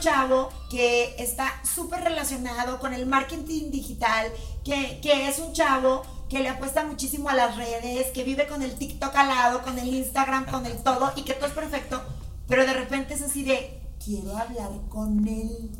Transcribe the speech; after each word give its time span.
chavo 0.00 0.50
que 0.70 1.14
está 1.18 1.60
súper 1.64 2.02
relacionado 2.04 2.78
con 2.78 2.92
el 2.94 3.06
marketing 3.06 3.70
digital, 3.70 4.32
que, 4.64 5.00
que 5.00 5.28
es 5.28 5.38
un 5.38 5.52
chavo 5.52 6.02
que 6.28 6.40
le 6.40 6.48
apuesta 6.48 6.84
muchísimo 6.84 7.28
a 7.30 7.34
las 7.34 7.56
redes, 7.56 8.08
que 8.12 8.22
vive 8.22 8.46
con 8.46 8.62
el 8.62 8.74
TikTok 8.74 9.14
al 9.14 9.28
lado, 9.28 9.62
con 9.62 9.78
el 9.78 9.88
Instagram, 9.88 10.46
con 10.46 10.66
el 10.66 10.76
todo, 10.82 11.12
y 11.16 11.22
que 11.22 11.34
todo 11.34 11.46
es 11.46 11.52
perfecto, 11.52 12.02
pero 12.46 12.66
de 12.66 12.74
repente 12.74 13.14
es 13.14 13.22
así 13.22 13.44
de, 13.44 13.80
quiero 14.04 14.36
hablar 14.36 14.70
con 14.90 15.26
él, 15.26 15.70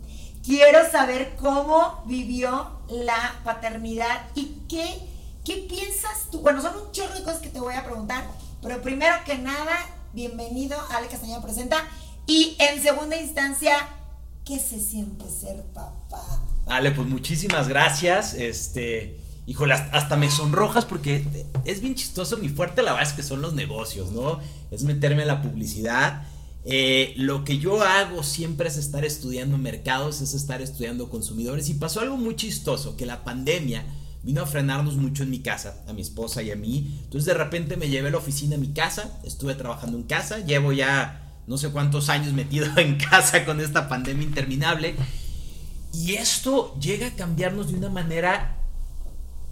quiero 0.45 0.91
saber 0.91 1.37
cómo 1.37 2.03
vivió 2.07 2.81
la 2.89 3.41
paternidad 3.45 4.27
y 4.35 4.63
qué, 4.69 4.99
qué 5.45 5.67
piensas 5.69 6.31
tú. 6.31 6.41
Bueno, 6.41 6.63
son 6.63 6.75
un 6.77 6.93
chorro 6.93 7.15
de 7.15 7.23
cosas 7.23 7.41
que 7.41 7.51
te 7.51 7.61
voy 7.61 7.75
a 7.75 7.85
preguntar, 7.85 8.25
pero 8.63 8.81
primero 8.81 9.15
que 9.27 9.37
nada, 9.37 9.77
bienvenido 10.15 10.79
Ale 10.91 11.09
Castañeda 11.09 11.43
Presenta, 11.43 11.85
y 12.27 12.57
en 12.59 12.83
segunda 12.83 13.17
instancia, 13.17 13.89
¿qué 14.49 14.59
se 14.59 14.81
siente 14.81 15.27
ser 15.29 15.63
papá? 15.75 16.43
Ale, 16.67 16.93
pues 16.93 17.07
muchísimas 17.07 17.69
gracias, 17.69 18.33
este 18.33 19.21
híjole, 19.47 19.75
hasta 19.75 20.17
me 20.17 20.31
sonrojas 20.31 20.87
porque 20.87 21.23
es 21.67 21.83
bien 21.83 21.95
chistoso, 21.95 22.39
mi 22.39 22.49
fuerte 22.49 22.83
la 22.83 22.93
verdad 22.93 23.11
es 23.11 23.15
que 23.15 23.23
son 23.23 23.43
los 23.43 23.53
negocios, 23.53 24.11
¿no? 24.11 24.41
Es 24.71 24.85
meterme 24.85 25.23
a 25.23 25.27
la 25.27 25.43
publicidad. 25.43 26.23
Eh, 26.65 27.13
lo 27.17 27.45
que 27.45 27.59
yo 27.59 27.83
hago 27.83 28.23
siempre 28.23 28.69
es 28.69 28.79
estar 28.79 29.05
estudiando 29.05 29.59
mercados, 29.59 30.23
es 30.23 30.33
estar 30.33 30.63
estudiando 30.63 31.11
consumidores 31.11 31.69
y 31.69 31.75
pasó 31.75 32.01
algo 32.01 32.17
muy 32.17 32.35
chistoso, 32.35 32.97
que 32.97 33.05
la 33.07 33.25
pandemia 33.25 33.85
vino 34.23 34.43
a 34.43 34.47
frenarnos 34.47 34.97
mucho 34.97 35.25
en 35.25 35.31
mi 35.31 35.41
casa, 35.41 35.83
a 35.87 35.93
mi 35.93 36.01
esposa 36.01 36.43
y 36.43 36.51
a 36.51 36.57
mí. 36.57 37.01
Entonces 37.05 37.27
de 37.27 37.35
repente 37.35 37.77
me 37.77 37.89
llevé 37.89 38.09
a 38.09 38.13
la 38.13 38.19
oficina 38.19 38.57
a 38.57 38.59
mi 38.59 38.73
casa, 38.73 39.21
estuve 39.25 39.55
trabajando 39.55 39.99
en 39.99 40.05
casa, 40.05 40.39
llevo 40.41 40.73
ya 40.73 41.28
no 41.49 41.57
sé 41.57 41.71
cuántos 41.71 42.11
años 42.11 42.35
metido 42.35 42.67
en 42.77 42.97
casa 42.99 43.45
con 43.45 43.61
esta 43.61 43.89
pandemia 43.89 44.25
interminable. 44.25 44.95
Y 45.93 46.15
esto 46.15 46.79
llega 46.79 47.09
a 47.09 47.15
cambiarnos 47.17 47.73
de 47.73 47.79
una 47.79 47.89
manera 47.89 48.59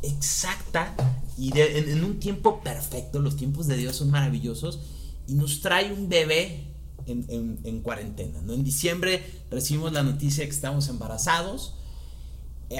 exacta 0.03 0.95
y 1.39 1.59
en, 1.59 2.05
un 2.05 2.21
tiempo 2.21 2.61
perfecto. 2.63 3.19
Los 3.19 3.37
tiempos 3.37 3.67
de 3.67 3.77
Dios 3.77 3.97
son 3.97 4.11
maravillosos 4.11 4.81
y 5.27 5.35
nos 5.35 5.63
trae 5.63 5.93
un 5.93 6.09
bebé 6.09 6.67
en, 7.07 7.81
cuarentena. 7.81 8.43
¿no? 8.43 8.53
En 8.53 8.63
diciembre 8.63 9.25
recibimos 9.51 9.93
la 9.93 10.03
noticia 10.03 10.45
que 10.45 10.51
estamos 10.51 10.89
embarazados. 10.89 11.75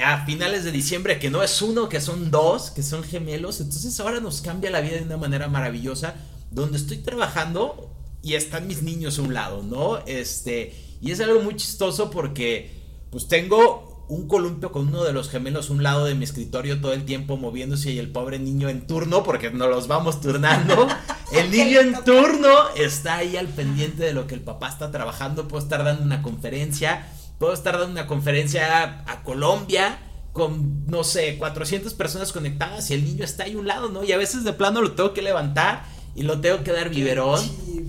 A 0.03 0.25
finales 0.25 0.65
de 0.65 0.71
diciembre, 0.73 1.17
que 1.17 1.29
no 1.29 1.41
es 1.41 1.61
uno, 1.61 1.87
que 1.87 2.01
son 2.01 2.29
dos, 2.29 2.71
que 2.71 2.83
son 2.83 3.03
gemelos. 3.03 3.61
Entonces 3.61 3.99
ahora 3.99 4.19
nos 4.19 4.41
cambia 4.41 4.69
la 4.69 4.81
vida 4.81 4.97
de 4.97 5.03
una 5.03 5.17
manera 5.17 5.47
maravillosa. 5.47 6.15
Donde 6.51 6.77
estoy 6.77 6.97
trabajando 6.97 7.96
y 8.21 8.33
están 8.33 8.67
mis 8.67 8.83
niños 8.83 9.19
a 9.19 9.21
un 9.21 9.33
lado, 9.33 9.63
¿no? 9.63 9.99
Este, 10.05 10.73
y 11.01 11.11
es 11.11 11.19
algo 11.19 11.41
muy 11.41 11.55
chistoso 11.55 12.09
porque 12.09 12.71
pues 13.11 13.27
tengo 13.27 14.05
un 14.09 14.27
columpio 14.27 14.71
con 14.71 14.87
uno 14.87 15.03
de 15.03 15.11
los 15.11 15.29
gemelos 15.29 15.69
a 15.69 15.73
un 15.73 15.83
lado 15.83 16.05
de 16.05 16.15
mi 16.15 16.23
escritorio 16.23 16.79
todo 16.79 16.93
el 16.93 17.03
tiempo 17.03 17.35
moviéndose 17.37 17.91
y 17.91 17.99
el 17.99 18.09
pobre 18.09 18.39
niño 18.39 18.69
en 18.69 18.87
turno, 18.87 19.23
porque 19.23 19.51
nos 19.51 19.69
los 19.69 19.87
vamos 19.87 20.21
turnando. 20.21 20.87
El 21.33 21.51
niño 21.51 21.81
en 21.81 22.05
turno 22.05 22.69
está 22.77 23.17
ahí 23.17 23.35
al 23.35 23.47
pendiente 23.47 24.05
de 24.05 24.13
lo 24.13 24.27
que 24.27 24.35
el 24.35 24.39
papá 24.39 24.69
está 24.69 24.91
trabajando. 24.91 25.49
Puedo 25.49 25.61
estar 25.61 25.83
dando 25.83 26.03
una 26.03 26.21
conferencia, 26.21 27.05
puedo 27.37 27.51
estar 27.51 27.77
dando 27.77 27.91
una 27.91 28.07
conferencia 28.07 29.03
a, 29.05 29.23
Colombia 29.23 29.99
con, 30.31 30.85
no 30.87 31.03
sé, 31.03 31.37
400 31.37 31.93
personas 31.95 32.31
conectadas 32.31 32.89
y 32.91 32.93
el 32.93 33.03
niño 33.03 33.25
está 33.25 33.43
ahí 33.43 33.55
a 33.55 33.57
un 33.57 33.67
lado, 33.67 33.89
¿no? 33.89 34.05
Y 34.05 34.13
a 34.13 34.17
veces 34.17 34.45
de 34.45 34.53
plano 34.53 34.81
lo 34.81 34.93
tengo 34.93 35.13
que 35.13 35.21
levantar 35.21 35.83
y 36.17 36.23
lo 36.23 36.41
tengo 36.41 36.63
que 36.63 36.73
dar 36.73 36.89
biberón. 36.89 37.39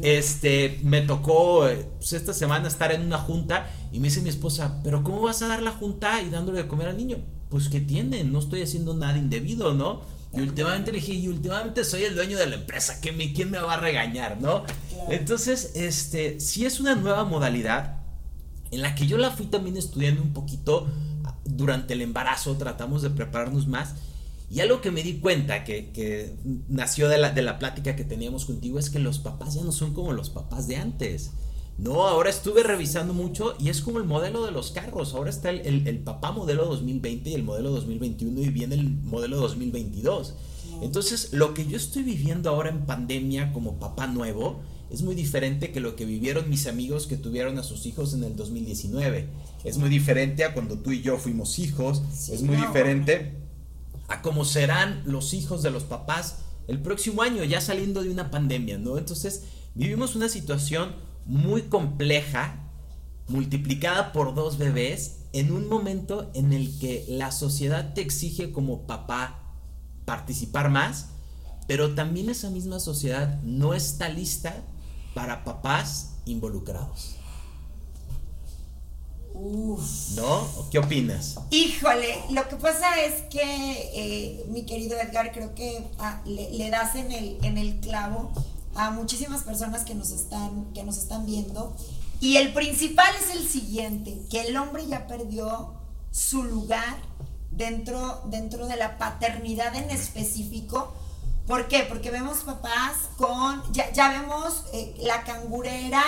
Este, 0.02 0.78
me 0.84 1.00
tocó 1.00 1.66
pues, 1.96 2.12
esta 2.12 2.32
semana 2.32 2.68
estar 2.68 2.92
en 2.92 3.02
una 3.02 3.18
junta 3.18 3.68
y 3.90 3.98
me 3.98 4.08
dice 4.08 4.20
mi 4.20 4.28
esposa, 4.28 4.80
pero 4.84 5.02
¿cómo 5.02 5.22
vas 5.22 5.42
a 5.42 5.48
dar 5.48 5.62
la 5.62 5.72
junta 5.72 6.22
y 6.22 6.30
dándole 6.30 6.62
de 6.62 6.68
comer 6.68 6.88
al 6.88 6.96
niño? 6.96 7.16
Pues 7.48 7.68
que 7.68 7.80
tienen, 7.80 8.30
no 8.30 8.38
estoy 8.38 8.62
haciendo 8.62 8.94
nada 8.94 9.18
indebido, 9.18 9.74
¿no? 9.74 10.02
Y 10.34 10.42
últimamente 10.42 10.92
le 10.92 10.98
dije, 10.98 11.14
y 11.14 11.26
últimamente 11.26 11.82
soy 11.84 12.04
el 12.04 12.14
dueño 12.14 12.36
de 12.36 12.46
la 12.46 12.56
empresa, 12.56 13.00
me, 13.16 13.32
¿quién 13.32 13.50
me 13.50 13.58
va 13.58 13.74
a 13.74 13.80
regañar, 13.80 14.38
no? 14.40 14.62
Entonces, 15.08 15.72
este, 15.74 16.38
sí 16.38 16.66
es 16.66 16.80
una 16.80 16.94
nueva 16.94 17.24
modalidad 17.24 18.02
en 18.70 18.82
la 18.82 18.94
que 18.94 19.06
yo 19.06 19.16
la 19.16 19.30
fui 19.30 19.46
también 19.46 19.78
estudiando 19.78 20.22
un 20.22 20.34
poquito 20.34 20.86
durante 21.46 21.94
el 21.94 22.02
embarazo, 22.02 22.56
tratamos 22.58 23.00
de 23.00 23.08
prepararnos 23.08 23.66
más 23.66 23.94
y 24.50 24.60
algo 24.60 24.80
que 24.80 24.90
me 24.90 25.02
di 25.02 25.18
cuenta 25.18 25.64
que, 25.64 26.34
nació 26.68 27.08
de 27.08 27.18
la, 27.18 27.30
de 27.30 27.42
la 27.42 27.58
plática 27.58 27.96
que 27.96 28.04
teníamos 28.04 28.46
contigo 28.46 28.78
es 28.78 28.88
que 28.88 28.98
los 28.98 29.18
papás 29.18 29.54
ya 29.54 29.62
no 29.62 29.72
son 29.72 29.92
como 29.92 30.12
los 30.12 30.30
papás 30.30 30.66
de 30.66 30.76
antes. 30.76 31.32
No, 31.76 32.08
ahora 32.08 32.30
estuve 32.30 32.64
revisando 32.64 33.14
mucho 33.14 33.54
y 33.60 33.68
es 33.68 33.82
como 33.82 33.98
el 33.98 34.04
modelo 34.04 34.44
de 34.44 34.50
los 34.50 34.72
carros. 34.72 35.14
Ahora 35.14 35.30
está 35.30 35.50
el, 35.50 35.86
el, 35.86 35.98
papá 35.98 36.32
modelo 36.32 36.64
2020 36.64 37.30
y 37.30 37.34
el 37.34 37.44
modelo 37.44 37.70
2021 37.70 38.40
y 38.40 38.48
viene 38.48 38.74
el 38.74 38.90
modelo 38.90 39.36
2022. 39.36 40.34
Entonces, 40.82 41.32
lo 41.32 41.54
que 41.54 41.66
yo 41.66 41.76
estoy 41.76 42.02
viviendo 42.02 42.50
ahora 42.50 42.70
en 42.70 42.86
pandemia 42.86 43.52
como 43.52 43.78
papá 43.78 44.06
nuevo 44.08 44.60
es 44.90 45.02
muy 45.02 45.14
diferente 45.14 45.70
que 45.70 45.80
lo 45.80 45.94
que 45.94 46.04
vivieron 46.04 46.48
mis 46.48 46.66
amigos 46.66 47.06
que 47.06 47.16
tuvieron 47.16 47.58
a 47.58 47.62
sus 47.62 47.86
hijos 47.86 48.14
en 48.14 48.24
el 48.24 48.34
2019. 48.34 49.28
Es 49.62 49.76
muy 49.76 49.90
diferente 49.90 50.44
a 50.44 50.54
cuando 50.54 50.78
tú 50.78 50.90
y 50.90 51.02
yo 51.02 51.18
fuimos 51.18 51.58
hijos. 51.58 52.02
es 52.32 52.42
muy 52.42 52.56
diferente 52.56 53.37
a 54.08 54.22
cómo 54.22 54.44
serán 54.44 55.02
los 55.06 55.34
hijos 55.34 55.62
de 55.62 55.70
los 55.70 55.84
papás 55.84 56.40
el 56.66 56.80
próximo 56.80 57.22
año, 57.22 57.44
ya 57.44 57.60
saliendo 57.60 58.02
de 58.02 58.10
una 58.10 58.30
pandemia, 58.30 58.78
¿no? 58.78 58.98
Entonces, 58.98 59.44
vivimos 59.74 60.16
una 60.16 60.28
situación 60.28 60.96
muy 61.24 61.62
compleja, 61.62 62.70
multiplicada 63.28 64.12
por 64.12 64.34
dos 64.34 64.58
bebés, 64.58 65.18
en 65.32 65.52
un 65.52 65.68
momento 65.68 66.30
en 66.34 66.52
el 66.52 66.78
que 66.78 67.04
la 67.08 67.32
sociedad 67.32 67.94
te 67.94 68.00
exige 68.00 68.50
como 68.50 68.86
papá 68.86 69.42
participar 70.04 70.70
más, 70.70 71.10
pero 71.66 71.94
también 71.94 72.30
esa 72.30 72.50
misma 72.50 72.80
sociedad 72.80 73.40
no 73.42 73.74
está 73.74 74.08
lista 74.08 74.64
para 75.14 75.44
papás 75.44 76.16
involucrados. 76.24 77.17
Uf. 79.40 80.16
¿No? 80.16 80.48
¿Qué 80.70 80.80
opinas? 80.80 81.36
Híjole, 81.50 82.24
lo 82.30 82.48
que 82.48 82.56
pasa 82.56 83.00
es 83.00 83.22
que, 83.30 83.40
eh, 83.40 84.44
mi 84.48 84.64
querido 84.64 84.98
Edgar, 84.98 85.30
creo 85.32 85.54
que 85.54 85.86
ah, 86.00 86.20
le, 86.24 86.70
das 86.70 86.96
en 86.96 87.12
el, 87.12 87.38
en 87.44 87.56
el 87.56 87.78
clavo 87.78 88.32
a 88.74 88.90
muchísimas 88.90 89.42
personas 89.42 89.84
que 89.84 89.94
nos, 89.94 90.10
están, 90.10 90.72
que 90.74 90.82
nos 90.82 90.98
están 90.98 91.24
viendo. 91.24 91.72
Y 92.20 92.36
el 92.36 92.52
principal 92.52 93.14
es 93.14 93.36
el 93.36 93.46
siguiente, 93.46 94.20
que 94.28 94.40
el 94.40 94.56
hombre 94.56 94.84
ya 94.88 95.06
perdió 95.06 95.72
su 96.10 96.42
lugar 96.42 96.96
dentro, 97.52 98.22
dentro 98.26 98.66
de 98.66 98.74
la 98.74 98.98
paternidad 98.98 99.76
en 99.76 99.88
específico. 99.90 100.92
¿Por 101.46 101.68
qué? 101.68 101.86
Porque 101.88 102.10
vemos 102.10 102.38
papás 102.38 102.96
con, 103.16 103.62
ya, 103.72 103.92
ya 103.92 104.20
vemos 104.20 104.64
eh, 104.72 104.96
la 104.98 105.22
cangurera 105.22 106.02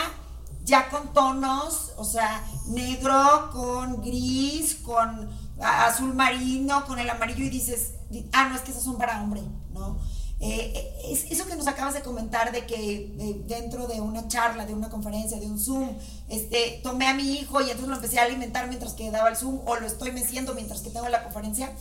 ya 0.71 0.89
con 0.89 1.13
tonos, 1.13 1.93
o 1.97 2.05
sea, 2.05 2.43
negro 2.69 3.51
con 3.53 4.01
gris, 4.01 4.77
con 4.77 5.29
azul 5.61 6.15
marino, 6.15 6.87
con 6.87 6.99
el 6.99 7.11
amarillo 7.11 7.45
y 7.45 7.51
dices, 7.51 7.95
ah, 8.33 8.49
no, 8.49 8.57
es 8.57 8.63
que 8.63 8.71
esos 8.71 8.85
son 8.85 8.97
para 8.97 9.23
hombre, 9.23 9.43
¿no? 9.73 9.99
Eh, 10.43 10.73
eh, 10.75 11.13
es 11.13 11.31
eso 11.31 11.45
que 11.47 11.55
nos 11.55 11.67
acabas 11.67 11.93
de 11.93 12.01
comentar 12.01 12.51
de 12.51 12.65
que 12.65 13.43
dentro 13.47 13.87
de 13.87 14.01
una 14.01 14.27
charla, 14.29 14.65
de 14.65 14.73
una 14.73 14.89
conferencia, 14.89 15.39
de 15.39 15.47
un 15.47 15.61
Zoom, 15.61 15.91
este, 16.29 16.81
tomé 16.83 17.09
a 17.09 17.15
mi 17.15 17.33
hijo 17.33 17.61
y 17.61 17.65
entonces 17.65 17.89
lo 17.89 17.97
empecé 17.97 18.21
a 18.21 18.25
alimentar 18.25 18.67
mientras 18.69 18.95
que 18.95 19.11
daba 19.11 19.29
el 19.29 19.37
Zoom 19.37 19.61
o 19.67 19.77
lo 19.77 19.87
estoy 19.87 20.13
meciendo 20.13 20.55
mientras 20.55 20.81
que 20.81 20.91
tengo 20.91 21.09
la 21.09 21.25
conferencia. 21.25 21.75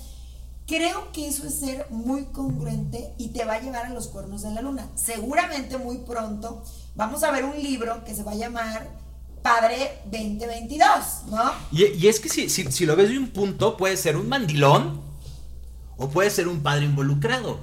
Creo 0.68 1.12
que 1.14 1.28
eso 1.28 1.48
es 1.48 1.56
ser 1.56 1.88
muy 1.90 2.26
congruente 2.26 3.16
y 3.18 3.30
te 3.30 3.46
va 3.46 3.54
a 3.54 3.62
llevar 3.62 3.86
a 3.86 3.90
los 3.90 4.08
cuernos 4.08 4.42
de 4.42 4.52
la 4.52 4.62
luna. 4.62 4.90
Seguramente 4.94 5.78
muy 5.78 6.00
pronto 6.00 6.62
vamos 7.00 7.24
a 7.24 7.32
ver 7.32 7.46
un 7.46 7.56
libro 7.64 8.04
que 8.04 8.14
se 8.14 8.24
va 8.24 8.34
a 8.34 8.36
llamar 8.36 8.90
Padre 9.42 10.02
2022, 10.12 10.88
¿no? 11.30 11.54
Y, 11.72 12.06
es 12.06 12.20
que 12.20 12.28
si, 12.28 12.50
si, 12.50 12.86
lo 12.86 12.98
ves 12.98 13.10
de 13.10 13.18
un 13.18 13.30
punto, 13.30 13.78
puede 13.78 13.96
ser 13.96 14.18
un 14.18 14.28
mandilón 14.28 15.00
o 15.98 16.10
puede 16.10 16.30
ser 16.30 16.50
un 16.50 16.60
padre 16.60 16.84
involucrado. 16.84 17.58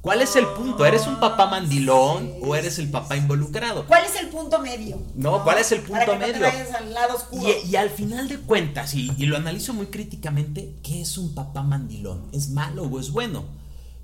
¿Cuál 0.00 0.22
es 0.22 0.34
el 0.34 0.46
punto? 0.48 0.84
¿Eres 0.84 1.06
un 1.06 1.20
papá 1.20 1.46
mandilón 1.46 2.34
o 2.42 2.56
eres 2.56 2.80
el 2.80 2.90
papá 2.90 3.16
involucrado? 3.16 3.86
¿Cuál 3.86 4.04
es 4.04 4.20
el 4.20 4.28
punto 4.28 4.58
medio? 4.58 5.00
No, 5.14 5.44
¿cuál 5.44 5.58
es 5.58 5.70
el 5.70 5.80
punto 5.80 6.16
medio? 6.16 6.44
al 6.76 6.92
lado 6.92 7.14
oscuro. 7.14 7.48
Y, 7.64 7.76
al 7.76 7.90
final 7.90 8.28
de 8.28 8.38
cuentas, 8.38 8.92
y, 8.94 9.08
y, 9.16 9.26
lo 9.26 9.36
analizo 9.36 9.72
muy 9.72 9.86
críticamente, 9.86 10.74
¿qué 10.82 11.00
es 11.00 11.16
un 11.16 11.32
papá 11.32 11.62
mandilón? 11.62 12.28
¿Es 12.32 12.50
malo 12.50 12.82
o 12.82 12.98
es 12.98 13.12
bueno? 13.12 13.44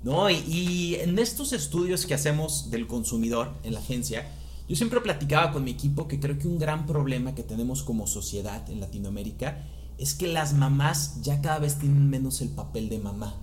¿No? 0.01 0.31
y 0.31 0.95
en 0.95 1.19
estos 1.19 1.53
estudios 1.53 2.07
que 2.07 2.15
hacemos 2.15 2.71
del 2.71 2.87
consumidor 2.87 3.51
en 3.63 3.75
la 3.75 3.81
agencia, 3.81 4.25
yo 4.71 4.77
siempre 4.77 5.01
platicaba 5.01 5.51
con 5.51 5.65
mi 5.65 5.71
equipo 5.71 6.07
que 6.07 6.21
creo 6.21 6.39
que 6.39 6.47
un 6.47 6.57
gran 6.57 6.85
problema 6.85 7.35
que 7.35 7.43
tenemos 7.43 7.83
como 7.83 8.07
sociedad 8.07 8.69
en 8.69 8.79
Latinoamérica 8.79 9.67
es 9.97 10.13
que 10.13 10.27
las 10.27 10.53
mamás 10.53 11.21
ya 11.23 11.41
cada 11.41 11.59
vez 11.59 11.77
tienen 11.77 12.09
menos 12.09 12.39
el 12.39 12.47
papel 12.47 12.87
de 12.87 12.97
mamá. 12.97 13.35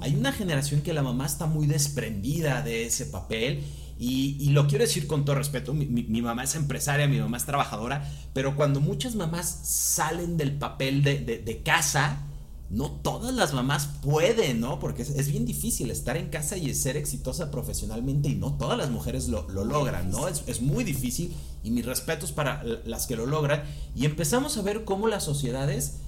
Hay 0.00 0.14
una 0.14 0.30
generación 0.30 0.82
que 0.82 0.92
la 0.92 1.02
mamá 1.02 1.24
está 1.24 1.46
muy 1.46 1.66
desprendida 1.66 2.60
de 2.60 2.84
ese 2.84 3.06
papel 3.06 3.64
Y, 3.98 4.50
lo 4.50 4.66
quiero 4.66 4.84
decir 4.84 5.06
con 5.06 5.24
todo 5.24 5.36
respeto, 5.36 5.72
mi, 5.72 6.20
mamá 6.20 6.44
es 6.44 6.54
empresaria, 6.54 7.08
mi 7.08 7.18
mamá 7.18 7.38
es 7.38 7.46
trabajadora, 7.46 8.06
pero 8.34 8.54
cuando 8.54 8.82
muchas 8.82 9.14
mamás 9.14 9.60
salen 9.62 10.36
del 10.36 10.52
papel 10.52 11.02
de, 11.02 11.62
casa, 11.64 12.26
no 12.74 12.90
todas 12.90 13.32
las 13.32 13.54
mamás 13.54 13.88
pueden, 14.02 14.60
¿no? 14.60 14.80
Porque 14.80 15.02
es, 15.02 15.28
bien 15.28 15.46
difícil 15.46 15.92
estar 15.92 16.16
en 16.16 16.28
casa 16.28 16.56
y 16.56 16.74
ser 16.74 16.96
exitosa 16.96 17.52
profesionalmente 17.52 18.28
y 18.28 18.34
no 18.34 18.54
todas 18.54 18.76
las 18.76 18.90
mujeres 18.90 19.28
lo, 19.28 19.48
logran, 19.48 20.10
¿no? 20.10 20.26
Es, 20.26 20.42
es, 20.46 20.60
muy 20.60 20.82
difícil 20.82 21.32
y 21.62 21.70
mis 21.70 21.86
respetos 21.86 22.32
para 22.32 22.64
las 22.84 23.06
que 23.06 23.14
lo 23.14 23.26
logran. 23.26 23.62
Y 23.94 24.06
empezamos 24.06 24.56
a 24.56 24.62
ver 24.62 24.84
cómo 24.84 25.06
las 25.06 25.22
sociedades 25.22 25.98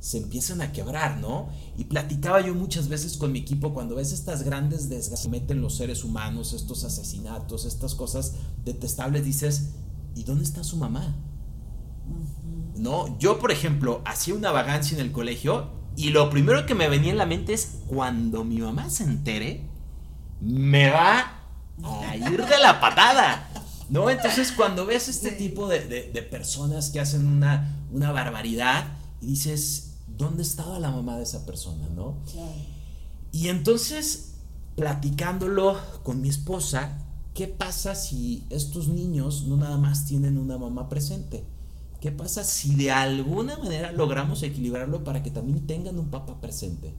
se 0.00 0.18
empiezan 0.18 0.62
a 0.62 0.72
quebrar, 0.72 1.18
¿no? 1.18 1.48
Y 1.78 1.84
platicaba 1.84 2.40
yo 2.40 2.54
muchas 2.54 2.88
veces 2.88 3.16
con 3.16 3.30
mi 3.30 3.38
equipo 3.38 3.72
cuando 3.72 3.94
ves 3.94 4.10
estas 4.12 4.42
grandes 4.42 4.88
desgracias 4.88 5.30
meten 5.30 5.60
los 5.60 5.76
seres 5.76 6.02
humanos, 6.02 6.54
estos 6.54 6.82
asesinatos, 6.82 7.64
estas 7.64 7.94
cosas 7.94 8.32
detestables, 8.64 9.24
dices, 9.24 9.70
¿y 10.16 10.24
dónde 10.24 10.42
está 10.42 10.64
su 10.64 10.76
mamá? 10.76 11.14
¿No? 12.74 13.16
Yo, 13.20 13.38
por 13.38 13.52
ejemplo, 13.52 14.02
hacía 14.04 14.34
una 14.34 14.50
vagancia 14.50 14.96
en 14.98 15.04
el 15.04 15.12
colegio 15.12 15.85
y 15.96 16.10
lo 16.10 16.28
primero 16.30 16.66
que 16.66 16.74
me 16.74 16.88
venía 16.88 17.10
en 17.10 17.18
la 17.18 17.26
mente 17.26 17.54
es 17.54 17.78
cuando 17.86 18.44
mi 18.44 18.58
mamá 18.58 18.90
se 18.90 19.04
entere, 19.04 19.62
me 20.40 20.90
va 20.90 21.40
a 21.82 22.16
ir 22.16 22.44
de 22.44 22.58
la 22.58 22.80
patada. 22.80 23.48
¿No? 23.88 24.10
Entonces, 24.10 24.52
cuando 24.52 24.84
ves 24.84 25.08
este 25.08 25.30
tipo 25.30 25.68
de, 25.68 26.28
personas 26.30 26.90
que 26.90 26.98
hacen 26.98 27.26
una, 27.26 27.86
una 27.92 28.10
barbaridad 28.10 28.84
y 29.20 29.26
dices, 29.28 29.94
¿dónde 30.08 30.42
estaba 30.42 30.78
la 30.78 30.90
mamá 30.90 31.16
de 31.16 31.22
esa 31.22 31.46
persona, 31.46 31.86
no? 31.94 32.16
Y 33.32 33.48
entonces, 33.48 34.34
platicándolo 34.74 35.78
con 36.02 36.20
mi 36.20 36.28
esposa, 36.28 36.98
¿qué 37.32 37.46
pasa 37.46 37.94
si 37.94 38.44
estos 38.50 38.88
niños 38.88 39.44
no 39.44 39.56
nada 39.56 39.76
más 39.76 40.04
tienen 40.04 40.36
una 40.36 40.58
mamá 40.58 40.88
presente? 40.88 41.44
¿Qué 42.00 42.12
pasa 42.12 42.44
si 42.44 42.74
de 42.74 42.90
alguna 42.90 43.56
manera 43.58 43.92
logramos 43.92 44.42
equilibrarlo 44.42 45.02
para 45.02 45.22
que 45.22 45.30
también 45.30 45.66
tengan 45.66 45.98
un 45.98 46.10
papá 46.10 46.40
presente? 46.40 46.92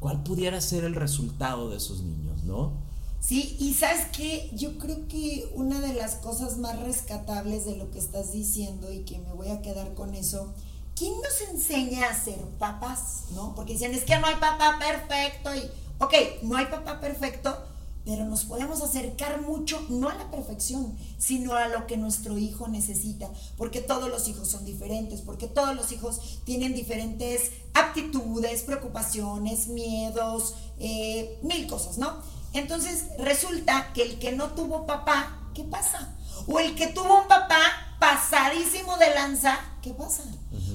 ¿Cuál 0.00 0.22
pudiera 0.22 0.60
ser 0.60 0.84
el 0.84 0.94
resultado 0.94 1.70
de 1.70 1.78
esos 1.78 2.02
niños, 2.02 2.44
no? 2.44 2.72
Sí, 3.20 3.56
y 3.58 3.72
sabes 3.72 4.06
qué, 4.14 4.50
yo 4.54 4.76
creo 4.76 5.08
que 5.08 5.50
una 5.54 5.80
de 5.80 5.94
las 5.94 6.16
cosas 6.16 6.58
más 6.58 6.78
rescatables 6.80 7.64
de 7.64 7.76
lo 7.76 7.90
que 7.90 7.98
estás 7.98 8.32
diciendo 8.32 8.92
y 8.92 9.00
que 9.00 9.18
me 9.18 9.32
voy 9.32 9.48
a 9.48 9.62
quedar 9.62 9.94
con 9.94 10.14
eso, 10.14 10.52
¿quién 10.94 11.14
nos 11.22 11.40
enseña 11.50 12.10
a 12.10 12.14
ser 12.14 12.38
papás? 12.58 13.24
¿No? 13.34 13.54
Porque 13.54 13.72
dicen, 13.72 13.94
es 13.94 14.04
que 14.04 14.18
no 14.18 14.26
hay 14.26 14.34
papá 14.34 14.78
perfecto 14.78 15.54
y, 15.54 15.60
ok, 15.98 16.42
no 16.42 16.56
hay 16.56 16.66
papá 16.66 17.00
perfecto, 17.00 17.56
pero 18.04 18.24
nos 18.26 18.44
podemos 18.44 18.82
acercar 18.82 19.40
mucho, 19.40 19.80
no 19.88 20.08
a 20.08 20.14
la 20.14 20.30
perfección, 20.30 20.96
sino 21.18 21.54
a 21.54 21.68
lo 21.68 21.86
que 21.86 21.96
nuestro 21.96 22.38
hijo 22.38 22.68
necesita, 22.68 23.30
porque 23.56 23.80
todos 23.80 24.08
los 24.08 24.28
hijos 24.28 24.48
son 24.48 24.64
diferentes, 24.64 25.22
porque 25.22 25.46
todos 25.46 25.74
los 25.74 25.90
hijos 25.92 26.40
tienen 26.44 26.74
diferentes 26.74 27.50
aptitudes, 27.72 28.62
preocupaciones, 28.62 29.68
miedos, 29.68 30.54
eh, 30.78 31.38
mil 31.42 31.66
cosas, 31.66 31.98
¿no? 31.98 32.18
Entonces 32.52 33.06
resulta 33.18 33.92
que 33.94 34.02
el 34.02 34.18
que 34.18 34.32
no 34.32 34.50
tuvo 34.50 34.86
papá, 34.86 35.50
¿qué 35.54 35.64
pasa? 35.64 36.14
O 36.46 36.60
el 36.60 36.74
que 36.74 36.88
tuvo 36.88 37.22
un 37.22 37.28
papá 37.28 37.58
pasadísimo 37.98 38.96
de 38.98 39.14
lanza, 39.14 39.58
¿qué 39.80 39.94
pasa? 39.94 40.24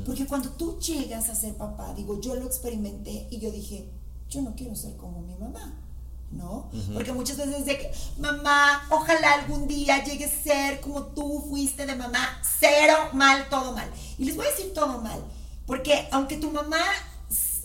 Porque 0.05 0.25
cuando 0.25 0.49
tú 0.49 0.79
llegas 0.79 1.29
a 1.29 1.35
ser 1.35 1.55
papá, 1.55 1.93
digo, 1.93 2.19
yo 2.19 2.35
lo 2.35 2.45
experimenté 2.45 3.27
y 3.29 3.39
yo 3.39 3.51
dije, 3.51 3.89
yo 4.29 4.41
no 4.41 4.55
quiero 4.55 4.75
ser 4.75 4.97
como 4.97 5.21
mi 5.21 5.35
mamá. 5.35 5.88
¿No? 6.31 6.69
Porque 6.93 7.11
muchas 7.11 7.37
veces 7.37 7.65
de 7.65 7.77
que, 7.77 7.91
mamá, 8.19 8.85
ojalá 8.89 9.33
algún 9.33 9.67
día 9.67 10.03
llegue 10.03 10.25
a 10.25 10.29
ser 10.29 10.81
como 10.81 11.03
tú 11.07 11.45
fuiste 11.49 11.85
de 11.85 11.95
mamá, 11.95 12.39
cero, 12.59 12.95
mal, 13.13 13.47
todo 13.49 13.73
mal. 13.73 13.89
Y 14.17 14.25
les 14.25 14.35
voy 14.35 14.45
a 14.45 14.49
decir 14.49 14.73
todo 14.73 14.99
mal, 15.01 15.23
porque 15.65 16.07
aunque 16.11 16.37
tu 16.37 16.51
mamá 16.51 16.81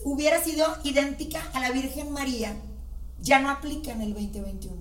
hubiera 0.03 0.43
sido 0.43 0.65
idéntica 0.83 1.41
a 1.53 1.59
la 1.59 1.71
Virgen 1.71 2.11
María, 2.11 2.55
ya 3.19 3.39
no 3.39 3.49
aplica 3.49 3.91
en 3.91 4.01
el 4.01 4.13
2021. 4.13 4.75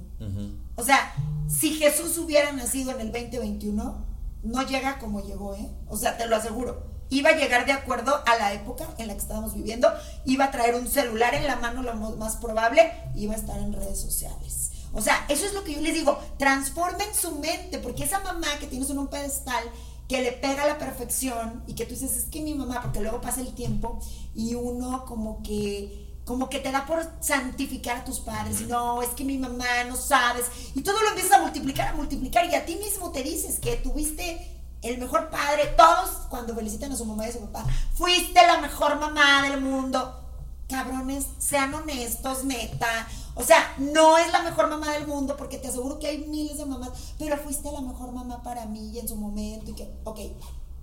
O 0.77 0.85
sea, 0.85 1.15
si 1.49 1.75
Jesús 1.75 2.17
hubiera 2.19 2.53
nacido 2.53 2.93
en 2.93 3.01
el 3.01 3.13
2021, 3.13 4.05
no 4.43 4.63
llega 4.63 4.99
como 4.99 5.23
llegó, 5.23 5.55
¿eh? 5.55 5.69
O 5.89 5.97
sea, 5.97 6.17
te 6.17 6.27
lo 6.27 6.37
aseguro. 6.37 6.94
Iba 7.15 7.31
a 7.31 7.37
llegar 7.37 7.65
de 7.65 7.71
acuerdo 7.71 8.13
a 8.27 8.37
la 8.39 8.53
época 8.55 8.89
en 8.99 9.07
la 9.07 9.15
que 9.15 9.21
estábamos 9.21 9.55
viviendo, 9.55 9.89
iba 10.25 10.47
a 10.47 10.51
traer 10.51 10.75
un 10.75 10.89
celular 10.89 11.33
en 11.37 11.47
la 11.47 11.55
mano 11.55 11.81
lo 11.85 11.95
más 11.95 12.35
probable, 12.39 12.93
iba 13.15 13.35
a 13.35 13.37
estar 13.37 13.57
en 13.61 13.73
redes 13.73 14.01
sociales. 14.01 14.73
O 14.93 15.01
sea, 15.01 15.25
eso 15.29 15.47
es 15.47 15.55
lo 15.55 15.63
que 15.63 15.75
yo 15.75 15.81
les 15.81 15.95
digo, 15.95 16.19
transformen 16.39 17.07
su 17.15 17.39
mente, 17.39 17.79
porque 17.79 18.03
esa 18.03 18.19
mamá 18.19 18.49
que 18.59 18.67
tienes 18.67 18.91
en 18.91 18.99
un 18.99 19.07
pedestal, 19.07 19.63
que 20.09 20.23
le 20.23 20.33
pega 20.33 20.65
a 20.65 20.67
la 20.67 20.77
perfección 20.77 21.63
y 21.69 21.75
que 21.75 21.85
tú 21.85 21.95
dices, 21.95 22.17
es 22.17 22.25
que 22.25 22.43
mi 22.43 22.53
mamá, 22.53 22.83
porque 22.83 23.01
luego 23.01 23.21
pasa 23.21 23.43
el 23.43 23.55
tiempo 23.55 24.01
y 24.35 24.57
uno 24.57 25.05
como 25.07 25.41
que 25.45 26.03
como 26.25 26.49
que 26.49 26.59
te 26.59 26.73
da 26.73 26.87
por 26.87 27.07
santificar 27.21 27.99
a 27.99 28.05
tus 28.05 28.19
padres, 28.19 28.63
y 28.63 28.65
no, 28.65 29.03
es 29.03 29.11
que 29.11 29.25
mi 29.25 29.37
mamá 29.37 29.85
no 29.87 29.95
sabes, 29.95 30.47
y 30.75 30.81
todo 30.81 31.01
lo 31.03 31.11
empiezas 31.11 31.33
a 31.33 31.43
multiplicar, 31.43 31.89
a 31.89 31.93
multiplicar, 31.93 32.47
y 32.51 32.55
a 32.55 32.65
ti 32.65 32.77
mismo 32.77 33.13
te 33.13 33.23
dices 33.23 33.61
que 33.61 33.77
tuviste 33.77 34.54
el 34.85 34.99
mejor 34.99 35.31
padre, 35.31 35.75
todos 35.77 36.11
cuando 36.29 36.55
felicitan 36.55 36.93
a 36.93 36.97
su 36.97 37.05
mamá 37.05 37.27
y 37.27 37.31
a 37.31 37.33
su 37.33 37.41
papá, 37.41 37.67
fuiste 37.95 38.47
la 38.47 38.61
mejor 38.61 38.99
mamá 39.01 39.43
del 39.49 39.61
mundo. 39.61 40.21
Cabrones, 40.69 41.27
sean 41.39 41.75
honestos, 41.75 42.45
neta. 42.45 43.07
O 43.35 43.43
sea, 43.43 43.75
no 43.79 44.17
es 44.19 44.31
la 44.33 44.43
mejor 44.43 44.69
mamá 44.69 44.93
del 44.93 45.07
mundo 45.07 45.37
porque 45.37 45.59
te 45.59 45.69
aseguro 45.69 45.99
que 45.99 46.07
hay 46.07 46.19
miles 46.19 46.59
de 46.59 46.67
mamás, 46.67 46.91
pero 47.19 47.37
fuiste 47.39 47.71
la 47.73 47.81
mejor 47.81 48.13
mamá 48.13 48.43
para 48.43 48.67
mí 48.67 48.99
en 48.99 49.09
su 49.09 49.17
momento 49.17 49.71
y 49.71 49.75
que, 49.75 49.93
ok, 50.05 50.21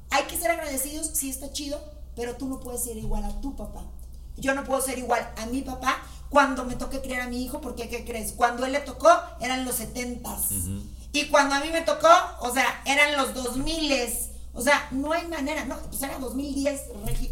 hay 0.10 0.24
que 0.24 0.38
ser 0.38 0.52
agradecidos, 0.52 1.12
sí 1.14 1.30
está 1.30 1.52
chido, 1.52 1.80
pero 2.16 2.36
tú 2.36 2.48
no 2.48 2.60
puedes 2.60 2.84
ser 2.84 2.98
igual 2.98 3.24
a 3.24 3.40
tu 3.42 3.56
papá. 3.56 3.84
Yo 4.38 4.54
no 4.54 4.64
puedo 4.64 4.82
ser 4.82 4.98
igual 5.00 5.32
a 5.38 5.46
mi 5.46 5.62
papá 5.62 6.02
cuando 6.30 6.66
me 6.66 6.76
toque 6.76 7.02
criar 7.02 7.22
a 7.22 7.28
mi 7.28 7.44
hijo, 7.44 7.62
porque 7.62 7.90
¿qué 7.90 8.06
crees? 8.06 8.34
Cuando 8.34 8.66
él 8.66 8.72
le 8.72 8.80
tocó 8.80 9.10
eran 9.40 9.66
los 9.66 9.76
setentas. 9.76 10.50
Y 11.14 11.26
cuando 11.26 11.56
a 11.56 11.60
mí 11.60 11.70
me 11.72 11.82
tocó, 11.82 12.08
o 12.42 12.54
sea, 12.54 12.82
eran 12.86 13.18
los 13.18 13.34
2000 13.34 13.92
o 14.54 14.62
sea, 14.62 14.88
no 14.92 15.14
hay 15.14 15.28
manera, 15.28 15.64
no, 15.66 15.78
pues 15.90 16.02
era 16.02 16.20
2010, 16.20 16.82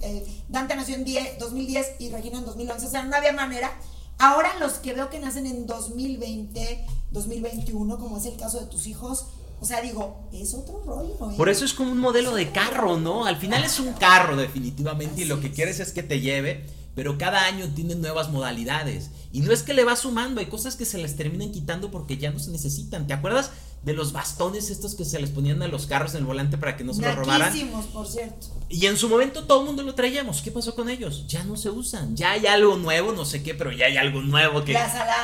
eh, 0.01 0.25
Dante 0.47 0.75
nació 0.75 0.95
en 0.95 1.05
2010 1.37 1.95
y 1.99 2.09
Regina 2.09 2.37
en 2.37 2.45
2011, 2.45 2.85
o 2.85 2.89
sea, 2.89 3.03
no 3.03 3.15
había 3.15 3.33
manera. 3.33 3.71
Ahora 4.17 4.57
los 4.59 4.73
que 4.73 4.93
veo 4.93 5.09
que 5.09 5.19
nacen 5.19 5.45
en 5.45 5.65
2020, 5.67 6.85
2021, 7.11 7.99
como 7.99 8.17
es 8.17 8.25
el 8.25 8.37
caso 8.37 8.59
de 8.61 8.67
tus 8.67 8.87
hijos, 8.87 9.27
o 9.59 9.65
sea, 9.65 9.81
digo, 9.81 10.29
es 10.31 10.53
otro 10.53 10.81
rollo. 10.85 11.31
¿eh? 11.31 11.35
Por 11.35 11.49
eso 11.49 11.65
es 11.65 11.73
como 11.73 11.91
un 11.91 11.99
modelo 11.99 12.33
de 12.33 12.51
carro, 12.51 12.97
¿no? 12.97 13.25
Al 13.25 13.35
final 13.35 13.65
es 13.65 13.79
un 13.81 13.91
carro 13.93 14.37
definitivamente 14.37 15.21
y 15.21 15.25
lo 15.25 15.41
que 15.41 15.51
quieres 15.51 15.81
es 15.81 15.91
que 15.91 16.03
te 16.03 16.21
lleve 16.21 16.65
pero 16.99 17.17
cada 17.17 17.45
año 17.45 17.65
tienen 17.73 18.01
nuevas 18.01 18.29
modalidades. 18.29 19.09
Y 19.31 19.39
no 19.39 19.53
es 19.53 19.63
que 19.63 19.73
le 19.73 19.85
va 19.85 19.95
sumando, 19.95 20.41
hay 20.41 20.47
cosas 20.47 20.75
que 20.75 20.83
se 20.83 20.97
les 20.97 21.15
terminan 21.15 21.53
quitando 21.53 21.91
porque 21.91 22.17
ya 22.17 22.29
no 22.29 22.39
se 22.39 22.51
necesitan. 22.51 23.07
¿Te 23.07 23.13
acuerdas 23.13 23.51
de 23.83 23.93
los 23.93 24.11
bastones 24.11 24.69
estos 24.69 24.93
que 24.93 25.05
se 25.05 25.19
les 25.19 25.29
ponían 25.29 25.61
a 25.61 25.67
los 25.67 25.85
carros 25.85 26.13
en 26.13 26.19
el 26.19 26.25
volante 26.25 26.57
para 26.57 26.75
que 26.75 26.83
no 26.83 26.93
se 26.93 27.01
los 27.01 27.15
robaran. 27.15 27.53
por 27.93 28.07
cierto. 28.07 28.47
Y 28.67 28.85
en 28.85 28.97
su 28.97 29.07
momento 29.07 29.45
todo 29.45 29.61
el 29.61 29.65
mundo 29.67 29.83
lo 29.83 29.95
traíamos. 29.95 30.41
¿Qué 30.41 30.51
pasó 30.51 30.75
con 30.75 30.89
ellos? 30.89 31.25
Ya 31.27 31.43
no 31.43 31.55
se 31.55 31.69
usan. 31.69 32.15
Ya 32.15 32.31
hay 32.31 32.45
algo 32.45 32.75
nuevo, 32.77 33.13
no 33.13 33.25
sé 33.25 33.41
qué, 33.41 33.55
pero 33.55 33.71
ya 33.71 33.85
hay 33.85 33.97
algo 33.97 34.21
nuevo 34.21 34.63
que, 34.63 34.77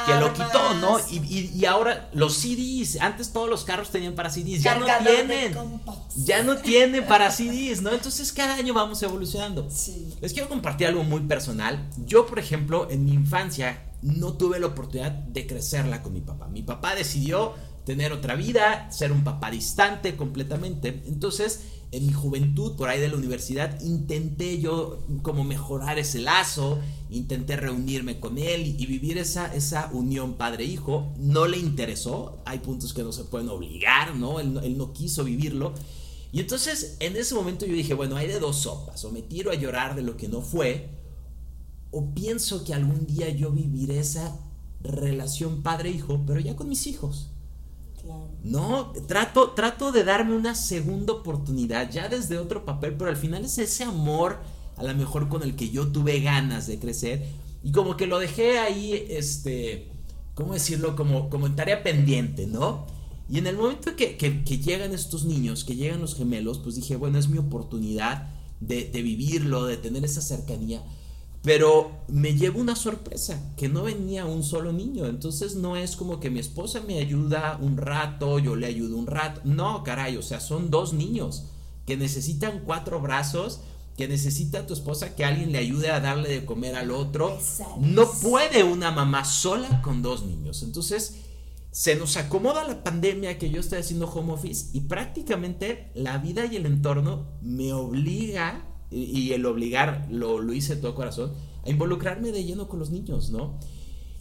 que 0.05 0.15
lo 0.15 0.33
quitó, 0.33 0.73
¿no? 0.75 0.99
Y, 1.11 1.51
y, 1.53 1.65
ahora 1.65 2.09
los 2.13 2.35
CDs, 2.35 2.99
antes 3.01 3.33
todos 3.33 3.49
los 3.49 3.65
carros 3.65 3.89
tenían 3.89 4.15
para 4.15 4.29
CDs, 4.29 4.63
ya 4.63 4.75
no 4.75 4.85
tienen. 5.03 5.81
Ya 6.15 6.43
no 6.43 6.57
tienen 6.57 7.05
para 7.07 7.29
CDs, 7.31 7.81
¿no? 7.81 7.91
Entonces 7.91 8.31
cada 8.31 8.55
año 8.55 8.73
vamos 8.73 9.03
evolucionando. 9.03 9.67
Les 10.21 10.33
quiero 10.33 10.47
compartir 10.47 10.87
algo 10.87 11.03
muy 11.03 11.21
personal. 11.21 11.87
Yo, 12.05 12.25
por 12.25 12.39
ejemplo, 12.39 12.87
en 12.89 13.05
mi 13.05 13.13
infancia 13.13 13.83
no 14.01 14.33
tuve 14.33 14.59
la 14.59 14.67
oportunidad 14.67 15.11
de 15.11 15.45
crecerla 15.45 16.01
con 16.01 16.13
mi 16.13 16.21
papá. 16.21 16.47
Mi 16.47 16.63
papá 16.63 16.95
decidió 16.95 17.53
tener 17.85 18.11
otra 18.11 18.35
vida, 18.35 18.91
ser 18.91 19.11
un 19.11 19.23
papá 19.23 19.51
distante 19.51 20.15
completamente. 20.15 21.03
Entonces, 21.05 21.61
en 21.91 22.07
mi 22.07 22.13
juventud, 22.13 22.75
por 22.75 22.89
ahí 22.89 22.99
de 22.99 23.07
la 23.07 23.15
universidad, 23.15 23.79
intenté 23.81 24.59
yo 24.59 25.05
como 25.21 25.43
mejorar 25.43 25.99
ese 25.99 26.19
lazo, 26.19 26.79
intenté 27.09 27.55
reunirme 27.55 28.19
con 28.19 28.37
él 28.37 28.75
y, 28.79 28.85
vivir 28.85 29.17
esa, 29.17 29.53
esa 29.53 29.89
unión 29.93 30.33
padre-hijo. 30.33 31.13
No 31.17 31.47
le 31.47 31.57
interesó, 31.57 32.41
hay 32.45 32.59
puntos 32.59 32.93
que 32.93 33.03
no 33.03 33.13
se 33.13 33.23
pueden 33.23 33.49
obligar, 33.49 34.15
¿no? 34.15 34.39
Él, 34.39 34.59
él 34.63 34.77
no 34.77 34.91
quiso 34.91 35.23
vivirlo. 35.23 35.73
Y 36.33 36.41
entonces, 36.41 36.97
en 36.99 37.15
ese 37.15 37.35
momento 37.35 37.65
yo 37.65 37.75
dije, 37.75 37.93
bueno, 37.93 38.17
hay 38.17 38.27
de 38.27 38.39
dos 38.39 38.57
sopas, 38.57 39.05
o 39.05 39.11
me 39.11 39.21
tiro 39.21 39.51
a 39.51 39.55
llorar 39.55 39.95
de 39.95 40.01
lo 40.01 40.17
que 40.17 40.27
no 40.27 40.41
fue, 40.41 40.89
o 41.91 42.13
pienso 42.13 42.65
que 42.65 42.73
algún 42.73 43.05
día 43.05 43.29
yo 43.29 43.51
viviré 43.51 43.99
esa 43.99 44.37
relación 44.81 45.63
padre-hijo, 45.63 46.23
pero 46.27 46.41
ya 46.41 46.55
con 46.55 46.67
mis 46.67 46.87
hijos. 46.87 47.29
No, 48.43 48.93
trato, 49.07 49.51
trato 49.51 49.91
de 49.91 50.03
darme 50.03 50.35
una 50.35 50.53
segunda 50.53 51.13
oportunidad, 51.13 51.89
ya 51.89 52.07
desde 52.09 52.37
otro 52.37 52.63
papel, 52.63 52.93
pero 52.95 53.09
al 53.09 53.17
final 53.17 53.43
es 53.43 53.57
ese 53.57 53.83
amor, 53.83 54.39
a 54.77 54.83
lo 54.83 54.93
mejor 54.93 55.29
con 55.29 55.41
el 55.41 55.55
que 55.55 55.69
yo 55.69 55.87
tuve 55.87 56.19
ganas 56.19 56.67
de 56.67 56.77
crecer, 56.77 57.25
y 57.63 57.71
como 57.71 57.97
que 57.97 58.05
lo 58.05 58.19
dejé 58.19 58.59
ahí, 58.59 59.07
este, 59.09 59.87
¿cómo 60.35 60.53
decirlo? 60.53 60.95
Como, 60.95 61.29
como 61.29 61.47
en 61.47 61.55
tarea 61.55 61.81
pendiente, 61.81 62.45
¿no? 62.45 62.85
Y 63.27 63.39
en 63.39 63.47
el 63.47 63.57
momento 63.57 63.95
que, 63.95 64.17
que, 64.17 64.57
llegan 64.59 64.93
estos 64.93 65.25
niños, 65.25 65.63
que 65.63 65.75
llegan 65.75 65.99
los 65.99 66.15
gemelos, 66.15 66.59
pues 66.59 66.75
dije, 66.75 66.95
bueno, 66.95 67.17
es 67.17 67.27
mi 67.27 67.39
oportunidad 67.39 68.27
de, 68.59 68.85
de 68.85 69.01
vivirlo, 69.01 69.65
de 69.65 69.77
tener 69.77 70.05
esa 70.05 70.21
cercanía. 70.21 70.83
Pero 71.45 72.01
me 72.07 72.33
llevo 72.33 72.59
una 72.59 72.75
sorpresa, 72.75 73.53
que 73.55 73.69
no 73.69 73.83
venía 73.83 74.25
un 74.25 74.43
solo 74.43 74.73
niño. 74.73 75.05
Entonces 75.05 75.55
no 75.55 75.77
es 75.77 75.95
como 75.95 76.19
que 76.19 76.31
mi 76.31 76.39
esposa 76.39 76.81
me 76.81 76.97
ayuda 76.97 77.59
un 77.61 77.77
rato, 77.77 78.39
yo 78.39 78.55
le 78.55 78.65
ayudo 78.65 78.97
un 78.97 79.05
rato. 79.05 79.41
No, 79.43 79.83
caray, 79.83 80.17
o 80.17 80.23
sea, 80.23 80.39
son 80.39 80.71
dos 80.71 80.93
niños 80.93 81.45
que 81.85 81.97
necesitan 81.97 82.63
cuatro 82.65 82.99
brazos, 82.99 83.61
que 83.95 84.07
necesita 84.07 84.65
tu 84.65 84.73
esposa 84.73 85.15
que 85.15 85.23
alguien 85.23 85.51
le 85.51 85.59
ayude 85.59 85.91
a 85.91 85.99
darle 85.99 86.29
de 86.29 86.45
comer 86.45 86.75
al 86.75 86.89
otro. 86.89 87.37
No 87.79 88.09
puede 88.11 88.63
una 88.63 88.89
mamá 88.89 89.23
sola 89.23 89.83
con 89.83 90.01
dos 90.01 90.25
niños. 90.25 90.63
Entonces 90.63 91.17
se 91.69 91.95
nos 91.95 92.17
acomoda 92.17 92.67
la 92.67 92.83
pandemia 92.83 93.37
que 93.37 93.51
yo 93.51 93.59
estoy 93.59 93.79
haciendo 93.79 94.07
home 94.07 94.33
office 94.33 94.69
y 94.73 94.81
prácticamente 94.81 95.91
la 95.93 96.17
vida 96.17 96.45
y 96.45 96.55
el 96.55 96.65
entorno 96.65 97.27
me 97.41 97.71
obliga 97.71 98.65
y, 98.95 99.33
el 99.33 99.45
obligar, 99.45 100.07
lo, 100.09 100.39
lo 100.39 100.53
hice 100.53 100.75
de 100.75 100.81
todo 100.81 100.95
corazón, 100.95 101.33
a 101.65 101.69
involucrarme 101.69 102.31
de 102.31 102.45
lleno 102.45 102.67
con 102.67 102.79
los 102.79 102.91
niños, 102.91 103.29
¿no? 103.29 103.59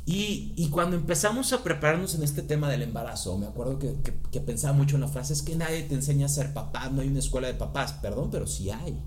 Y, 0.06 0.52
y, 0.56 0.68
cuando 0.68 0.96
empezamos 0.96 1.52
a 1.52 1.62
prepararnos 1.62 2.14
en 2.14 2.22
este 2.22 2.42
tema 2.42 2.68
del 2.68 2.82
embarazo, 2.82 3.38
me 3.38 3.46
acuerdo 3.46 3.78
que, 3.78 3.94
que, 4.30 4.40
pensaba 4.40 4.74
mucho 4.74 4.96
en 4.96 5.02
la 5.02 5.08
frase, 5.08 5.32
es 5.32 5.42
que 5.42 5.56
nadie 5.56 5.82
te 5.84 5.94
enseña 5.94 6.26
a 6.26 6.28
ser 6.28 6.52
papá, 6.52 6.90
no 6.90 7.00
hay 7.00 7.08
una 7.08 7.20
escuela 7.20 7.46
de 7.46 7.54
papás, 7.54 7.94
perdón, 7.94 8.30
pero 8.30 8.46
sí 8.46 8.70
hay. 8.70 9.00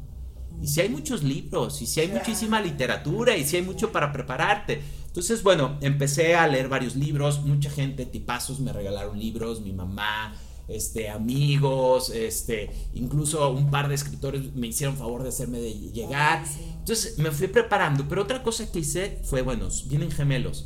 Y 0.60 0.68
sí 0.68 0.82
hay 0.82 0.90
muchos 0.90 1.24
libros, 1.24 1.82
y 1.84 1.86
sí 1.86 2.00
hay 2.00 2.08
muchísima 2.08 2.60
literatura, 2.62 3.38
y 3.38 3.46
sí 3.46 3.58
hay 3.58 3.62
mucho 3.62 3.92
para 3.92 4.12
prepararte. 4.12 4.82
Entonces, 5.06 5.44
bueno, 5.44 5.78
empecé 5.82 6.36
a 6.36 6.48
leer 6.48 6.68
varios 6.68 6.96
libros, 6.96 7.46
mucha 7.46 7.70
gente, 7.70 8.08
tipazos, 8.08 8.60
me 8.60 8.74
regalaron 8.74 9.20
libros, 9.20 9.62
mi 9.62 9.74
mamá, 9.74 10.34
este, 10.68 11.10
amigos, 11.10 12.10
este, 12.10 12.70
incluso 12.94 13.50
un 13.52 13.70
par 13.70 13.88
de 13.88 13.96
escritores 13.96 14.56
me 14.56 14.68
hicieron 14.68 14.98
favor 14.98 15.24
de 15.24 15.30
hacerme 15.30 15.60
de 15.60 15.74
llegar. 15.74 16.44
Entonces 16.80 17.18
me 17.18 17.32
fui 17.32 17.48
preparando, 17.48 18.08
pero 18.08 18.24
otra 18.24 18.44
cosa 18.44 18.72
que 18.72 18.80
hice 18.80 19.20
fue, 19.24 19.42
bueno, 19.42 19.68
vienen 19.88 20.12
gemelos. 20.12 20.66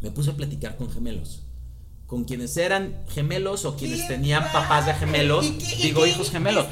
Me 0.00 0.10
puse 0.10 0.30
a 0.30 0.36
platicar 0.36 0.76
con 0.76 0.90
gemelos 0.90 1.41
con 2.12 2.24
quienes 2.24 2.58
eran 2.58 2.94
gemelos 3.08 3.64
o 3.64 3.74
quienes 3.74 4.06
tenían 4.06 4.44
papás 4.52 4.84
de 4.84 4.92
gemelos, 4.92 5.50
digo 5.80 6.04
hijos 6.04 6.30
gemelos, 6.30 6.66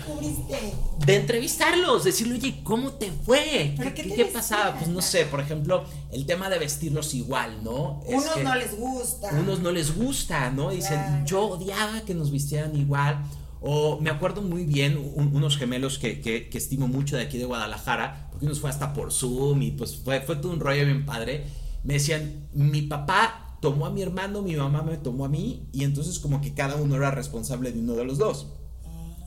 de 1.06 1.16
entrevistarlos, 1.16 2.04
decirle, 2.04 2.34
oye, 2.34 2.60
¿cómo 2.62 2.92
te 2.92 3.10
fue? 3.10 3.74
¿Qué, 3.94 4.30
pasaba? 4.30 4.74
Pues 4.74 4.88
no 4.88 5.00
sé, 5.00 5.24
por 5.24 5.40
ejemplo, 5.40 5.86
el 6.12 6.26
tema 6.26 6.50
de 6.50 6.58
vestirlos 6.58 7.14
igual, 7.14 7.64
¿no? 7.64 8.02
unos 8.06 8.36
no 8.44 8.54
les 8.54 8.76
gusta. 8.76 9.30
Unos 9.32 9.60
no 9.60 9.72
les 9.72 9.96
gusta, 9.96 10.50
¿no? 10.50 10.72
Dicen, 10.72 11.24
yo 11.24 11.40
odiaba 11.46 12.02
que 12.02 12.12
nos 12.12 12.30
vistieran 12.30 12.76
igual. 12.76 13.24
O 13.62 13.98
me 13.98 14.10
acuerdo 14.10 14.42
muy 14.42 14.64
bien 14.64 14.98
unos 15.14 15.56
gemelos 15.56 15.98
que, 15.98 16.20
que, 16.20 16.50
estimo 16.52 16.86
mucho 16.86 17.16
de 17.16 17.22
aquí 17.22 17.38
de 17.38 17.46
Guadalajara, 17.46 18.28
porque 18.30 18.44
unos 18.44 18.60
fue 18.60 18.68
hasta 18.68 18.92
por 18.92 19.10
Zoom 19.10 19.62
y 19.62 19.70
pues 19.70 19.96
fue, 19.96 20.20
fue 20.20 20.36
todo 20.36 20.52
un 20.52 20.60
rollo 20.60 20.84
bien 20.84 21.06
padre. 21.06 21.46
Me 21.82 21.94
decían, 21.94 22.46
mi 22.52 22.82
papá 22.82 23.49
tomó 23.60 23.86
a 23.86 23.90
mi 23.90 24.02
hermano, 24.02 24.42
mi 24.42 24.56
mamá 24.56 24.82
me 24.82 24.96
tomó 24.96 25.24
a 25.24 25.28
mí 25.28 25.68
y 25.72 25.84
entonces 25.84 26.18
como 26.18 26.40
que 26.40 26.54
cada 26.54 26.76
uno 26.76 26.96
era 26.96 27.10
responsable 27.10 27.72
de 27.72 27.80
uno 27.80 27.94
de 27.94 28.04
los 28.04 28.18
dos. 28.18 28.46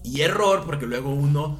Y 0.03 0.21
error 0.21 0.63
porque 0.65 0.85
luego 0.85 1.13
uno 1.13 1.57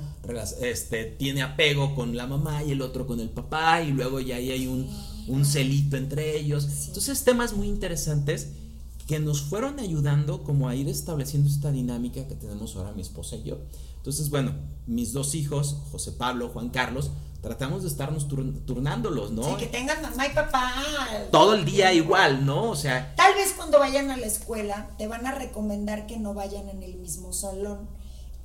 este, 0.62 1.06
tiene 1.06 1.44
apego 1.44 1.96
con 1.96 2.16
la 2.18 2.28
mamá 2.28 2.64
y 2.64 2.72
el 2.72 2.82
otro 2.82 3.08
con 3.08 3.20
el 3.20 3.30
papá 3.30 3.82
y 3.82 3.92
luego 3.92 4.20
ya 4.20 4.38
ahí 4.38 4.52
hay 4.52 4.68
un, 4.68 4.90
un 5.28 5.46
celito 5.46 5.98
entre 5.98 6.38
ellos. 6.38 6.88
Entonces 6.88 7.24
temas 7.24 7.54
muy 7.54 7.68
interesantes 7.68 8.50
que 9.08 9.20
nos 9.20 9.42
fueron 9.42 9.80
ayudando 9.80 10.44
como 10.44 10.70
a 10.70 10.76
ir 10.76 10.88
estableciendo 10.88 11.50
esta 11.50 11.72
dinámica 11.72 12.28
que 12.28 12.36
tenemos 12.36 12.76
ahora 12.76 12.94
mi 12.94 13.02
esposa 13.02 13.36
y 13.36 13.44
yo. 13.44 13.58
Entonces, 13.98 14.30
bueno, 14.30 14.54
mis 14.86 15.14
dos 15.14 15.36
hijos, 15.36 15.78
José 15.92 16.12
Pablo, 16.14 16.50
Juan 16.50 16.70
Carlos, 16.70 17.12
tratamos 17.44 17.84
de 17.84 17.90
estarnos 17.90 18.28
turnándolos, 18.30 19.32
¿no? 19.32 19.44
Sí, 19.44 19.56
que 19.58 19.68
tengan 19.68 20.02
mamá 20.02 20.28
y 20.28 20.30
papá. 20.32 20.74
Todo 21.30 21.54
el 21.54 21.66
día 21.66 21.94
igual, 21.94 22.46
¿no? 22.46 22.70
O 22.70 22.76
sea. 22.76 23.14
Tal 23.16 23.36
vez 23.36 23.54
cuando 23.56 23.80
vayan 23.80 24.10
a 24.10 24.18
la 24.18 24.26
escuela 24.26 24.88
te 24.98 25.08
van 25.08 25.28
a 25.28 25.32
recomendar 25.34 26.08
que 26.08 26.18
no 26.18 26.34
vayan 26.34 26.70
en 26.70 26.82
el 26.82 26.96
mismo 26.96 27.34
salón. 27.34 27.90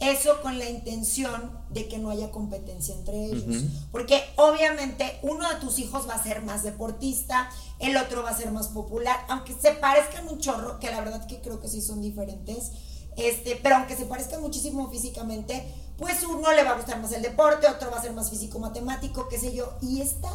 Eso 0.01 0.43
con 0.43 0.59
la 0.59 0.69
intención 0.69 1.53
de 1.71 1.89
que 1.89 1.99
no 1.99 2.11
haya 2.11 2.31
competencia 2.31 2.95
entre 2.95 3.27
ellos. 3.27 3.65
Porque 3.93 4.23
obviamente 4.37 5.19
uno 5.23 5.49
de 5.49 5.57
tus 5.57 5.79
hijos 5.79 6.09
va 6.09 6.15
a 6.15 6.23
ser 6.23 6.43
más 6.43 6.63
deportista, 6.63 7.51
el 7.79 7.97
otro 7.97 8.23
va 8.23 8.31
a 8.31 8.37
ser 8.37 8.53
más 8.53 8.69
popular, 8.69 9.17
aunque 9.29 9.55
se 9.55 9.73
parezcan 9.73 10.29
un 10.29 10.39
chorro, 10.39 10.79
que 10.79 10.91
la 10.91 11.01
verdad 11.01 11.27
que 11.27 11.41
creo 11.41 11.61
que 11.61 11.69
sí 11.69 11.83
son 11.83 12.01
diferentes 12.01 12.73
este, 13.19 13.59
pero 13.61 13.77
aunque 13.77 13.97
se 13.97 14.05
parezca 14.05 14.39
muchísimo 14.39 14.89
físicamente, 14.91 15.67
pues 15.99 16.23
uno 16.23 16.53
le 16.53 16.63
va 16.63 16.71
a 16.71 16.77
gustar 16.77 17.01
más 17.01 17.13
el 17.13 17.23
deporte, 17.23 17.67
otro 17.67 17.91
va 17.91 17.99
a 17.99 18.03
ser 18.03 18.13
más 18.13 18.31
físico 18.31 18.61
matemático, 18.61 19.29
qué 19.29 19.39
sé 19.39 19.53
yo. 19.53 19.75
Y 19.83 20.01
esta, 20.01 20.29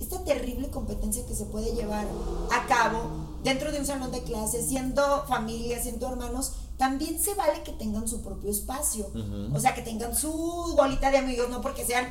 esta 0.00 0.22
terrible 0.24 0.68
competencia 0.70 1.24
que 1.24 1.34
se 1.34 1.44
puede 1.44 1.72
llevar 1.72 2.04
a 2.50 2.66
cabo 2.66 3.38
dentro 3.44 3.70
de 3.70 3.78
un 3.78 3.86
salón 3.86 4.10
de 4.10 4.24
clases, 4.24 4.66
siendo 4.66 5.24
familia, 5.26 5.80
siendo 5.80 6.08
hermanos, 6.08 6.54
también 6.78 7.20
se 7.20 7.34
vale 7.34 7.62
que 7.62 7.72
tengan 7.72 8.08
su 8.08 8.22
propio 8.22 8.50
espacio. 8.50 9.06
O 9.54 9.60
sea, 9.60 9.72
que 9.74 9.82
tengan 9.82 10.16
su 10.16 10.74
bolita 10.76 11.12
de 11.12 11.18
amigos, 11.18 11.48
no 11.48 11.60
porque 11.60 11.86
sean 11.86 12.06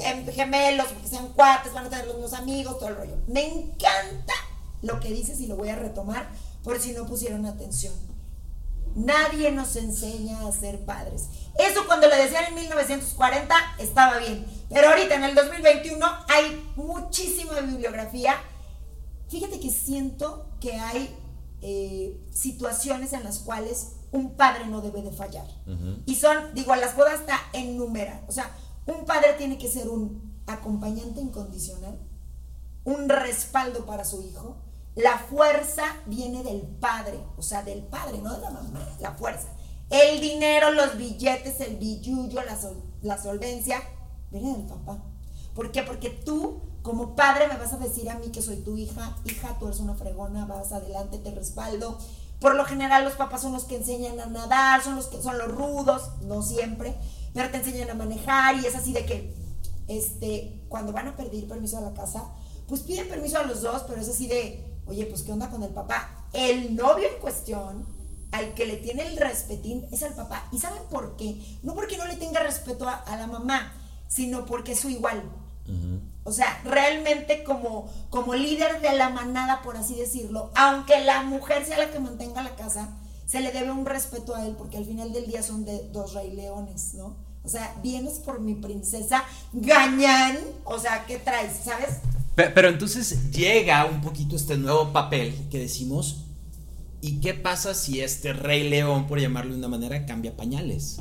em, 0.00 0.26
gemelos, 0.28 0.86
porque 0.86 1.08
sean 1.08 1.28
cuates, 1.34 1.74
van 1.74 1.86
a 1.86 1.90
tener 1.90 2.06
los 2.06 2.16
mismos 2.16 2.32
amigos, 2.32 2.78
todo 2.78 2.88
el 2.88 2.96
rollo. 2.96 3.16
Me 3.26 3.46
encanta 3.46 4.32
lo 4.80 4.98
que 4.98 5.10
dices 5.10 5.38
y 5.40 5.46
lo 5.46 5.56
voy 5.56 5.68
a 5.68 5.76
retomar 5.76 6.30
por 6.64 6.80
si 6.80 6.92
no 6.92 7.04
pusieron 7.04 7.44
atención 7.44 7.92
Nadie 8.94 9.50
nos 9.52 9.76
enseña 9.76 10.46
a 10.46 10.52
ser 10.52 10.84
padres. 10.84 11.26
Eso 11.58 11.86
cuando 11.86 12.08
lo 12.08 12.16
decían 12.16 12.44
en 12.48 12.54
1940 12.54 13.54
estaba 13.78 14.18
bien. 14.18 14.46
Pero 14.68 14.88
ahorita 14.88 15.14
en 15.14 15.24
el 15.24 15.34
2021 15.34 16.06
hay 16.28 16.72
muchísima 16.76 17.60
bibliografía. 17.60 18.34
Fíjate 19.28 19.60
que 19.60 19.70
siento 19.70 20.46
que 20.60 20.74
hay 20.74 21.14
eh, 21.62 22.20
situaciones 22.32 23.12
en 23.12 23.24
las 23.24 23.40
cuales 23.40 23.92
un 24.12 24.34
padre 24.36 24.66
no 24.66 24.80
debe 24.80 25.02
de 25.02 25.12
fallar. 25.12 25.46
Y 26.06 26.16
son, 26.16 26.54
digo, 26.54 26.74
las 26.74 26.94
puedo 26.94 27.08
hasta 27.08 27.38
enumerar. 27.52 28.24
O 28.28 28.32
sea, 28.32 28.50
un 28.86 29.04
padre 29.04 29.34
tiene 29.38 29.58
que 29.58 29.70
ser 29.70 29.88
un 29.88 30.42
acompañante 30.46 31.20
incondicional, 31.20 31.98
un 32.84 33.08
respaldo 33.08 33.86
para 33.86 34.04
su 34.04 34.22
hijo, 34.22 34.56
la 34.96 35.18
fuerza 35.18 35.84
viene 36.06 36.42
del 36.42 36.62
padre, 36.62 37.20
o 37.36 37.42
sea, 37.42 37.62
del 37.62 37.82
padre, 37.82 38.18
no 38.18 38.34
de 38.34 38.40
la 38.40 38.50
mamá, 38.50 38.88
la 39.00 39.12
fuerza. 39.12 39.48
El 39.88 40.20
dinero, 40.20 40.72
los 40.72 40.96
billetes, 40.96 41.60
el 41.60 41.76
billullo, 41.76 42.40
la, 43.02 43.18
solvencia, 43.18 43.82
viene 44.30 44.52
del 44.52 44.66
papá. 44.66 45.02
¿Por 45.54 45.72
qué? 45.72 45.82
Porque 45.82 46.10
tú, 46.10 46.60
como 46.82 47.14
padre, 47.14 47.48
me 47.48 47.56
vas 47.56 47.72
a 47.72 47.78
decir 47.78 48.08
a 48.10 48.18
mí 48.18 48.28
que 48.28 48.42
soy 48.42 48.56
tu 48.56 48.76
hija, 48.76 49.16
hija, 49.24 49.56
tú 49.58 49.66
eres 49.66 49.80
una 49.80 49.94
fregona, 49.94 50.46
vas 50.46 50.72
adelante, 50.72 51.18
te 51.18 51.30
respaldo. 51.32 51.98
Por 52.40 52.54
lo 52.54 52.64
general 52.64 53.04
los 53.04 53.14
papás 53.14 53.42
son 53.42 53.52
los 53.52 53.64
que 53.64 53.76
enseñan 53.76 54.18
a 54.18 54.26
nadar, 54.26 54.82
son 54.82 54.96
los 54.96 55.06
que 55.06 55.20
son 55.20 55.38
los 55.38 55.48
rudos, 55.48 56.10
no 56.22 56.42
siempre, 56.42 56.96
pero 57.34 57.50
te 57.50 57.58
enseñan 57.58 57.90
a 57.90 57.94
manejar 57.94 58.56
y 58.56 58.66
es 58.66 58.74
así 58.74 58.92
de 58.92 59.04
que, 59.04 59.34
este, 59.88 60.64
cuando 60.68 60.92
van 60.92 61.08
a 61.08 61.16
pedir 61.16 61.48
permiso 61.48 61.78
a 61.78 61.82
la 61.82 61.92
casa, 61.92 62.24
pues 62.66 62.82
piden 62.82 63.08
permiso 63.08 63.38
a 63.38 63.42
los 63.42 63.62
dos, 63.62 63.82
pero 63.86 64.00
es 64.00 64.08
así 64.08 64.26
de, 64.28 64.69
Oye, 64.90 65.06
pues 65.06 65.22
¿qué 65.22 65.32
onda 65.32 65.48
con 65.48 65.62
el 65.62 65.70
papá? 65.70 66.10
El 66.32 66.74
novio 66.74 67.08
en 67.08 67.20
cuestión, 67.20 67.86
al 68.32 68.54
que 68.54 68.66
le 68.66 68.76
tiene 68.76 69.06
el 69.06 69.16
respetín, 69.16 69.86
es 69.92 70.02
al 70.02 70.14
papá. 70.14 70.48
¿Y 70.50 70.58
saben 70.58 70.82
por 70.90 71.16
qué? 71.16 71.40
No 71.62 71.74
porque 71.74 71.96
no 71.96 72.06
le 72.06 72.16
tenga 72.16 72.40
respeto 72.40 72.88
a, 72.88 73.16
la 73.16 73.28
mamá, 73.28 73.72
sino 74.08 74.44
porque 74.46 74.72
es 74.72 74.80
su 74.80 74.90
igual. 74.90 75.22
O 76.24 76.32
sea, 76.32 76.60
realmente 76.64 77.44
como, 77.44 77.88
como 78.10 78.34
líder 78.34 78.80
de 78.80 78.92
la 78.96 79.10
manada, 79.10 79.62
por 79.62 79.76
así 79.76 79.94
decirlo, 79.94 80.50
aunque 80.56 80.98
la 81.04 81.22
mujer 81.22 81.64
sea 81.64 81.78
la 81.78 81.92
que 81.92 82.00
mantenga 82.00 82.42
la 82.42 82.56
casa, 82.56 82.88
se 83.26 83.40
le 83.40 83.52
debe 83.52 83.70
un 83.70 83.86
respeto 83.86 84.34
a 84.34 84.44
él, 84.44 84.56
porque 84.58 84.76
al 84.76 84.84
final 84.84 85.12
del 85.12 85.28
día 85.28 85.44
son 85.44 85.64
de 85.64 85.88
dos 85.90 86.14
rey 86.14 86.32
leones, 86.32 86.94
¿no? 86.94 87.16
O 87.44 87.48
sea, 87.48 87.76
vienes 87.82 88.18
por 88.18 88.40
mi 88.40 88.54
princesa 88.54 89.24
Gañán, 89.52 90.38
o 90.64 90.78
sea, 90.80 91.06
¿qué 91.06 91.18
traes? 91.18 91.60
¿Sabes? 91.64 92.00
Pero, 92.34 92.68
entonces 92.68 93.30
llega 93.32 93.84
un 93.84 94.00
poquito 94.00 94.36
este 94.36 94.56
nuevo 94.56 94.92
papel 94.92 95.34
que 95.50 95.58
decimos, 95.58 96.24
¿y 97.00 97.20
qué 97.20 97.34
pasa 97.34 97.74
si 97.74 98.00
este 98.00 98.32
rey 98.32 98.68
león, 98.68 99.06
por 99.06 99.20
llamarlo 99.20 99.52
de 99.52 99.58
una 99.58 99.68
manera, 99.68 100.06
cambia 100.06 100.36
pañales? 100.36 100.98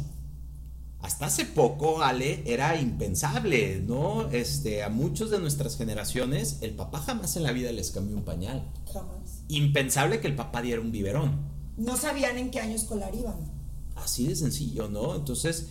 Hasta 1.01 1.27
hace 1.27 1.45
poco, 1.45 2.01
Ale, 2.01 2.43
era 2.45 2.79
impensable, 2.79 3.81
¿no? 3.87 4.29
Este, 4.31 4.83
a 4.83 4.89
muchos 4.89 5.31
de 5.31 5.39
nuestras 5.39 5.77
generaciones, 5.77 6.57
el 6.61 6.71
papá 6.71 6.99
jamás 6.99 7.37
en 7.37 7.43
la 7.43 7.53
vida 7.53 7.71
les 7.71 7.91
cambió 7.91 8.17
un 8.17 8.23
pañal. 8.23 8.69
Jamás. 8.91 9.43
Impensable 9.47 10.19
que 10.19 10.27
el 10.27 10.35
papá 10.35 10.61
diera 10.61 10.81
un 10.81 10.91
biberón. 10.91 11.39
No 11.77 11.95
sabían 11.95 12.37
en 12.37 12.51
qué 12.51 12.59
año 12.59 12.75
escolar 12.75 13.15
iban. 13.15 13.37
Así 13.95 14.27
de 14.27 14.35
sencillo, 14.35 14.89
¿no? 14.89 15.15
Entonces, 15.15 15.67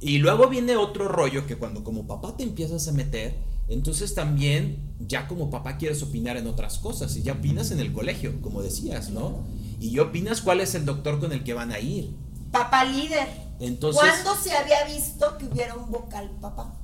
y 0.00 0.18
luego 0.18 0.48
viene 0.48 0.76
otro 0.76 1.08
rollo 1.08 1.46
que 1.46 1.56
cuando 1.56 1.82
como 1.82 2.06
papá 2.06 2.36
te 2.36 2.42
empiezas 2.42 2.86
a 2.88 2.92
meter, 2.92 3.34
Entonces 3.68 4.14
también 4.14 4.94
ya 5.00 5.26
como 5.26 5.50
papá 5.50 5.76
quieres 5.76 6.02
opinar 6.02 6.36
en 6.36 6.46
otras 6.46 6.78
cosas 6.78 7.16
y 7.16 7.22
ya 7.22 7.32
opinas 7.32 7.70
en 7.70 7.80
el 7.80 7.92
colegio, 7.92 8.40
como 8.40 8.62
decías, 8.62 9.10
¿no? 9.10 9.44
Y 9.80 9.92
ya 9.92 10.02
opinas 10.02 10.40
cuál 10.40 10.60
es 10.60 10.74
el 10.74 10.84
doctor 10.84 11.20
con 11.20 11.32
el 11.32 11.44
que 11.44 11.54
van 11.54 11.72
a 11.72 11.78
ir. 11.78 12.14
Papá 12.52 12.84
líder. 12.84 13.28
Entonces, 13.58 14.00
¿Cuándo 14.00 14.36
se 14.36 14.56
había 14.56 14.84
visto 14.84 15.36
que 15.38 15.46
hubiera 15.46 15.74
un 15.74 15.90
vocal 15.90 16.30
papá? 16.40 16.74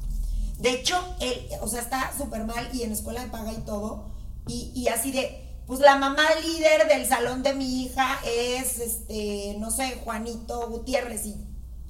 De 0.59 0.73
hecho, 0.73 0.97
él, 1.21 1.49
o 1.61 1.69
sea, 1.69 1.81
está 1.81 2.13
súper 2.17 2.45
mal 2.45 2.69
y 2.73 2.83
en 2.83 2.93
escuela 2.93 3.23
de 3.23 3.31
paga 3.31 3.53
y 3.53 3.61
todo. 3.65 4.11
Y, 4.47 4.73
y 4.75 4.89
así 4.89 5.13
de, 5.13 5.43
pues 5.67 5.81
la 5.81 5.97
mamá 5.97 6.23
líder 6.45 6.89
del 6.89 7.07
salón 7.07 7.43
de 7.43 7.55
mi 7.55 7.83
hija 7.83 8.19
es, 8.27 8.79
este, 8.79 9.57
no 9.59 9.71
sé, 9.71 9.99
Juanito 10.05 10.69
Gutiérrez. 10.69 11.27
Y, 11.27 11.37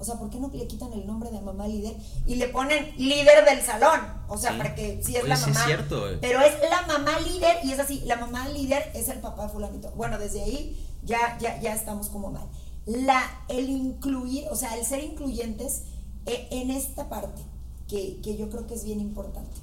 o 0.02 0.04
sea, 0.04 0.16
¿por 0.16 0.28
qué 0.30 0.40
no 0.40 0.50
le 0.52 0.66
quitan 0.66 0.92
el 0.92 1.06
nombre 1.06 1.30
de 1.30 1.40
mamá 1.40 1.68
líder 1.68 1.94
y 2.26 2.34
le 2.34 2.48
ponen 2.48 2.92
líder 2.98 3.44
del 3.44 3.62
salón? 3.62 4.00
O 4.28 4.36
sea, 4.36 4.50
Sí. 4.50 4.58
para 4.58 4.74
que 4.74 5.00
sí 5.02 5.14
es 5.16 5.22
Oye, 5.22 5.28
la 5.28 5.36
sí 5.36 5.46
mamá. 5.50 5.60
es 5.60 5.66
cierto, 5.66 6.10
eh. 6.10 6.18
Pero 6.20 6.40
es 6.40 6.54
la 6.68 6.82
mamá 6.88 7.20
líder 7.20 7.58
y 7.64 7.70
es 7.72 7.78
así, 7.78 8.00
la 8.04 8.16
mamá 8.16 8.48
líder 8.48 8.90
es 8.94 9.08
el 9.08 9.20
papá 9.20 9.48
fulanito. 9.48 9.90
Bueno, 9.92 10.18
desde 10.18 10.42
ahí 10.42 10.76
ya, 11.04 11.38
ya, 11.40 11.60
ya 11.60 11.72
estamos 11.72 12.08
como 12.08 12.30
mal. 12.32 12.46
La, 12.84 13.22
el 13.48 13.70
incluir, 13.70 14.48
o 14.50 14.56
sea, 14.56 14.76
el 14.76 14.84
ser 14.84 15.04
incluyentes 15.04 15.82
eh, 16.26 16.48
en 16.50 16.70
esta 16.72 17.08
parte, 17.08 17.40
que, 17.88 18.20
que 18.22 18.36
yo 18.36 18.50
creo 18.50 18.66
que 18.66 18.74
es 18.74 18.82
bien 18.84 18.98
importante. 18.98 19.56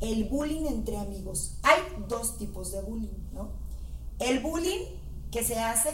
El 0.00 0.24
bullying 0.24 0.66
entre 0.66 0.98
amigos. 0.98 1.52
Hay 1.62 1.78
dos 2.08 2.36
tipos 2.36 2.70
de 2.72 2.82
bullying, 2.82 3.30
¿no? 3.32 3.48
El 4.18 4.40
bullying 4.40 4.84
que 5.30 5.42
se 5.42 5.58
hace 5.58 5.90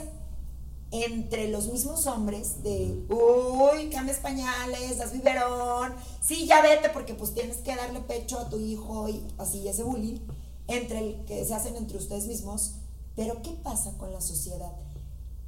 entre 0.90 1.48
los 1.48 1.66
mismos 1.66 2.06
hombres 2.06 2.62
de, 2.62 3.04
uy, 3.08 3.90
cambias 3.90 4.18
pañales, 4.18 4.98
das 4.98 5.12
biberón, 5.12 5.94
sí, 6.20 6.46
ya 6.46 6.62
vete 6.62 6.90
porque 6.90 7.14
pues 7.14 7.34
tienes 7.34 7.58
que 7.58 7.74
darle 7.74 8.00
pecho 8.00 8.38
a 8.38 8.48
tu 8.48 8.58
hijo 8.58 9.08
y 9.08 9.26
así 9.38 9.66
ese 9.66 9.82
bullying 9.82 10.20
entre 10.68 10.98
el 10.98 11.24
que 11.24 11.44
se 11.44 11.54
hacen 11.54 11.76
entre 11.76 11.98
ustedes 11.98 12.26
mismos. 12.26 12.74
Pero 13.14 13.42
¿qué 13.42 13.50
pasa 13.62 13.96
con 13.98 14.12
la 14.12 14.20
sociedad? 14.20 14.72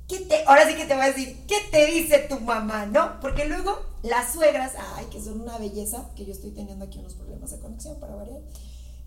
¿Qué 0.08 0.20
te, 0.20 0.42
ahora 0.46 0.66
sí 0.66 0.74
que 0.74 0.86
te 0.86 0.94
voy 0.94 1.04
a 1.04 1.08
decir, 1.08 1.44
¿qué 1.46 1.56
te 1.70 1.86
dice 1.86 2.20
tu 2.20 2.40
mamá, 2.40 2.86
no? 2.86 3.20
Porque 3.20 3.44
luego 3.44 3.78
las 4.02 4.32
suegras, 4.32 4.72
ay, 4.94 5.06
que 5.06 5.22
son 5.22 5.42
una 5.42 5.58
belleza, 5.58 6.08
que 6.16 6.24
yo 6.24 6.32
estoy 6.32 6.50
teniendo 6.50 6.86
aquí 6.86 6.98
unos 6.98 7.14
problemas 7.14 7.50
de 7.50 7.58
conexión 7.58 8.00
para 8.00 8.14
variar. 8.14 8.40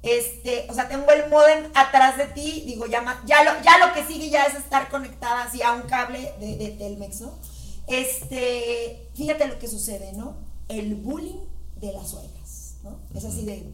Este, 0.03 0.65
o 0.69 0.73
sea, 0.73 0.87
tengo 0.87 1.09
el 1.11 1.29
modem 1.29 1.69
atrás 1.75 2.17
de 2.17 2.25
ti, 2.25 2.63
digo, 2.65 2.87
ya, 2.87 3.21
ya, 3.25 3.43
lo, 3.43 3.61
ya 3.63 3.77
lo 3.85 3.93
que 3.93 4.03
sigue 4.05 4.29
ya 4.29 4.45
es 4.45 4.55
estar 4.55 4.89
conectada 4.89 5.43
así 5.43 5.61
a 5.61 5.73
un 5.73 5.83
cable 5.83 6.33
de, 6.39 6.57
de 6.57 6.69
Telmex, 6.71 7.21
¿no? 7.21 7.33
Este, 7.87 9.09
fíjate 9.13 9.47
lo 9.47 9.59
que 9.59 9.67
sucede, 9.67 10.13
¿no? 10.13 10.37
El 10.69 10.95
bullying 10.95 11.41
de 11.79 11.93
las 11.93 12.09
suegras, 12.09 12.75
¿no? 12.83 12.99
Es 13.13 13.25
así 13.25 13.45
de, 13.45 13.71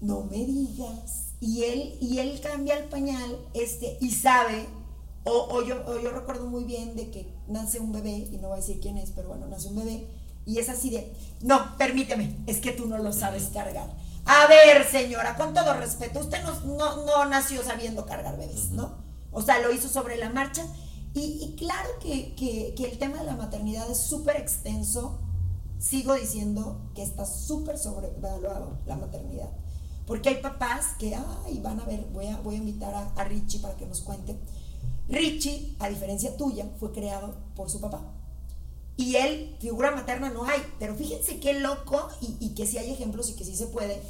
no 0.00 0.24
me 0.24 0.44
digas. 0.44 1.24
Y 1.40 1.64
él, 1.64 1.98
y 2.00 2.18
él 2.20 2.40
cambia 2.40 2.78
el 2.78 2.84
pañal, 2.84 3.38
este, 3.52 3.98
y 4.00 4.10
sabe, 4.10 4.66
o, 5.24 5.32
o 5.50 5.62
yo, 5.62 5.84
o 5.86 6.00
yo 6.00 6.10
recuerdo 6.12 6.46
muy 6.46 6.64
bien 6.64 6.96
de 6.96 7.10
que 7.10 7.26
nace 7.48 7.78
un 7.78 7.92
bebé, 7.92 8.28
y 8.32 8.38
no 8.38 8.48
voy 8.48 8.58
a 8.58 8.60
decir 8.60 8.80
quién 8.80 8.96
es, 8.96 9.10
pero 9.10 9.28
bueno, 9.28 9.46
nace 9.48 9.68
un 9.68 9.76
bebé, 9.76 10.06
y 10.46 10.58
es 10.58 10.70
así 10.70 10.88
de, 10.88 11.12
no, 11.42 11.76
permíteme, 11.76 12.34
es 12.46 12.58
que 12.60 12.72
tú 12.72 12.86
no 12.86 12.96
lo 12.98 13.12
sabes 13.12 13.50
cargar. 13.52 13.90
A 14.26 14.46
ver, 14.46 14.86
señora, 14.90 15.36
con 15.36 15.52
todo 15.52 15.74
respeto, 15.74 16.20
usted 16.20 16.42
no, 16.42 16.60
no, 16.76 17.04
no 17.04 17.24
nació 17.26 17.62
sabiendo 17.62 18.06
cargar 18.06 18.38
bebés, 18.38 18.70
¿no? 18.70 18.94
O 19.32 19.42
sea, 19.42 19.58
lo 19.60 19.72
hizo 19.72 19.88
sobre 19.88 20.16
la 20.16 20.30
marcha. 20.30 20.64
Y, 21.12 21.38
y 21.42 21.56
claro 21.56 21.88
que, 22.00 22.34
que- 22.34 22.74
que 22.76 22.84
el 22.90 22.98
tema 22.98 23.18
de 23.18 23.24
la 23.24 23.36
maternidad 23.36 23.88
es 23.90 23.98
súper 23.98 24.36
extenso. 24.36 25.20
Sigo 25.78 26.14
diciendo 26.14 26.90
que 26.94 27.02
está 27.02 27.26
súper 27.26 27.78
sobrevaluado 27.78 28.78
la 28.86 28.96
maternidad. 28.96 29.50
Porque 30.06 30.30
hay 30.30 30.36
papás 30.36 30.86
que, 30.98 31.14
ay, 31.14 31.60
van 31.60 31.80
a 31.80 31.84
ver, 31.84 32.04
voy 32.12 32.26
a, 32.28 32.38
voy 32.40 32.54
a 32.56 32.58
invitar 32.58 32.94
a, 32.94 33.12
a 33.16 33.24
Richie 33.24 33.60
para 33.60 33.76
que 33.76 33.86
nos 33.86 34.00
cuente. 34.00 34.38
Richie, 35.08 35.76
a 35.80 35.88
diferencia 35.88 36.36
tuya, 36.36 36.66
fue 36.80 36.92
creado 36.92 37.34
por 37.54 37.70
su 37.70 37.80
papá. 37.80 38.02
Y 38.96 39.16
él, 39.16 39.56
figura 39.60 39.90
materna 39.90 40.30
no 40.30 40.44
hay, 40.44 40.60
pero 40.78 40.94
fíjense 40.94 41.40
qué 41.40 41.54
loco 41.58 42.08
y, 42.20 42.36
y 42.38 42.54
que 42.54 42.66
sí 42.66 42.78
hay 42.78 42.92
ejemplos 42.92 43.28
y 43.30 43.34
que 43.34 43.44
sí 43.44 43.56
se 43.56 43.66
puede. 43.66 44.00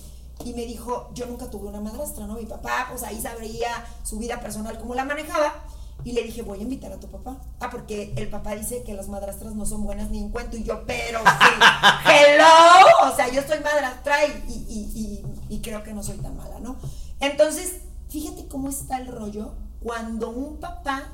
Y 0.44 0.52
me 0.54 0.66
dijo, 0.66 1.10
yo 1.14 1.26
nunca 1.26 1.48
tuve 1.50 1.68
una 1.68 1.80
madrastra, 1.80 2.26
¿no? 2.26 2.34
Mi 2.34 2.46
papá, 2.46 2.86
pues 2.90 3.02
ahí 3.02 3.20
sabría 3.20 3.68
su 4.02 4.18
vida 4.18 4.40
personal 4.40 4.78
cómo 4.78 4.94
la 4.94 5.04
manejaba. 5.04 5.52
Y 6.04 6.12
le 6.12 6.22
dije, 6.22 6.42
voy 6.42 6.58
a 6.58 6.62
invitar 6.62 6.92
a 6.92 6.98
tu 7.00 7.08
papá. 7.08 7.36
Ah, 7.60 7.70
porque 7.70 8.12
el 8.16 8.28
papá 8.28 8.54
dice 8.56 8.82
que 8.82 8.92
las 8.94 9.08
madrastras 9.08 9.54
no 9.54 9.64
son 9.64 9.84
buenas 9.84 10.10
ni 10.10 10.18
en 10.18 10.30
cuento. 10.30 10.56
Y 10.56 10.64
yo, 10.64 10.84
pero 10.86 11.20
sí, 11.20 11.54
hello. 12.10 13.12
O 13.12 13.16
sea, 13.16 13.28
yo 13.30 13.40
soy 13.46 13.60
madrastra 13.60 14.26
y, 14.26 14.30
y, 14.48 14.66
y, 14.68 15.00
y- 15.48 15.54
y 15.56 15.60
creo 15.62 15.82
que 15.82 15.94
no 15.94 16.02
soy 16.02 16.18
tan 16.18 16.36
mala, 16.36 16.58
¿no? 16.58 16.76
Entonces, 17.20 17.76
fíjate 18.08 18.48
cómo 18.48 18.68
está 18.68 18.98
el 18.98 19.06
rollo 19.06 19.54
cuando 19.82 20.30
un 20.30 20.58
papá 20.58 21.04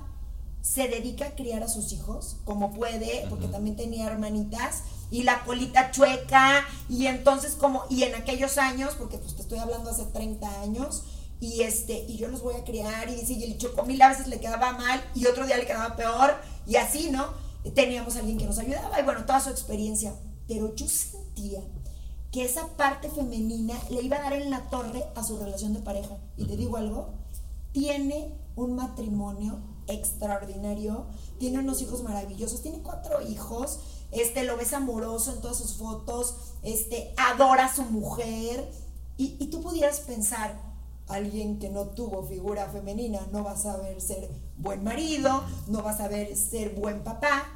se 0.63 0.89
dedica 0.89 1.27
a 1.27 1.35
criar 1.35 1.63
a 1.63 1.69
sus 1.69 1.93
hijos 1.93 2.37
como 2.45 2.73
puede, 2.73 3.27
porque 3.29 3.49
también 3.49 3.77
tenía 3.77 4.07
hermanitas, 4.07 4.83
y 5.11 5.25
la 5.25 5.45
colita 5.45 5.91
chueca, 5.91 6.65
y 6.89 7.07
entonces 7.07 7.55
como, 7.55 7.85
y 7.91 8.05
en 8.05 8.15
aquellos 8.15 8.59
años, 8.59 8.95
porque 8.99 9.19
pues 9.19 9.35
te 9.35 9.43
estoy 9.43 9.59
hablando 9.59 9.91
hace 9.91 10.05
30 10.05 10.63
años, 10.63 11.05
y 11.41 11.63
este, 11.63 12.05
y 12.07 12.17
yo 12.17 12.29
los 12.29 12.43
voy 12.43 12.55
a 12.55 12.65
criar, 12.65 13.09
y 13.09 13.15
dice, 13.15 13.33
y 13.33 13.45
el 13.45 13.59
chocomil 13.59 14.01
a 14.03 14.09
veces 14.09 14.27
le 14.29 14.41
quedaba 14.41 14.73
mal, 14.73 15.03
y 15.15 15.27
otro 15.27 15.47
día 15.47 15.57
le 15.57 15.67
quedaba 15.67 15.97
peor, 15.97 16.35
y 16.67 16.77
así, 16.77 17.11
¿no? 17.11 17.27
Teníamos 17.75 18.17
a 18.17 18.21
alguien 18.21 18.39
que 18.39 18.47
nos 18.47 18.59
ayudaba, 18.59 19.01
y 19.01 19.03
bueno, 19.03 19.25
toda 19.25 19.41
su 19.41 19.51
experiencia, 19.51 20.15
pero 20.47 20.75
yo 20.75 20.87
sentía 20.89 21.61
que 22.31 22.45
esa 22.45 22.69
parte 22.77 23.11
femenina 23.11 23.75
le 23.91 24.03
iba 24.03 24.19
a 24.19 24.23
dar 24.23 24.35
en 24.35 24.51
la 24.51 24.69
torre 24.71 25.05
a 25.17 25.25
su 25.25 25.39
relación 25.39 25.75
de 25.75 25.81
pareja. 25.81 26.17
Y 26.37 26.45
te 26.45 26.57
digo 26.57 26.77
algo, 26.77 27.09
tiene 27.73 28.33
un 28.57 28.77
matrimonio 28.77 29.59
extraordinario, 29.93 31.07
tiene 31.39 31.59
unos 31.59 31.83
hijos 31.83 32.03
maravillosos, 32.03 32.63
tiene 32.63 32.79
cuatro 32.79 33.21
hijos, 33.23 33.81
este, 34.11 34.45
lo 34.45 34.57
ves 34.57 34.73
amoroso 34.73 35.33
en 35.33 35.41
todas 35.41 35.59
sus 35.59 35.75
fotos, 35.75 36.35
este, 36.63 37.15
adora 37.17 37.67
a 37.67 37.75
su 37.75 37.83
mujer, 37.83 38.71
y, 39.17 39.37
y 39.39 39.47
tú 39.47 39.61
pudieras 39.61 40.01
pensar, 40.01 40.59
alguien 41.09 41.59
que 41.59 41.69
no 41.69 41.87
tuvo 41.87 42.23
figura 42.23 42.67
femenina 42.69 43.21
no 43.33 43.45
va 43.45 43.53
a 43.53 43.57
saber 43.57 44.01
ser 44.01 44.31
buen 44.57 44.85
marido, 44.85 45.45
no 45.67 45.83
va 45.83 45.91
a 45.91 45.97
saber 45.97 46.37
ser 46.37 46.71
buen 46.71 47.03
papá, 47.03 47.49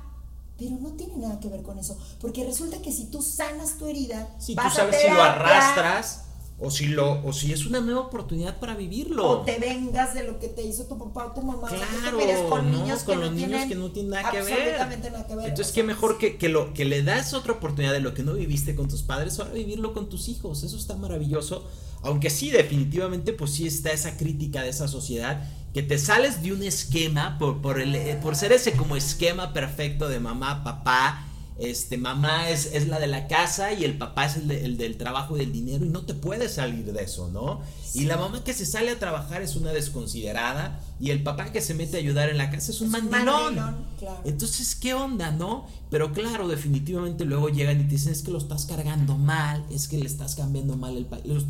pero 0.59 0.73
no 0.81 0.91
tiene 0.91 1.17
nada 1.17 1.41
que 1.41 1.49
ver 1.49 1.63
con 1.63 1.79
eso, 1.79 1.97
porque 2.21 2.45
resulta 2.45 2.81
que 2.83 2.93
si 2.93 3.07
tú 3.07 3.23
sanas 3.23 3.79
tu 3.79 3.87
herida, 3.87 4.29
si 4.39 4.55
vas 4.55 4.75
tú 4.75 4.81
a 4.81 4.85
sabes 4.85 5.01
si 5.01 5.09
lo 5.09 5.15
terapia, 5.15 5.33
arrastras 5.35 6.24
o 6.59 6.71
si 6.71 6.87
lo 6.87 7.21
o 7.25 7.33
si 7.33 7.53
es 7.53 7.67
una 7.67 7.81
nueva 7.81 8.01
oportunidad 8.03 8.59
para 8.61 8.75
vivirlo. 8.75 9.29
o 9.29 9.41
te 9.43 9.59
vengas 9.59 10.15
de 10.15 10.25
lo 10.25 10.39
que 10.39 10.49
te 10.49 10.63
hizo 10.63 10.85
tu 10.85 10.97
papá 10.97 11.27
o 11.27 11.33
tu 11.33 11.43
mamá. 11.43 11.69
te 11.69 11.77
Claro, 11.77 12.49
con 12.49 12.71
¿no? 12.71 12.79
niños 12.79 13.03
con 13.03 13.15
que 13.17 13.21
los 13.21 13.31
no 13.31 13.37
niños 13.37 13.51
tienen 13.51 13.69
que 13.69 13.75
no 13.75 13.91
tienen 13.91 14.11
nada 14.13 14.31
que 14.31 14.43
ver. 14.43 14.53
absolutamente 14.53 15.11
nada 15.11 15.27
que 15.27 15.37
ver. 15.37 15.49
Entonces, 15.49 15.73
qué 15.73 15.81
sea, 15.81 15.85
mejor 15.85 16.19
que, 16.19 16.37
que 16.37 16.49
lo 16.49 16.73
que 16.73 16.85
le 16.85 17.03
das 17.03 17.35
otra 17.35 17.55
oportunidad 17.55 17.93
de 17.93 18.01
lo 18.01 18.15
que 18.15 18.23
no 18.23 18.35
viviste 18.35 18.75
con 18.75 18.89
tus 18.89 19.03
padres, 19.03 19.39
ahora 19.41 19.53
vivirlo 19.53 19.93
con 19.93 20.09
tus 20.09 20.29
hijos. 20.29 20.63
Eso 20.63 20.77
está 20.77 20.97
maravilloso. 20.97 21.69
Aunque 22.03 22.31
sí, 22.31 22.51
definitivamente, 22.51 23.33
pues 23.33 23.53
sí 23.53 23.67
está 23.67 23.91
esa 23.91 24.17
crítica 24.17 24.63
de 24.63 24.69
esa 24.69 24.89
sociedad 24.89 25.43
que 25.73 25.83
te 25.83 25.99
sales 25.99 26.43
de 26.43 26.53
un 26.53 26.63
esquema 26.63 27.37
por, 27.39 27.61
por, 27.61 27.81
el, 27.81 27.97
eh, 27.97 28.17
por 28.23 28.37
ser 28.37 28.53
ese 28.53 28.73
como 28.73 28.95
esquema 28.95 29.53
perfecto 29.53 30.09
de 30.09 30.21
mamá, 30.21 30.63
papá. 30.63 31.27
Este, 31.59 31.99
mamá 31.99 32.51
es, 32.51 32.71
es 32.73 32.89
la 32.89 32.99
de 32.99 33.07
la 33.07 33.29
casa 33.29 33.73
y 33.73 33.85
el 33.85 33.97
papá 33.97 34.27
es 34.27 34.37
el, 34.37 34.49
de- 34.49 34.65
el 34.65 34.77
del 34.77 34.97
trabajo 34.97 35.37
y 35.37 35.41
del 35.41 35.53
dinero 35.53 35.85
y 35.85 35.89
no 35.89 36.03
te 36.03 36.13
puedes 36.15 36.55
salir 36.55 36.93
de 36.93 37.03
eso, 37.05 37.31
¿no? 37.31 37.61
Y 37.95 38.07
la 38.07 38.17
mamá 38.17 38.43
que 38.43 38.53
se 38.53 38.67
sale 38.67 38.91
a 38.91 38.99
trabajar 38.99 39.41
es 39.41 39.55
una 39.55 39.73
desconsiderada 39.73 40.81
y 40.99 41.11
el 41.11 41.23
papá 41.23 41.53
que 41.53 41.61
se 41.61 41.75
mete 41.75 41.97
a 41.97 42.01
ayudar 42.01 42.29
en 42.29 42.39
la 42.39 42.51
casa 42.51 42.73
es 42.73 42.81
un 42.81 42.89
Es 42.95 43.03
un 43.03 43.09
mandilón. 43.11 43.55
mandilón, 43.57 43.87
claro. 43.99 44.21
Entonces, 44.25 44.75
¿qué 44.75 44.95
onda, 44.95 45.31
no? 45.31 45.67
Pero 45.91 46.13
claro, 46.13 46.49
definitivamente 46.49 47.25
luego 47.25 47.49
llegan 47.51 47.81
y 47.81 47.85
te 47.85 47.91
dicen, 47.91 48.13
es 48.13 48.23
que 48.23 48.33
lo 48.33 48.39
estás 48.39 48.67
cargando 48.67 49.17
mal, 49.17 49.65
es 49.71 49.87
que 49.87 49.97
le 49.99 50.07
estás 50.07 50.35
cambiando 50.35 50.77
mal 50.77 50.97
el 50.97 51.07
país. 51.07 51.45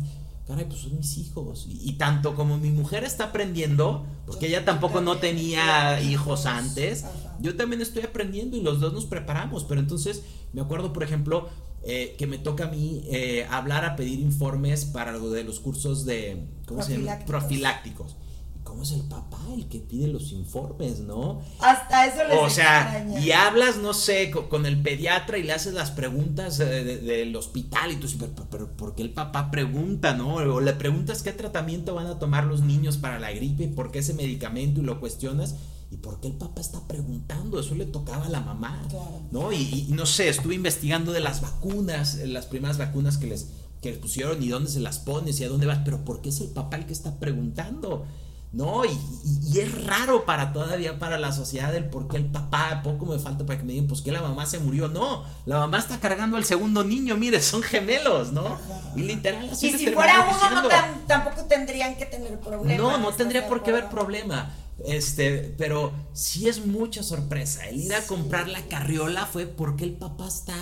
Caray, 0.47 0.65
pues 0.65 0.81
son 0.81 0.95
mis 0.97 1.17
hijos. 1.17 1.65
Y, 1.67 1.89
y 1.89 1.93
tanto 1.93 2.35
como 2.35 2.57
mi 2.57 2.69
mujer 2.69 3.03
está 3.03 3.25
aprendiendo, 3.25 4.05
porque 4.27 4.49
Yo 4.49 4.57
ella 4.57 4.65
tampoco 4.65 5.01
no 5.01 5.17
tenía 5.17 5.99
hijos 6.01 6.41
hijos. 6.41 6.45
antes, 6.45 7.03
Ajá. 7.03 7.37
yo 7.39 7.55
también 7.55 7.81
estoy 7.81 8.03
aprendiendo 8.03 8.55
y 8.55 8.61
los 8.61 8.79
dos 8.79 8.93
nos 8.93 9.05
preparamos. 9.05 9.63
Pero 9.63 9.81
entonces, 9.81 10.21
me 10.53 10.61
acuerdo, 10.61 10.93
por 10.93 11.03
ejemplo, 11.03 11.49
eh, 11.83 12.15
que 12.17 12.27
me 12.27 12.37
toca 12.37 12.65
a 12.65 12.67
mí 12.71 13.03
eh, 13.05 13.47
hablar 13.49 13.85
a 13.85 13.95
pedir 13.95 14.19
informes 14.19 14.85
para 14.85 15.11
lo 15.13 15.29
de 15.31 15.43
los 15.43 15.59
cursos 15.59 16.05
de, 16.05 16.45
¿cómo 16.67 16.81
se 16.83 16.97
llama? 16.97 17.19
Profilácticos. 17.25 18.15
¿Y 18.65 18.67
cómo 18.67 18.81
es 18.81 18.91
el 18.93 19.01
papá 19.03 19.37
el 19.53 19.67
que 19.69 19.77
pide 19.79 20.07
los 20.07 20.31
informes, 20.31 20.99
no? 21.01 21.41
Hasta 21.59 22.07
eso 22.07 22.27
les 22.27 22.37
O 22.39 22.49
sea, 22.49 22.97
extraña. 22.97 23.19
y 23.19 23.31
hablas, 23.31 23.77
no 23.77 23.93
sé, 23.93 24.31
co- 24.31 24.49
con, 24.49 24.65
el 24.65 24.81
pediatra 24.81 25.37
y 25.37 25.43
le 25.43 25.53
haces 25.53 25.73
las 25.75 25.91
preguntas 25.91 26.59
eh, 26.59 26.65
de- 26.83 26.97
del 26.97 27.35
hospital 27.35 27.91
y 27.91 27.95
tú 27.97 28.07
dices, 28.07 28.17
pero, 28.19 28.47
pero, 28.49 28.75
¿por 28.75 28.95
qué 28.95 29.03
el 29.03 29.11
papá 29.13 29.51
pregunta, 29.51 30.15
no? 30.15 30.35
O 30.37 30.61
le 30.61 30.73
preguntas 30.73 31.21
qué 31.21 31.31
tratamiento 31.31 31.93
van 31.93 32.07
a 32.07 32.17
tomar 32.17 32.45
los 32.45 32.61
niños 32.61 32.97
para 32.97 33.19
la 33.19 33.31
gripe, 33.31 33.67
por 33.67 33.91
qué 33.91 33.99
ese 33.99 34.15
medicamento 34.15 34.79
y 34.81 34.83
lo 34.83 34.99
cuestionas. 34.99 35.55
¿Y 35.91 35.97
por 35.97 36.19
qué 36.19 36.27
el 36.29 36.33
papá 36.33 36.59
está 36.61 36.87
preguntando? 36.87 37.59
Eso 37.59 37.75
le 37.75 37.85
tocaba 37.85 38.25
a 38.25 38.29
la 38.29 38.41
mamá, 38.41 38.81
Claro. 38.89 39.21
¿no? 39.31 39.51
Y, 39.53 39.85
y 39.87 39.91
no 39.91 40.07
sé, 40.07 40.27
estuve 40.29 40.55
investigando 40.55 41.11
de 41.13 41.19
las 41.19 41.41
vacunas, 41.41 42.15
eh, 42.15 42.25
las 42.25 42.47
primeras 42.47 42.79
vacunas 42.79 43.19
que 43.19 43.27
les, 43.27 43.49
que 43.81 43.91
pusieron 43.93 44.41
y 44.41 44.47
dónde 44.49 44.71
se 44.71 44.79
las 44.79 44.97
pones 44.97 45.39
y 45.39 45.43
a 45.43 45.49
dónde 45.49 45.67
vas, 45.67 45.81
pero 45.85 46.03
¿por 46.03 46.21
qué 46.21 46.29
es 46.29 46.41
el 46.41 46.47
papá 46.49 46.77
el 46.77 46.87
que 46.87 46.93
está 46.93 47.19
preguntando? 47.19 48.05
¿No? 48.55 48.83
Y, 48.85 48.97
es 49.59 49.85
raro 49.85 50.25
para 50.25 50.51
todavía 50.51 50.99
para 50.99 51.17
la 51.17 51.31
sociedad 51.31 51.73
el 51.75 51.85
por 51.85 52.09
qué 52.09 52.17
el 52.17 52.25
papá, 52.25 52.81
poco 52.83 53.05
me 53.05 53.17
falta 53.19 53.45
para 53.45 53.57
que 53.57 53.65
me 53.65 53.71
digan, 53.71 53.87
pues 53.87 54.01
que 54.01 54.11
la 54.11 54.21
mamá 54.21 54.45
se 54.45 54.59
murió. 54.59 54.89
No, 54.89 55.23
la 55.45 55.59
mamá 55.59 55.77
está 55.77 55.97
cargando 55.99 56.35
al 56.35 56.43
segundo 56.43 56.83
niño, 56.83 57.15
mire, 57.15 57.41
son 57.41 57.63
gemelos, 57.63 58.33
¿no? 58.33 58.57
Y 58.97 59.03
literal 59.03 59.49
así 59.49 59.67
Y 59.67 59.77
si 59.77 59.87
fuera 59.91 60.27
uno, 60.29 60.61
no 60.61 60.69
tampoco 61.07 61.45
tendrían 61.45 61.95
que 61.95 62.05
tener 62.05 62.37
problema. 62.39 62.81
No, 62.81 62.97
no 62.97 63.13
tendría 63.13 63.47
por 63.47 63.63
qué 63.63 63.71
haber 63.71 63.89
problema. 63.89 64.51
Este, 64.83 65.55
pero 65.57 65.93
sí 66.11 66.49
es 66.49 66.65
mucha 66.65 67.01
sorpresa. 67.01 67.65
El 67.69 67.81
ir 67.81 67.95
a 67.95 68.05
comprar 68.05 68.49
la 68.49 68.61
carriola 68.63 69.25
fue 69.25 69.45
porque 69.45 69.85
el 69.85 69.93
papá 69.93 70.27
está 70.27 70.55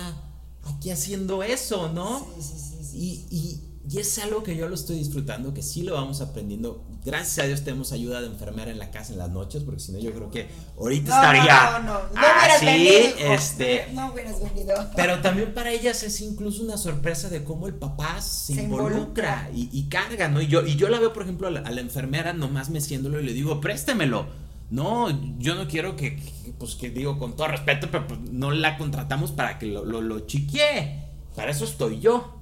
aquí 0.64 0.90
haciendo 0.90 1.42
eso, 1.42 1.92
¿no? 1.92 2.24
Sí, 2.38 2.42
sí, 2.42 2.84
sí. 2.84 2.96
Y, 2.96 3.36
y, 3.36 3.74
y 3.90 3.98
es 3.98 4.18
algo 4.18 4.42
que 4.42 4.56
yo 4.56 4.68
lo 4.68 4.74
estoy 4.74 4.98
disfrutando, 4.98 5.52
que 5.52 5.62
sí 5.62 5.82
lo 5.82 5.94
vamos 5.94 6.20
aprendiendo. 6.20 6.84
Gracias 7.04 7.44
a 7.44 7.46
Dios 7.46 7.62
tenemos 7.62 7.92
ayuda 7.92 8.22
de 8.22 8.28
enfermera 8.28 8.70
en 8.70 8.78
la 8.78 8.90
casa 8.90 9.12
en 9.12 9.18
las 9.18 9.28
noches, 9.28 9.62
porque 9.62 9.80
si 9.80 9.92
no 9.92 9.98
yo 9.98 10.12
creo 10.12 10.30
que 10.30 10.48
ahorita 10.78 11.14
estaría 11.14 11.78
no, 11.78 11.78
no, 11.80 11.98
no, 12.14 12.20
así, 12.50 13.14
este, 13.18 13.88
no 13.92 14.10
hubieras 14.10 14.42
venido. 14.42 14.74
Pero 14.96 15.20
también 15.20 15.52
para 15.52 15.70
ellas 15.70 16.02
es 16.02 16.20
incluso 16.22 16.62
una 16.62 16.78
sorpresa 16.78 17.28
de 17.28 17.44
cómo 17.44 17.66
el 17.66 17.74
papá 17.74 18.22
se, 18.22 18.54
involucra, 18.54 19.50
Y, 19.52 19.88
carga, 19.88 20.28
¿no? 20.28 20.40
Y 20.40 20.46
yo, 20.46 20.64
y 20.66 20.76
yo 20.76 20.88
la 20.88 20.98
veo, 20.98 21.12
por 21.12 21.24
ejemplo, 21.24 21.48
a 21.48 21.50
la, 21.50 21.80
enfermera 21.80 22.32
nomás 22.32 22.70
meciéndolo 22.70 23.20
y 23.20 23.24
le 23.24 23.34
digo, 23.34 23.60
préstemelo. 23.60 24.26
No, 24.70 25.10
yo 25.38 25.54
no 25.54 25.68
quiero 25.68 25.94
que, 25.94 26.18
pues 26.58 26.74
que 26.74 26.88
digo 26.88 27.18
con 27.18 27.36
todo 27.36 27.48
respeto, 27.48 27.88
pero 27.92 28.06
pues, 28.06 28.18
no 28.32 28.50
la 28.50 28.78
contratamos 28.78 29.30
para 29.30 29.58
que 29.58 29.66
lo, 29.66 29.84
lo, 29.84 30.00
lo 30.00 30.20
chiquee. 30.20 31.04
Para 31.36 31.50
eso 31.50 31.64
estoy 31.66 32.00
yo. 32.00 32.34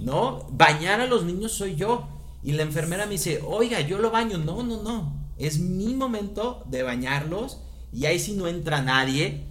¿no? 0.00 0.46
Bañar 0.50 1.00
a 1.00 1.06
los 1.06 1.24
niños 1.24 1.52
soy 1.52 1.76
yo. 1.76 2.08
Y 2.46 2.52
la 2.52 2.62
enfermera 2.62 3.06
me 3.06 3.12
dice, 3.12 3.40
oiga, 3.44 3.80
yo 3.80 3.98
lo 3.98 4.12
baño. 4.12 4.38
No, 4.38 4.62
no, 4.62 4.80
no. 4.80 5.26
Es 5.36 5.58
mi 5.58 5.94
momento 5.94 6.62
de 6.70 6.84
bañarlos. 6.84 7.58
Y 7.92 8.06
ahí 8.06 8.20
si 8.20 8.34
no 8.34 8.46
entra 8.46 8.82
nadie. 8.82 9.48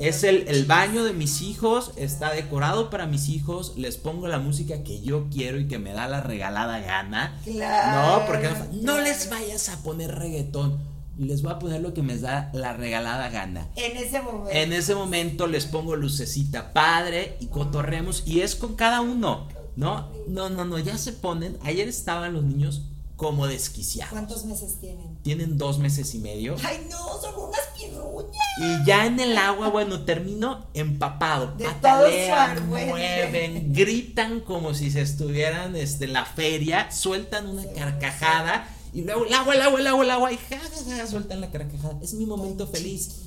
Es 0.00 0.24
el, 0.24 0.48
el, 0.48 0.64
baño 0.64 1.04
de 1.04 1.12
mis 1.12 1.42
hijos. 1.42 1.92
Está 1.96 2.32
decorado 2.32 2.90
para 2.90 3.06
mis 3.06 3.28
hijos. 3.28 3.74
Les 3.76 3.98
pongo 3.98 4.26
la 4.26 4.40
música 4.40 4.82
que 4.82 5.00
yo 5.00 5.28
quiero 5.30 5.60
y 5.60 5.68
que 5.68 5.78
me 5.78 5.92
da 5.92 6.08
la 6.08 6.22
regalada 6.22 6.80
gana. 6.80 7.40
no, 7.46 8.26
porque 8.26 8.50
no 8.82 9.00
les 9.00 9.30
vayas 9.30 9.68
a 9.68 9.80
poner 9.84 10.12
reggaetón 10.12 10.92
les 11.16 11.42
voy 11.42 11.52
a 11.52 11.58
poner 11.58 11.80
lo 11.80 11.94
que 11.94 12.02
me 12.02 12.18
da 12.18 12.50
la 12.52 12.72
regalada 12.72 13.28
gana. 13.28 13.68
En 13.76 13.96
ese 13.96 14.20
momento. 14.20 14.50
En 14.50 14.72
ese 14.72 14.94
momento 14.94 15.46
les 15.46 15.66
pongo 15.66 15.96
lucecita 15.96 16.72
padre 16.72 17.36
y 17.40 17.46
cotorremos 17.46 18.24
y 18.26 18.40
es 18.40 18.56
con 18.56 18.74
cada 18.74 19.00
uno. 19.00 19.46
No, 19.76 20.08
no, 20.28 20.48
no, 20.50 20.64
no, 20.64 20.78
ya 20.78 20.96
se 20.98 21.12
ponen. 21.12 21.58
Ayer 21.62 21.88
estaban 21.88 22.32
los 22.32 22.44
niños 22.44 22.82
como 23.16 23.46
desquiciados. 23.46 24.12
¿Cuántos 24.12 24.44
meses 24.44 24.78
tienen? 24.80 25.16
Tienen 25.22 25.56
dos 25.56 25.78
meses 25.78 26.14
y 26.14 26.18
medio. 26.18 26.56
Ay, 26.64 26.86
no, 26.90 27.20
son 27.20 27.48
unas 27.48 27.60
pirruñas. 27.76 28.36
Y 28.58 28.86
ya 28.86 29.06
en 29.06 29.20
el 29.20 29.36
agua, 29.36 29.68
bueno, 29.68 30.04
termino 30.04 30.66
empapado. 30.74 31.54
De 31.56 31.64
patalean, 31.64 32.68
mueven, 32.68 33.72
gritan 33.72 34.40
como 34.40 34.74
si 34.74 34.90
se 34.90 35.00
estuvieran 35.00 35.76
este, 35.76 36.06
en 36.06 36.12
la 36.12 36.24
feria, 36.24 36.90
sueltan 36.90 37.48
una 37.48 37.64
carcajada. 37.72 38.68
Y 38.92 39.02
luego 39.02 39.26
el 39.26 39.34
agua, 39.34 39.54
el 39.54 39.62
agua, 39.62 39.80
el 39.80 39.86
agua, 39.86 40.04
el 40.04 40.10
agua, 40.10 40.32
y 40.32 40.36
ja, 40.36 40.58
ja, 40.58 40.96
ja, 40.96 41.06
sueltan 41.06 41.40
la 41.40 41.50
carcajada. 41.50 41.98
Es 42.02 42.14
mi 42.14 42.26
momento 42.26 42.66
feliz. 42.66 43.22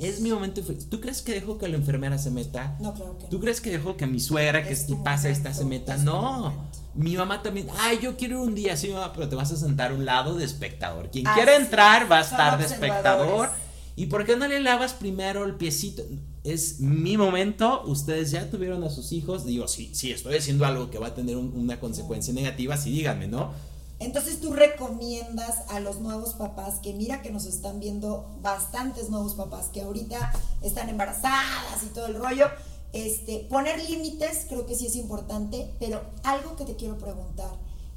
Es 0.00 0.20
mi 0.20 0.30
momento. 0.30 0.62
¿Tú 0.62 1.00
crees 1.00 1.22
que 1.22 1.32
dejo 1.32 1.58
que 1.58 1.68
la 1.68 1.76
enfermera 1.76 2.18
se 2.18 2.30
meta? 2.30 2.76
No, 2.80 2.94
claro 2.94 3.18
que 3.18 3.26
¿Tú 3.26 3.40
crees 3.40 3.60
que 3.60 3.70
dejo 3.70 3.96
que 3.96 4.06
mi 4.06 4.20
suegra, 4.20 4.66
que 4.66 4.74
si 4.74 4.94
pasa 4.96 5.28
esta, 5.28 5.52
se 5.52 5.64
meta? 5.64 5.96
No. 5.98 6.70
Mi 6.94 7.16
mamá 7.16 7.42
también, 7.42 7.68
ay, 7.78 8.00
yo 8.02 8.16
quiero 8.16 8.42
ir 8.42 8.48
un 8.48 8.54
día, 8.54 8.76
sí, 8.76 8.88
mamá, 8.88 9.12
pero 9.12 9.28
te 9.28 9.36
vas 9.36 9.52
a 9.52 9.56
sentar 9.56 9.92
a 9.92 9.94
un 9.94 10.04
lado 10.04 10.34
de 10.34 10.44
espectador. 10.44 11.10
Quien 11.10 11.24
quiera 11.24 11.56
entrar 11.56 12.10
va 12.10 12.18
a 12.18 12.22
estar 12.22 12.58
de 12.58 12.64
espectador. 12.64 13.50
¿Y 13.96 14.06
por 14.06 14.24
qué 14.24 14.36
no 14.36 14.48
le 14.48 14.60
lavas 14.60 14.94
primero 14.94 15.44
el 15.44 15.56
piecito? 15.56 16.02
Es 16.42 16.80
mi 16.80 17.16
momento, 17.16 17.82
ustedes 17.84 18.30
ya 18.30 18.50
tuvieron 18.50 18.82
a 18.82 18.88
sus 18.88 19.12
hijos, 19.12 19.44
digo, 19.44 19.68
sí, 19.68 19.90
sí, 19.92 20.10
estoy 20.10 20.36
haciendo 20.36 20.64
algo 20.64 20.90
que 20.90 20.98
va 20.98 21.08
a 21.08 21.14
tener 21.14 21.36
una 21.36 21.78
consecuencia 21.78 22.32
negativa, 22.32 22.76
sí 22.78 22.90
díganme, 22.90 23.28
¿no? 23.28 23.52
Entonces 24.00 24.40
tú 24.40 24.54
recomiendas 24.54 25.68
a 25.68 25.78
los 25.78 26.00
nuevos 26.00 26.32
papás, 26.32 26.78
que 26.82 26.94
mira 26.94 27.20
que 27.20 27.30
nos 27.30 27.44
están 27.44 27.80
viendo 27.80 28.26
bastantes 28.40 29.10
nuevos 29.10 29.34
papás 29.34 29.66
que 29.66 29.82
ahorita 29.82 30.32
están 30.62 30.88
embarazadas 30.88 31.82
y 31.84 31.92
todo 31.92 32.06
el 32.06 32.14
rollo, 32.14 32.46
este, 32.94 33.46
poner 33.50 33.78
límites 33.88 34.46
creo 34.48 34.64
que 34.64 34.74
sí 34.74 34.86
es 34.86 34.96
importante, 34.96 35.74
pero 35.78 36.00
algo 36.24 36.56
que 36.56 36.64
te 36.64 36.76
quiero 36.76 36.96
preguntar, 36.96 37.50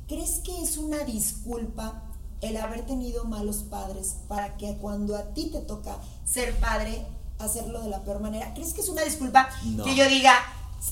¿crees 0.08 0.40
que 0.40 0.62
es 0.62 0.78
una 0.78 1.00
disculpa 1.06 2.04
el 2.42 2.58
haber 2.58 2.86
tenido 2.86 3.24
malos 3.24 3.64
padres 3.64 4.18
para 4.28 4.58
que 4.58 4.76
cuando 4.78 5.16
a 5.16 5.34
ti 5.34 5.52
te 5.52 5.62
toca 5.62 5.98
ser 6.26 6.54
padre, 6.60 7.06
hacerlo 7.40 7.82
de 7.82 7.90
la 7.90 8.04
peor 8.04 8.20
manera? 8.20 8.54
¿Crees 8.54 8.74
que 8.74 8.82
es 8.82 8.90
una 8.90 9.04
disculpa 9.04 9.48
que 9.86 9.96
yo 9.96 10.08
diga, 10.10 10.36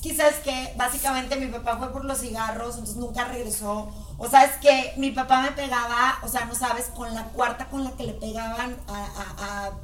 es 0.04 0.38
que 0.38 0.74
básicamente 0.76 1.36
mi 1.36 1.46
papá 1.46 1.76
fue 1.76 1.92
por 1.92 2.04
los 2.04 2.18
cigarros, 2.18 2.74
entonces 2.74 2.96
nunca 2.96 3.24
regresó. 3.24 3.88
O 4.18 4.28
sabes 4.28 4.56
que 4.60 4.94
mi 4.96 5.10
papá 5.10 5.42
me 5.42 5.52
pegaba, 5.52 6.18
o 6.22 6.28
sea, 6.28 6.44
no 6.44 6.54
sabes, 6.54 6.86
con 6.86 7.14
la 7.14 7.24
cuarta 7.26 7.68
con 7.68 7.84
la 7.84 7.92
que 7.92 8.04
le 8.04 8.14
pegaban 8.14 8.76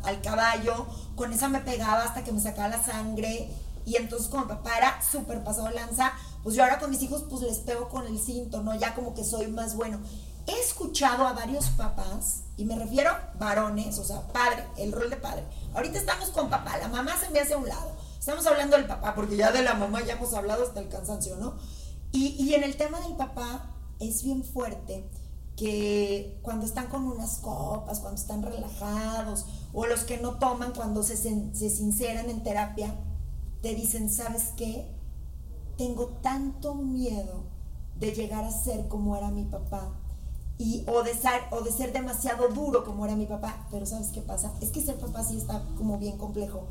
al 0.04 0.20
caballo, 0.22 0.86
con 1.16 1.32
esa 1.32 1.48
me 1.48 1.60
pegaba 1.60 2.04
hasta 2.04 2.24
que 2.24 2.32
me 2.32 2.40
sacaba 2.40 2.68
la 2.68 2.82
sangre. 2.82 3.50
Y 3.84 3.96
entonces 3.96 4.28
como 4.28 4.46
papá 4.46 4.76
era 4.76 5.00
súper 5.02 5.42
pasado 5.42 5.70
lanza, 5.70 6.12
pues 6.42 6.54
yo 6.54 6.62
ahora 6.62 6.78
con 6.78 6.90
mis 6.90 7.02
hijos 7.02 7.24
pues 7.28 7.42
les 7.42 7.58
pego 7.58 7.88
con 7.88 8.06
el 8.06 8.18
cinto, 8.18 8.62
¿no? 8.62 8.74
Ya 8.74 8.94
como 8.94 9.14
que 9.14 9.24
soy 9.24 9.46
más 9.46 9.76
bueno. 9.76 9.98
He 10.46 10.60
escuchado 10.60 11.26
a 11.26 11.32
varios 11.32 11.66
papás, 11.70 12.40
y 12.56 12.64
me 12.64 12.78
refiero 12.78 13.10
varones, 13.38 13.98
o 13.98 14.04
sea, 14.04 14.22
padre, 14.32 14.66
el 14.78 14.92
rol 14.92 15.10
de 15.10 15.16
padre. 15.16 15.44
Ahorita 15.74 15.98
estamos 15.98 16.30
con 16.30 16.48
papá, 16.48 16.76
la 16.78 16.88
mamá 16.88 17.16
se 17.18 17.30
me 17.30 17.40
hace 17.40 17.54
a 17.54 17.58
un 17.58 17.68
lado 17.68 17.97
Estamos 18.28 18.46
hablando 18.46 18.76
del 18.76 18.84
papá, 18.84 19.14
porque 19.14 19.38
ya 19.38 19.52
de 19.52 19.62
la 19.62 19.72
mamá 19.72 20.04
ya 20.04 20.12
hemos 20.12 20.34
hablado 20.34 20.62
hasta 20.62 20.80
el 20.80 20.90
cansancio, 20.90 21.36
¿no? 21.36 21.54
Y, 22.12 22.52
en 22.52 22.62
el 22.62 22.76
tema 22.76 23.00
del 23.00 23.16
papá 23.16 23.74
es 24.00 24.22
bien 24.22 24.44
fuerte 24.44 25.08
que 25.56 26.38
cuando 26.42 26.66
están 26.66 26.88
con 26.88 27.04
unas 27.04 27.38
copas, 27.38 28.00
cuando 28.00 28.20
están 28.20 28.42
relajados, 28.42 29.46
o 29.72 29.86
los 29.86 30.00
que 30.00 30.18
no 30.18 30.34
toman 30.34 30.74
cuando 30.74 31.02
se, 31.02 31.16
se 31.16 31.70
sinceran 31.70 32.28
en 32.28 32.42
terapia, 32.42 32.94
te 33.62 33.74
dicen, 33.74 34.10
¿sabes 34.10 34.52
qué? 34.58 34.94
Tengo 35.78 36.08
tanto 36.20 36.74
miedo 36.74 37.44
de 37.98 38.12
llegar 38.12 38.44
a 38.44 38.50
ser 38.50 38.88
como 38.88 39.16
era 39.16 39.30
mi 39.30 39.44
papá, 39.44 39.90
y, 40.58 40.84
o, 40.86 41.02
de 41.02 41.14
ser, 41.14 41.40
o 41.50 41.62
de 41.62 41.70
ser 41.70 41.92
demasiado 41.92 42.48
duro 42.48 42.84
como 42.84 43.06
era 43.06 43.16
mi 43.16 43.26
papá, 43.26 43.66
pero 43.70 43.86
¿sabes 43.86 44.08
qué 44.08 44.20
pasa? 44.20 44.52
Es 44.60 44.70
que 44.70 44.82
ser 44.82 44.96
papá 44.96 45.22
sí 45.22 45.38
está 45.38 45.64
como 45.76 45.98
bien 45.98 46.18
complejo, 46.18 46.66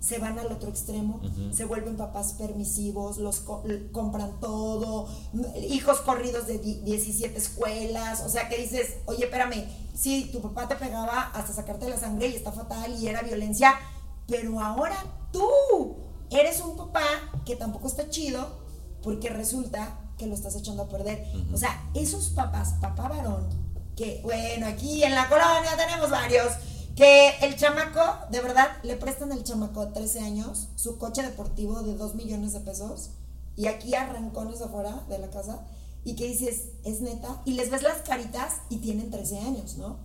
se 0.00 0.18
van 0.18 0.38
al 0.38 0.52
otro 0.52 0.68
extremo, 0.70 1.20
se 1.52 1.64
vuelven 1.64 1.96
papás 1.96 2.34
permisivos, 2.34 3.18
los 3.18 3.40
compran 3.92 4.38
todo, 4.40 5.08
hijos 5.68 6.00
corridos 6.00 6.46
de 6.46 6.58
17 6.58 7.36
escuelas, 7.36 8.22
o 8.24 8.28
sea 8.28 8.48
que 8.48 8.58
dices, 8.58 8.96
oye, 9.06 9.24
espérame, 9.24 9.64
sí, 9.94 10.30
tu 10.32 10.40
papá 10.40 10.68
te 10.68 10.76
pegaba 10.76 11.30
hasta 11.34 11.52
sacarte 11.52 11.88
la 11.88 11.98
sangre 11.98 12.28
y 12.28 12.36
está 12.36 12.52
fatal 12.52 12.94
y 12.98 13.08
era 13.08 13.22
violencia, 13.22 13.74
pero 14.26 14.60
ahora 14.60 14.96
tú 15.32 15.96
eres 16.30 16.60
un 16.60 16.76
papá 16.76 17.04
que 17.44 17.56
tampoco 17.56 17.88
está 17.88 18.08
chido 18.08 18.58
porque 19.02 19.30
resulta 19.30 19.98
que 20.18 20.26
lo 20.26 20.34
estás 20.34 20.54
echando 20.56 20.82
a 20.82 20.88
perder. 20.88 21.24
O 21.52 21.56
sea, 21.56 21.88
esos 21.94 22.30
papás, 22.30 22.74
papá 22.80 23.08
varón, 23.08 23.48
que 23.96 24.20
bueno, 24.22 24.66
aquí 24.66 25.02
en 25.02 25.14
la 25.14 25.28
colonia 25.28 25.76
tenemos 25.76 26.10
varios, 26.10 26.52
que 26.98 27.28
el 27.42 27.54
chamaco, 27.54 28.00
de 28.28 28.40
verdad, 28.40 28.66
le 28.82 28.96
prestan 28.96 29.30
al 29.30 29.44
chamaco 29.44 29.86
de 29.86 29.92
13 29.92 30.18
años 30.18 30.66
su 30.74 30.98
coche 30.98 31.22
deportivo 31.22 31.80
de 31.82 31.94
2 31.94 32.16
millones 32.16 32.54
de 32.54 32.58
pesos 32.58 33.10
y 33.54 33.68
aquí 33.68 33.94
arrancones 33.94 34.60
afuera 34.62 35.04
de 35.08 35.20
la 35.20 35.30
casa 35.30 35.64
y 36.02 36.16
que 36.16 36.26
dices, 36.26 36.70
es 36.84 37.00
neta, 37.00 37.40
y 37.44 37.52
les 37.52 37.70
ves 37.70 37.84
las 37.84 37.98
caritas 37.98 38.62
y 38.68 38.78
tienen 38.78 39.12
13 39.12 39.38
años, 39.38 39.76
¿no? 39.76 39.98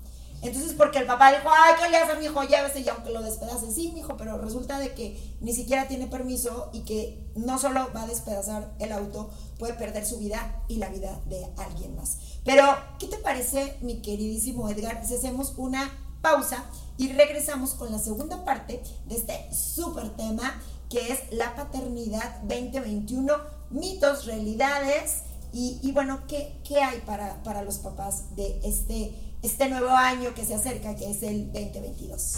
Entonces, 0.44 0.74
porque 0.74 1.00
el 1.00 1.08
papá 1.08 1.32
dijo, 1.32 1.50
ay, 1.50 1.74
¿qué 1.82 1.90
le 1.90 1.98
haces 1.98 2.16
a 2.16 2.20
mi 2.20 2.26
hijo? 2.26 2.44
Llévese 2.44 2.82
y 2.82 2.90
aunque 2.90 3.10
lo 3.10 3.24
despedace, 3.24 3.72
sí, 3.72 3.92
mi 3.92 4.02
hijo, 4.02 4.16
pero 4.16 4.38
resulta 4.38 4.78
de 4.78 4.94
que 4.94 5.36
ni 5.42 5.54
siquiera 5.54 5.88
tiene 5.88 6.06
permiso 6.06 6.70
y 6.74 6.82
que 6.82 7.28
no 7.36 7.58
solo 7.58 7.90
va 7.96 8.04
a 8.04 8.08
despedazar 8.08 8.72
el 8.78 8.92
auto, 8.92 9.32
puede 9.58 9.74
perder 9.74 10.06
su 10.06 10.20
vida 10.20 10.62
y 10.68 10.76
la 10.76 10.90
vida 10.90 11.20
de 11.26 11.48
alguien 11.58 11.96
más. 11.96 12.20
Pero, 12.46 12.66
¿qué 13.00 13.08
te 13.08 13.18
parece, 13.18 13.78
mi 13.82 14.04
queridísimo 14.04 14.70
Edgar, 14.70 15.04
si 15.08 15.16
hacemos 15.16 15.54
una 15.58 15.90
pausa 16.24 16.64
y 16.98 17.12
regresamos 17.12 17.74
con 17.74 17.92
la 17.92 18.00
segunda 18.00 18.44
parte 18.46 18.82
de 19.06 19.16
este 19.16 19.54
súper 19.54 20.10
tema 20.16 20.60
que 20.90 21.12
es 21.12 21.20
la 21.32 21.54
paternidad 21.56 22.40
2021, 22.44 23.34
mitos, 23.72 24.26
realidades 24.26 25.24
y, 25.56 25.92
bueno, 25.92 26.22
¿qué, 26.28 26.60
¿qué, 26.68 26.82
hay 26.82 27.00
para, 27.02 27.44
para 27.44 27.62
los 27.62 27.78
papás 27.78 28.36
de 28.36 28.60
este, 28.64 29.14
este 29.44 29.70
nuevo 29.70 29.90
año 29.90 30.34
que 30.34 30.44
se 30.46 30.56
acerca, 30.56 30.96
que 30.96 31.12
es 31.12 31.22
el 31.22 31.52
2022? 31.54 32.38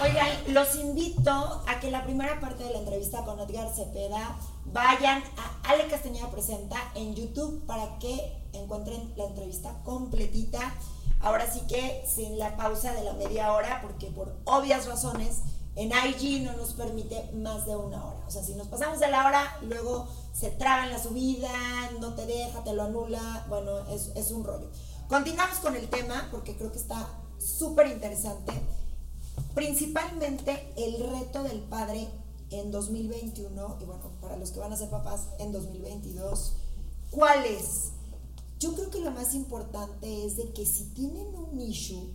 Oigan, 0.00 0.54
los 0.54 0.76
invito 0.76 1.30
a 1.66 1.80
que 1.80 1.90
la 1.90 2.04
primera 2.04 2.38
parte 2.38 2.62
de 2.62 2.70
la 2.70 2.78
entrevista 2.78 3.24
con 3.24 3.40
Edgar 3.40 3.74
Cepeda 3.74 4.38
vayan 4.66 5.24
a 5.36 5.70
Ale 5.70 5.88
Castañeda 5.88 6.30
Presenta 6.30 6.76
en 6.94 7.16
YouTube 7.16 7.66
para 7.66 7.98
que 7.98 8.43
encuentren 8.54 9.12
la 9.16 9.24
entrevista 9.24 9.80
completita. 9.84 10.74
Ahora 11.20 11.50
sí 11.50 11.60
que 11.68 12.04
sin 12.06 12.38
la 12.38 12.56
pausa 12.56 12.92
de 12.92 13.02
la 13.02 13.14
media 13.14 13.52
hora, 13.52 13.80
porque 13.82 14.08
por 14.08 14.36
obvias 14.44 14.86
razones 14.86 15.40
en 15.76 15.90
IG 15.90 16.42
no 16.42 16.52
nos 16.52 16.74
permite 16.74 17.30
más 17.32 17.66
de 17.66 17.76
una 17.76 18.04
hora. 18.04 18.24
O 18.26 18.30
sea, 18.30 18.42
si 18.42 18.54
nos 18.54 18.68
pasamos 18.68 19.00
de 19.00 19.10
la 19.10 19.26
hora, 19.26 19.58
luego 19.62 20.06
se 20.32 20.50
traba 20.50 20.84
en 20.84 20.92
la 20.92 21.02
subida, 21.02 21.50
no 22.00 22.14
te 22.14 22.26
deja, 22.26 22.62
te 22.62 22.74
lo 22.74 22.82
anula. 22.82 23.46
Bueno, 23.48 23.86
es, 23.88 24.12
es 24.14 24.30
un 24.30 24.44
rollo. 24.44 24.70
Continuamos 25.08 25.58
con 25.58 25.74
el 25.76 25.88
tema 25.88 26.28
porque 26.30 26.56
creo 26.56 26.70
que 26.70 26.78
está 26.78 27.08
súper 27.38 27.88
interesante. 27.88 28.52
Principalmente 29.54 30.72
el 30.76 31.10
reto 31.10 31.42
del 31.42 31.60
padre 31.60 32.08
en 32.50 32.70
2021 32.70 33.78
y 33.80 33.84
bueno, 33.84 34.10
para 34.20 34.36
los 34.36 34.50
que 34.50 34.60
van 34.60 34.72
a 34.72 34.76
ser 34.76 34.90
papás 34.90 35.28
en 35.38 35.52
2022. 35.52 36.54
¿Cuál 37.10 37.44
es? 37.44 37.93
Yo 38.64 38.74
creo 38.74 38.88
que 38.88 39.00
lo 39.00 39.10
más 39.10 39.34
importante 39.34 40.24
es 40.24 40.38
de 40.38 40.50
que 40.54 40.64
si 40.64 40.84
tienen 40.94 41.34
un 41.34 41.60
issue 41.60 42.14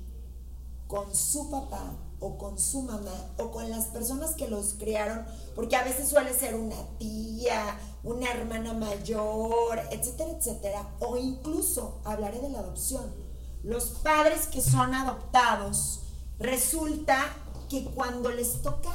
con 0.88 1.14
su 1.14 1.48
papá 1.52 1.94
o 2.20 2.40
con 2.40 2.58
su 2.58 2.82
mamá 2.82 3.36
o 3.38 3.52
con 3.52 3.70
las 3.70 3.86
personas 3.86 4.34
que 4.34 4.50
los 4.50 4.74
criaron, 4.74 5.24
porque 5.54 5.76
a 5.76 5.84
veces 5.84 6.10
suele 6.10 6.34
ser 6.34 6.56
una 6.56 6.76
tía, 6.98 7.80
una 8.04 8.32
hermana 8.32 8.74
mayor, 8.74 9.80
etcétera, 9.92 10.32
etcétera, 10.32 10.90
o 11.00 11.18
incluso 11.18 12.00
hablaré 12.04 12.40
de 12.40 12.50
la 12.50 12.62
adopción. 12.62 13.14
Los 13.62 13.90
padres 14.02 14.48
que 14.48 14.62
son 14.62 14.96
adoptados, 14.96 16.00
resulta 16.40 17.32
que 17.70 17.86
cuando 17.94 18.32
les 18.32 18.64
toca 18.64 18.92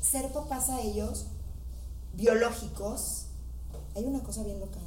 ser 0.00 0.32
papás 0.32 0.70
a 0.70 0.80
ellos, 0.80 1.26
biológicos, 2.14 3.26
hay 3.94 4.04
una 4.04 4.22
cosa 4.22 4.42
bien 4.42 4.58
loca. 4.58 4.78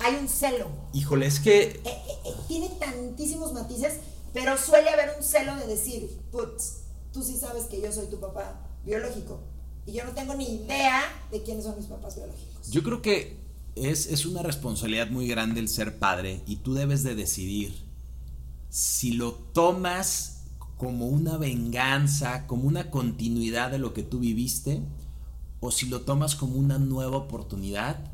¿Eh? 0.00 0.04
Hay 0.04 0.14
un 0.16 0.28
celo. 0.28 0.68
Híjole, 0.92 1.26
es 1.26 1.40
que... 1.40 1.62
Eh, 1.62 1.80
eh, 1.84 2.34
tiene 2.48 2.68
tantísimos 2.80 3.52
matices 3.52 3.94
pero 4.32 4.56
suele 4.58 4.90
haber 4.90 5.14
un 5.16 5.22
celo 5.22 5.56
de 5.56 5.66
decir, 5.66 6.08
putz, 6.30 6.82
tú 7.12 7.22
sí 7.22 7.36
sabes 7.36 7.64
que 7.64 7.80
yo 7.80 7.90
soy 7.92 8.06
tu 8.06 8.20
papá 8.20 8.60
biológico. 8.84 9.40
Y 9.86 9.92
yo 9.92 10.04
no 10.04 10.12
tengo 10.12 10.34
ni 10.34 10.44
idea 10.44 11.02
de 11.30 11.42
quiénes 11.42 11.64
son 11.64 11.76
mis 11.76 11.86
papás 11.86 12.16
biológicos. 12.16 12.70
Yo 12.70 12.82
creo 12.82 13.00
que 13.00 13.38
es, 13.74 14.06
es 14.06 14.26
una 14.26 14.42
responsabilidad 14.42 15.08
muy 15.10 15.26
grande 15.28 15.60
el 15.60 15.68
ser 15.68 15.98
padre 15.98 16.42
y 16.46 16.56
tú 16.56 16.74
debes 16.74 17.02
de 17.02 17.14
decidir 17.14 17.74
si 18.68 19.12
lo 19.12 19.32
tomas 19.32 20.42
como 20.76 21.06
una 21.06 21.38
venganza, 21.38 22.46
como 22.46 22.68
una 22.68 22.90
continuidad 22.90 23.70
de 23.70 23.78
lo 23.78 23.94
que 23.94 24.02
tú 24.02 24.18
viviste, 24.18 24.82
o 25.60 25.72
si 25.72 25.86
lo 25.86 26.02
tomas 26.02 26.36
como 26.36 26.56
una 26.56 26.78
nueva 26.78 27.16
oportunidad 27.16 28.07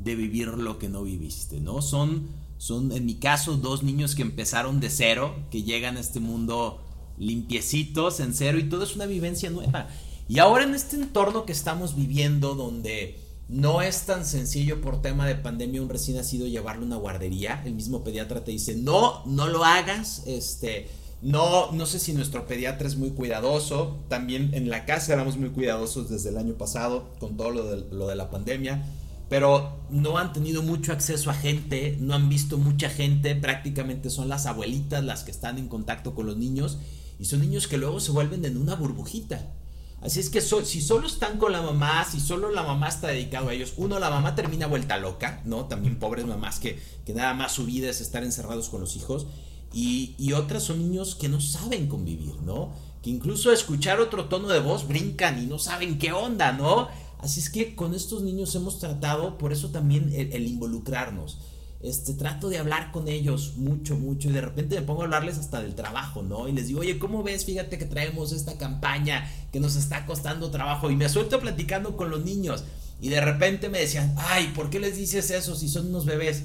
de 0.00 0.14
vivir 0.14 0.48
lo 0.48 0.78
que 0.78 0.88
no 0.88 1.02
viviste, 1.02 1.60
¿no? 1.60 1.82
Son 1.82 2.28
son, 2.60 2.92
en 2.92 3.06
mi 3.06 3.14
caso, 3.14 3.56
dos 3.56 3.82
niños 3.82 4.14
que 4.14 4.20
empezaron 4.20 4.80
de 4.80 4.90
cero, 4.90 5.34
que 5.50 5.62
llegan 5.62 5.96
a 5.96 6.00
este 6.00 6.20
mundo 6.20 6.82
limpiecitos, 7.16 8.20
en 8.20 8.34
cero, 8.34 8.58
y 8.58 8.68
todo 8.68 8.84
es 8.84 8.94
una 8.94 9.06
vivencia 9.06 9.48
nueva. 9.48 9.88
Y 10.28 10.40
ahora 10.40 10.64
en 10.64 10.74
este 10.74 10.96
entorno 10.96 11.46
que 11.46 11.52
estamos 11.52 11.96
viviendo, 11.96 12.54
donde 12.54 13.18
no 13.48 13.80
es 13.80 14.02
tan 14.02 14.26
sencillo 14.26 14.82
por 14.82 15.00
tema 15.00 15.26
de 15.26 15.36
pandemia 15.36 15.80
un 15.80 15.88
recién 15.88 16.18
nacido 16.18 16.46
llevarlo 16.46 16.82
a 16.82 16.86
una 16.86 16.96
guardería, 16.96 17.62
el 17.64 17.72
mismo 17.72 18.04
pediatra 18.04 18.44
te 18.44 18.50
dice, 18.50 18.76
no, 18.76 19.24
no 19.24 19.48
lo 19.48 19.64
hagas, 19.64 20.24
este, 20.26 20.90
no, 21.22 21.72
no 21.72 21.86
sé 21.86 21.98
si 21.98 22.12
nuestro 22.12 22.46
pediatra 22.46 22.86
es 22.86 22.96
muy 22.96 23.12
cuidadoso, 23.12 24.00
también 24.08 24.52
en 24.52 24.68
la 24.68 24.84
casa 24.84 25.14
éramos 25.14 25.38
muy 25.38 25.48
cuidadosos 25.48 26.10
desde 26.10 26.28
el 26.28 26.36
año 26.36 26.58
pasado 26.58 27.08
con 27.20 27.38
todo 27.38 27.52
lo 27.52 27.64
de, 27.64 27.96
lo 27.96 28.06
de 28.06 28.16
la 28.16 28.28
pandemia 28.28 28.84
pero 29.30 29.78
no 29.90 30.18
han 30.18 30.32
tenido 30.32 30.60
mucho 30.60 30.92
acceso 30.92 31.30
a 31.30 31.34
gente, 31.34 31.96
no 32.00 32.14
han 32.14 32.28
visto 32.28 32.58
mucha 32.58 32.90
gente, 32.90 33.36
prácticamente 33.36 34.10
son 34.10 34.28
las 34.28 34.44
abuelitas 34.44 35.04
las 35.04 35.22
que 35.22 35.30
están 35.30 35.56
en 35.56 35.68
contacto 35.68 36.16
con 36.16 36.26
los 36.26 36.36
niños 36.36 36.78
y 37.20 37.26
son 37.26 37.40
niños 37.40 37.68
que 37.68 37.78
luego 37.78 38.00
se 38.00 38.10
vuelven 38.10 38.44
en 38.44 38.56
una 38.56 38.74
burbujita. 38.74 39.54
Así 40.02 40.18
es 40.18 40.30
que 40.30 40.40
si 40.40 40.80
solo 40.80 41.06
están 41.06 41.38
con 41.38 41.52
la 41.52 41.62
mamá, 41.62 42.04
si 42.10 42.18
solo 42.18 42.50
la 42.50 42.64
mamá 42.64 42.88
está 42.88 43.06
dedicado 43.06 43.50
a 43.50 43.52
ellos, 43.52 43.74
uno, 43.76 44.00
la 44.00 44.10
mamá 44.10 44.34
termina 44.34 44.66
vuelta 44.66 44.98
loca, 44.98 45.42
¿no? 45.44 45.66
También 45.66 46.00
pobres 46.00 46.26
mamás 46.26 46.58
que, 46.58 46.80
que 47.06 47.14
nada 47.14 47.32
más 47.32 47.52
su 47.52 47.66
vida 47.66 47.88
es 47.88 48.00
estar 48.00 48.24
encerrados 48.24 48.68
con 48.68 48.80
los 48.80 48.96
hijos. 48.96 49.28
Y, 49.72 50.16
y 50.18 50.32
otras 50.32 50.64
son 50.64 50.78
niños 50.78 51.14
que 51.14 51.28
no 51.28 51.40
saben 51.40 51.86
convivir, 51.86 52.34
¿no? 52.42 52.72
Que 53.02 53.10
incluso 53.10 53.52
escuchar 53.52 54.00
otro 54.00 54.24
tono 54.24 54.48
de 54.48 54.58
voz 54.58 54.88
brincan 54.88 55.40
y 55.40 55.46
no 55.46 55.60
saben 55.60 55.98
qué 55.98 56.12
onda, 56.12 56.50
¿no? 56.50 56.88
Así 57.22 57.40
es 57.40 57.50
que 57.50 57.74
con 57.74 57.94
estos 57.94 58.22
niños 58.22 58.54
hemos 58.54 58.78
tratado, 58.78 59.36
por 59.36 59.52
eso 59.52 59.70
también 59.70 60.10
el, 60.14 60.46
involucrarnos. 60.46 61.38
Este, 61.82 62.12
trato 62.12 62.50
de 62.50 62.58
hablar 62.58 62.92
con 62.92 63.08
ellos 63.08 63.54
mucho, 63.56 63.96
mucho 63.96 64.28
y 64.28 64.32
de 64.32 64.42
repente 64.42 64.78
me 64.78 64.86
pongo 64.86 65.00
a 65.00 65.04
hablarles 65.04 65.38
hasta 65.38 65.62
del 65.62 65.74
trabajo, 65.74 66.22
¿no? 66.22 66.46
Y 66.46 66.52
les 66.52 66.66
digo, 66.66 66.80
oye, 66.80 66.98
¿cómo 66.98 67.22
ves? 67.22 67.46
Fíjate 67.46 67.78
que 67.78 67.86
traemos 67.86 68.32
esta 68.32 68.58
campaña 68.58 69.30
que 69.50 69.60
nos 69.60 69.76
está 69.76 70.04
costando 70.04 70.50
trabajo 70.50 70.90
y 70.90 70.96
me 70.96 71.08
suelto 71.08 71.40
platicando 71.40 71.96
con 71.96 72.10
los 72.10 72.22
niños 72.22 72.64
y 73.00 73.08
de 73.08 73.20
repente 73.20 73.70
me 73.70 73.80
decían, 73.80 74.14
ay, 74.18 74.52
¿por 74.54 74.68
qué 74.68 74.78
les 74.78 74.96
dices 74.96 75.30
eso 75.30 75.56
si 75.56 75.68
son 75.68 75.86
unos 75.86 76.04
bebés? 76.04 76.42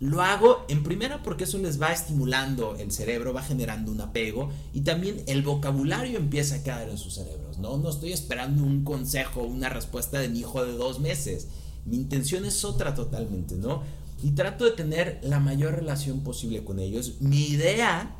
Lo 0.00 0.22
hago 0.22 0.64
en 0.68 0.82
primera 0.82 1.22
porque 1.22 1.44
eso 1.44 1.58
les 1.58 1.80
va 1.80 1.92
estimulando 1.92 2.74
el 2.76 2.90
cerebro, 2.90 3.34
va 3.34 3.42
generando 3.42 3.92
un 3.92 4.00
apego 4.00 4.50
y 4.72 4.80
también 4.80 5.22
el 5.26 5.42
vocabulario 5.42 6.18
empieza 6.18 6.56
a 6.56 6.62
caer 6.62 6.88
en 6.88 6.96
sus 6.96 7.14
cerebros, 7.14 7.58
¿no? 7.58 7.76
No 7.76 7.90
estoy 7.90 8.12
esperando 8.12 8.64
un 8.64 8.82
consejo, 8.82 9.42
una 9.42 9.68
respuesta 9.68 10.18
de 10.18 10.30
mi 10.30 10.40
hijo 10.40 10.64
de 10.64 10.72
dos 10.72 11.00
meses. 11.00 11.48
Mi 11.84 11.96
intención 11.96 12.46
es 12.46 12.64
otra 12.64 12.94
totalmente, 12.94 13.56
¿no? 13.56 13.82
Y 14.22 14.30
trato 14.30 14.64
de 14.64 14.70
tener 14.70 15.20
la 15.22 15.38
mayor 15.38 15.74
relación 15.74 16.20
posible 16.20 16.64
con 16.64 16.78
ellos. 16.78 17.20
Mi 17.20 17.48
idea, 17.48 18.16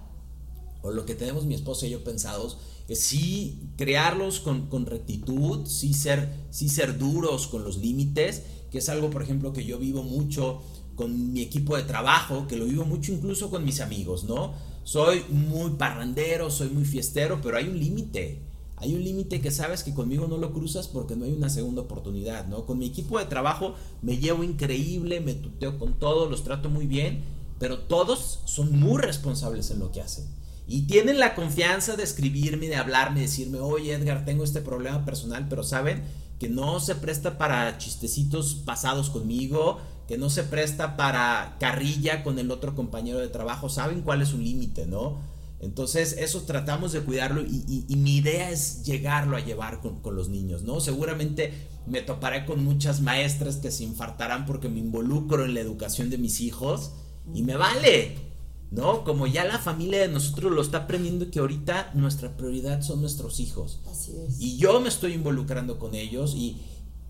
o 0.82 0.90
lo 0.90 1.06
que 1.06 1.14
tenemos 1.14 1.46
mi 1.46 1.54
esposa 1.54 1.86
y 1.86 1.90
yo 1.90 2.04
pensados, 2.04 2.58
es 2.88 3.00
sí 3.00 3.70
crearlos 3.78 4.40
con, 4.40 4.66
con 4.66 4.84
rectitud, 4.84 5.66
sí 5.66 5.94
ser, 5.94 6.28
sí 6.50 6.68
ser 6.68 6.98
duros 6.98 7.46
con 7.46 7.64
los 7.64 7.78
límites, 7.78 8.42
que 8.70 8.78
es 8.78 8.88
algo, 8.88 9.10
por 9.10 9.22
ejemplo, 9.22 9.52
que 9.52 9.64
yo 9.64 9.78
vivo 9.78 10.02
mucho 10.02 10.62
con 10.94 11.32
mi 11.32 11.40
equipo 11.40 11.76
de 11.76 11.82
trabajo, 11.82 12.46
que 12.46 12.56
lo 12.56 12.66
vivo 12.66 12.84
mucho 12.84 13.12
incluso 13.12 13.50
con 13.50 13.64
mis 13.64 13.80
amigos, 13.80 14.24
¿no? 14.24 14.52
Soy 14.84 15.24
muy 15.28 15.70
parrandero, 15.70 16.50
soy 16.50 16.68
muy 16.68 16.84
fiestero, 16.84 17.40
pero 17.42 17.56
hay 17.56 17.68
un 17.68 17.78
límite. 17.78 18.38
Hay 18.76 18.94
un 18.94 19.04
límite 19.04 19.42
que 19.42 19.50
sabes 19.50 19.82
que 19.82 19.92
conmigo 19.92 20.26
no 20.26 20.38
lo 20.38 20.52
cruzas 20.52 20.88
porque 20.88 21.14
no 21.14 21.26
hay 21.26 21.32
una 21.32 21.50
segunda 21.50 21.82
oportunidad, 21.82 22.46
¿no? 22.48 22.64
Con 22.64 22.78
mi 22.78 22.86
equipo 22.86 23.18
de 23.18 23.26
trabajo 23.26 23.74
me 24.00 24.16
llevo 24.16 24.42
increíble, 24.42 25.20
me 25.20 25.34
tuteo 25.34 25.78
con 25.78 25.98
todos, 25.98 26.30
los 26.30 26.44
trato 26.44 26.70
muy 26.70 26.86
bien, 26.86 27.22
pero 27.58 27.80
todos 27.80 28.40
son 28.46 28.78
muy 28.78 29.00
responsables 29.00 29.70
en 29.70 29.80
lo 29.80 29.92
que 29.92 30.00
hacen. 30.00 30.26
Y 30.66 30.82
tienen 30.82 31.18
la 31.18 31.34
confianza 31.34 31.96
de 31.96 32.04
escribirme, 32.04 32.68
de 32.68 32.76
hablarme, 32.76 33.20
de 33.20 33.26
decirme, 33.26 33.58
oye 33.58 33.92
Edgar, 33.92 34.24
tengo 34.24 34.44
este 34.44 34.62
problema 34.62 35.04
personal, 35.04 35.46
pero 35.48 35.62
saben 35.62 36.02
que 36.40 36.48
no 36.48 36.80
se 36.80 36.94
presta 36.96 37.36
para 37.36 37.76
chistecitos 37.76 38.54
pasados 38.54 39.10
conmigo, 39.10 39.78
que 40.08 40.16
no 40.16 40.30
se 40.30 40.42
presta 40.42 40.96
para 40.96 41.58
carrilla 41.60 42.24
con 42.24 42.38
el 42.38 42.50
otro 42.50 42.74
compañero 42.74 43.18
de 43.18 43.28
trabajo, 43.28 43.68
saben 43.68 44.00
cuál 44.00 44.22
es 44.22 44.28
su 44.28 44.38
límite, 44.38 44.86
¿no? 44.86 45.18
Entonces, 45.60 46.16
eso 46.18 46.40
tratamos 46.44 46.92
de 46.92 47.02
cuidarlo 47.02 47.42
y, 47.42 47.84
mi 47.94 48.16
idea 48.16 48.50
es 48.50 48.82
llegarlo 48.84 49.36
a 49.36 49.40
llevar 49.40 49.82
con, 49.82 50.00
con, 50.00 50.16
los 50.16 50.30
niños, 50.30 50.62
¿no? 50.62 50.80
Seguramente 50.80 51.52
me 51.86 52.00
toparé 52.00 52.46
con 52.46 52.64
muchas 52.64 53.02
maestras 53.02 53.56
que 53.56 53.70
se 53.70 53.84
infartarán 53.84 54.46
porque 54.46 54.70
me 54.70 54.80
involucro 54.80 55.44
en 55.44 55.52
la 55.52 55.60
educación 55.60 56.08
de 56.08 56.16
mis 56.16 56.40
hijos 56.40 56.92
y 57.34 57.42
me 57.42 57.56
vale, 57.56 58.29
¿no? 58.70 59.04
Como 59.04 59.26
ya 59.26 59.44
la 59.44 59.58
familia 59.58 60.00
de 60.00 60.08
nosotros 60.08 60.52
lo 60.52 60.62
está 60.62 60.78
aprendiendo 60.78 61.30
que 61.30 61.40
ahorita 61.40 61.90
nuestra 61.94 62.36
prioridad 62.36 62.82
son 62.82 63.00
nuestros 63.00 63.40
hijos. 63.40 63.80
Así 63.90 64.12
es. 64.16 64.40
Y 64.40 64.56
yo 64.58 64.80
me 64.80 64.88
estoy 64.88 65.14
involucrando 65.14 65.78
con 65.78 65.94
ellos 65.94 66.34
y, 66.36 66.56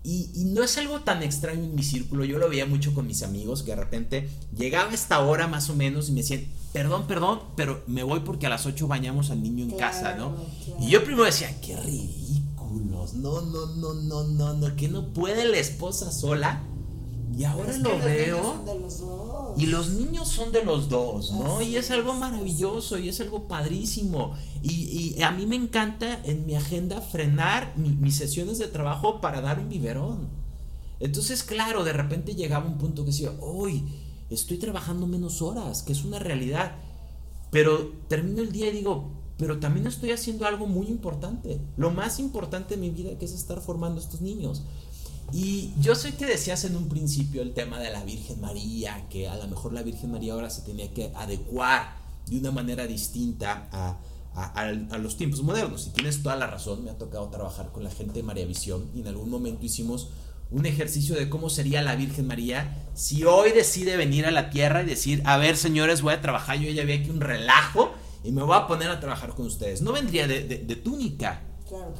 y, 0.03 0.45
no 0.45 0.63
es 0.63 0.77
algo 0.77 1.01
tan 1.01 1.21
extraño 1.21 1.63
en 1.63 1.75
mi 1.75 1.83
círculo, 1.83 2.25
yo 2.25 2.39
lo 2.39 2.49
veía 2.49 2.65
mucho 2.65 2.93
con 2.95 3.05
mis 3.05 3.21
amigos, 3.21 3.61
que 3.61 3.71
de 3.71 3.77
repente 3.77 4.29
llegaba 4.57 4.91
esta 4.93 5.19
hora 5.19 5.47
más 5.47 5.69
o 5.69 5.75
menos 5.75 6.09
y 6.09 6.13
me 6.13 6.21
decían, 6.21 6.45
perdón, 6.73 7.05
perdón, 7.05 7.41
pero 7.55 7.83
me 7.85 8.01
voy 8.01 8.21
porque 8.21 8.47
a 8.47 8.49
las 8.49 8.65
8 8.65 8.87
bañamos 8.87 9.29
al 9.29 9.43
niño 9.43 9.63
en 9.63 9.77
casa, 9.77 10.15
¿no? 10.15 10.35
Y 10.79 10.89
yo 10.89 11.03
primero 11.03 11.25
decía, 11.25 11.59
qué 11.61 11.75
ridículos, 11.77 13.13
no, 13.13 13.41
no, 13.41 13.67
no, 13.75 13.93
no, 13.93 14.23
no, 14.23 14.53
no, 14.53 14.75
que 14.75 14.87
no 14.87 15.13
puede 15.13 15.45
la 15.45 15.57
esposa 15.57 16.11
sola. 16.11 16.63
Y 17.37 17.45
ahora 17.45 17.77
lo 17.77 17.97
veo. 17.99 18.65
Y 19.57 19.67
los 19.67 19.89
niños 19.89 20.29
son 20.29 20.51
de 20.51 20.63
los 20.63 20.89
dos, 20.89 21.31
¿no? 21.31 21.61
y 21.61 21.75
es 21.75 21.91
algo 21.91 22.13
maravilloso 22.13 22.97
y 22.97 23.09
es 23.09 23.19
algo 23.21 23.47
padrísimo. 23.47 24.35
Y, 24.61 25.21
a 25.21 25.31
mí 25.31 25.45
me 25.45 25.55
encanta 25.55 26.19
en 26.23 26.45
mi 26.45 26.55
agenda 26.55 27.01
frenar 27.01 27.73
mis 27.77 28.15
sesiones 28.15 28.57
de 28.57 28.67
trabajo 28.67 29.21
para 29.21 29.41
dar 29.41 29.59
un 29.59 29.69
biberón. 29.69 30.29
Entonces, 30.99 31.43
claro, 31.43 31.83
de 31.83 31.93
repente 31.93 32.35
llegaba 32.35 32.65
un 32.65 32.77
punto 32.77 33.03
que 33.03 33.11
decía, 33.11 33.31
hoy 33.41 33.83
estoy 34.29 34.57
trabajando 34.57 35.07
menos 35.07 35.41
horas, 35.41 35.81
que 35.83 35.93
es 35.93 36.03
una 36.03 36.19
realidad. 36.19 36.75
Pero 37.51 37.91
termino 38.07 38.41
el 38.41 38.51
día 38.51 38.69
y 38.69 38.71
digo, 38.71 39.11
pero 39.37 39.59
también 39.59 39.87
estoy 39.87 40.11
haciendo 40.11 40.45
algo 40.45 40.67
muy 40.67 40.87
importante, 40.87 41.59
lo 41.75 41.89
más 41.89 42.19
importante 42.19 42.75
de 42.75 42.81
mi 42.81 42.91
vida 42.91 43.17
que 43.17 43.25
es 43.25 43.33
estar 43.33 43.59
formando 43.59 43.99
a 43.99 44.03
estos 44.03 44.21
niños. 44.21 44.63
Y 45.33 45.73
yo 45.79 45.95
sé 45.95 46.15
que 46.15 46.25
decías 46.25 46.63
en 46.65 46.75
un 46.75 46.89
principio 46.89 47.41
el 47.41 47.53
tema 47.53 47.79
de 47.79 47.89
la 47.89 48.03
Virgen 48.03 48.41
María, 48.41 49.07
que 49.09 49.27
a 49.27 49.35
lo 49.35 49.47
mejor 49.47 49.73
la 49.73 49.81
Virgen 49.81 50.11
María 50.11 50.33
ahora 50.33 50.49
se 50.49 50.61
tenía 50.61 50.93
que 50.93 51.11
adecuar 51.15 51.95
de 52.27 52.37
una 52.37 52.51
manera 52.51 52.87
distinta 52.87 53.67
a, 53.71 53.97
los 54.97 55.17
tiempos 55.17 55.43
modernos. 55.43 55.87
Y 55.87 55.89
tienes 55.91 56.21
toda 56.23 56.35
la 56.35 56.47
razón, 56.47 56.83
me 56.83 56.91
ha 56.91 56.97
tocado 56.97 57.29
trabajar 57.29 57.71
con 57.71 57.83
la 57.83 57.91
gente 57.91 58.13
de 58.13 58.23
María 58.23 58.45
Visión 58.45 58.89
y 58.95 59.01
en 59.01 59.07
algún 59.07 59.29
momento 59.29 59.65
hicimos 59.65 60.09
un 60.51 60.65
ejercicio 60.65 61.15
de 61.15 61.29
cómo 61.29 61.49
sería 61.49 61.81
la 61.81 61.95
Virgen 61.95 62.27
María 62.27 62.89
si 62.93 63.23
hoy 63.23 63.51
decide 63.51 63.95
venir 63.95 64.25
a 64.25 64.31
la 64.31 64.49
tierra 64.49 64.83
y 64.83 64.85
decir, 64.85 65.21
a 65.25 65.37
ver 65.37 65.55
señores, 65.55 66.01
voy 66.01 66.13
a 66.13 66.21
trabajar, 66.21 66.59
yo 66.59 66.69
ya 66.69 66.83
vi 66.83 66.93
aquí 66.93 67.09
un 67.09 67.21
relajo 67.21 67.93
y 68.23 68.31
me 68.31 68.43
voy 68.43 68.55
a 68.55 68.67
poner 68.67 68.89
a 68.89 68.99
trabajar 68.99 69.33
con 69.33 69.45
ustedes. 69.45 69.81
No 69.81 69.93
vendría 69.93 70.27
de, 70.27 70.57
túnica. 70.83 71.41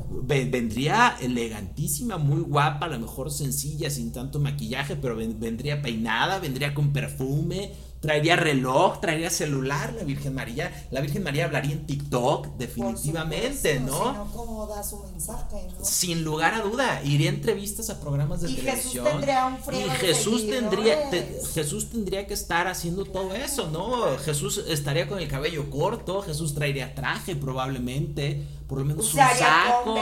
Vendría 0.10 1.18
elegantísima, 1.22 2.18
muy 2.18 2.42
guapa, 2.42 2.86
a 2.86 2.90
lo 2.90 3.00
mejor 3.00 3.32
sencilla, 3.32 3.90
sin 3.90 4.12
tanto 4.12 4.40
maquillaje, 4.40 4.96
pero 4.96 5.16
vendría 5.16 5.82
peinada, 5.82 6.40
vendría 6.40 6.74
con 6.74 6.92
perfume, 6.94 7.72
traería 8.02 8.36
reloj, 8.36 9.00
traería 9.00 9.30
celular 9.30 9.94
la 9.94 10.04
Virgen 10.04 10.34
María. 10.34 10.88
La 10.90 11.02
Virgen 11.02 11.24
María 11.24 11.46
hablaría 11.46 11.74
en 11.74 11.86
TikTok, 11.86 12.58
definitivamente, 12.58 13.80
¿no? 13.80 14.28
¿Cómo 14.34 14.66
da 14.68 14.84
su 14.84 15.04
mensaje, 15.04 15.68
¿no? 15.78 15.86
Sin 15.86 16.24
lugar 16.24 16.56
a 16.56 16.62
duda, 16.62 17.02
iría 17.04 17.30
a 17.30 17.34
entrevistas 17.34 17.90
a 17.90 18.02
programas 18.02 18.42
de 18.42 18.52
y 18.52 18.56
televisión. 18.56 19.06
Jesús 19.06 19.12
tendría 19.12 19.46
un 19.46 19.76
y 19.76 19.90
Jesús 19.90 20.50
tendría, 20.50 21.12
Jesús 21.54 21.90
tendría 21.92 22.28
que 22.28 22.34
estar 22.34 22.68
haciendo 22.68 23.06
todo 23.06 23.34
eso, 23.36 23.70
¿no? 23.70 24.18
Jesús 24.18 24.64
estaría 24.68 25.08
con 25.08 25.20
el 25.20 25.28
cabello 25.28 25.70
corto, 25.70 26.24
Jesús 26.24 26.56
traería 26.56 26.96
traje 26.96 27.36
probablemente, 27.36 28.48
por 28.72 28.80
lo 28.80 28.86
menos 28.86 29.14
un 29.14 29.20
saco. 29.20 29.98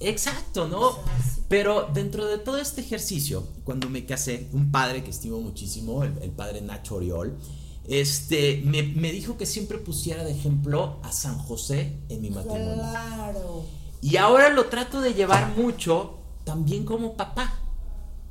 Exacto, 0.00 0.66
¿no? 0.66 0.98
Pero 1.46 1.88
dentro 1.94 2.26
de 2.26 2.38
todo 2.38 2.58
este 2.58 2.80
ejercicio, 2.80 3.46
cuando 3.62 3.88
me 3.88 4.04
casé, 4.04 4.48
un 4.52 4.72
padre 4.72 5.04
que 5.04 5.10
estimo 5.10 5.40
muchísimo, 5.40 6.02
el, 6.02 6.32
padre 6.32 6.62
Nacho 6.62 6.96
Oriol, 6.96 7.38
este, 7.86 8.60
me, 8.64 9.12
dijo 9.12 9.36
que 9.36 9.46
siempre 9.46 9.78
pusiera 9.78 10.24
de 10.24 10.32
ejemplo 10.32 10.98
a 11.04 11.12
San 11.12 11.38
José 11.38 11.96
en 12.08 12.22
mi 12.22 12.30
matrimonio. 12.30 12.74
Claro. 12.74 13.64
Y 14.00 14.16
ahora 14.16 14.48
lo 14.48 14.66
trato 14.66 15.00
de 15.00 15.14
llevar 15.14 15.56
mucho 15.56 16.18
también 16.42 16.84
como 16.84 17.14
papá. 17.14 17.60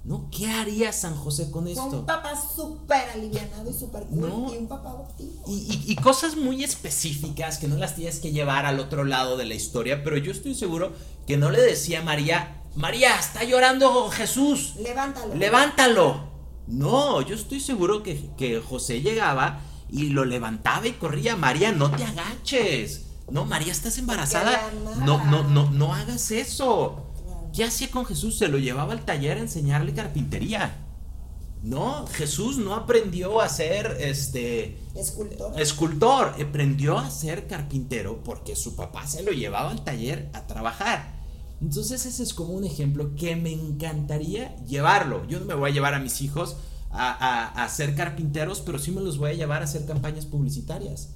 ¿No? 0.03 0.29
¿Qué 0.35 0.47
haría 0.49 0.91
San 0.91 1.15
José 1.15 1.51
con 1.51 1.67
esto? 1.67 1.85
Un 1.85 2.05
papá 2.07 2.33
súper 2.35 3.09
alivianado 3.09 3.69
y 3.69 3.73
súper 3.73 4.03
cool 4.05 4.51
y 4.51 4.57
un 4.57 4.67
papá 4.67 4.89
adoptivo. 4.89 5.43
Y, 5.47 5.83
y, 5.85 5.95
cosas 5.97 6.35
muy 6.35 6.63
específicas 6.63 7.59
que 7.59 7.67
no 7.67 7.75
las 7.77 7.95
tienes 7.95 8.19
que 8.19 8.31
llevar 8.31 8.65
al 8.65 8.79
otro 8.79 9.03
lado 9.03 9.37
de 9.37 9.45
la 9.45 9.53
historia, 9.53 10.03
pero 10.03 10.17
yo 10.17 10.31
estoy 10.31 10.55
seguro 10.55 10.91
que 11.27 11.37
no 11.37 11.51
le 11.51 11.61
decía 11.61 11.99
a 11.99 12.03
María, 12.03 12.61
María, 12.75 13.19
está 13.19 13.43
llorando 13.43 14.09
Jesús. 14.09 14.75
Levántalo. 14.77 15.35
Levántalo. 15.35 16.31
No, 16.67 17.21
yo 17.21 17.35
estoy 17.35 17.59
seguro 17.59 18.01
que, 18.01 18.61
José 18.67 19.01
llegaba 19.01 19.61
y 19.89 20.09
lo 20.09 20.23
levantaba 20.23 20.87
y 20.87 20.93
corría. 20.93 21.35
María, 21.35 21.71
no 21.71 21.91
te 21.91 22.03
agaches. 22.03 23.07
No, 23.29 23.45
María, 23.45 23.71
estás 23.71 23.97
embarazada. 23.97 24.71
No, 24.99 25.23
no, 25.25 25.43
no, 25.43 25.69
no 25.69 25.93
hagas 25.93 26.31
eso. 26.31 27.10
¿Qué 27.53 27.63
hacía 27.63 27.91
con 27.91 28.05
Jesús? 28.05 28.37
Se 28.37 28.47
lo 28.47 28.57
llevaba 28.57 28.93
al 28.93 29.03
taller 29.05 29.37
a 29.37 29.41
enseñarle 29.41 29.93
carpintería. 29.93 30.75
No, 31.63 32.07
Jesús 32.07 32.57
no 32.57 32.73
aprendió 32.73 33.39
a 33.39 33.47
ser 33.47 33.97
este 33.99 34.77
escultor. 34.95 35.59
Escultor, 35.61 36.33
aprendió 36.41 36.97
a 36.97 37.11
ser 37.11 37.45
carpintero 37.45 38.23
porque 38.23 38.55
su 38.55 38.75
papá 38.75 39.05
se 39.05 39.21
lo 39.21 39.31
llevaba 39.31 39.69
al 39.69 39.83
taller 39.83 40.29
a 40.33 40.47
trabajar. 40.47 41.21
Entonces 41.61 42.07
ese 42.07 42.23
es 42.23 42.33
como 42.33 42.53
un 42.53 42.63
ejemplo 42.63 43.15
que 43.15 43.35
me 43.35 43.51
encantaría 43.51 44.55
llevarlo. 44.65 45.27
Yo 45.27 45.39
no 45.39 45.45
me 45.45 45.53
voy 45.53 45.69
a 45.69 45.73
llevar 45.73 45.93
a 45.93 45.99
mis 45.99 46.21
hijos 46.21 46.55
a, 46.89 47.67
ser 47.69 47.95
carpinteros, 47.95 48.61
pero 48.61 48.79
sí 48.79 48.91
me 48.91 49.01
los 49.01 49.17
voy 49.17 49.31
a 49.31 49.35
llevar 49.35 49.61
a 49.61 49.65
hacer 49.65 49.85
campañas 49.85 50.25
publicitarias. 50.25 51.09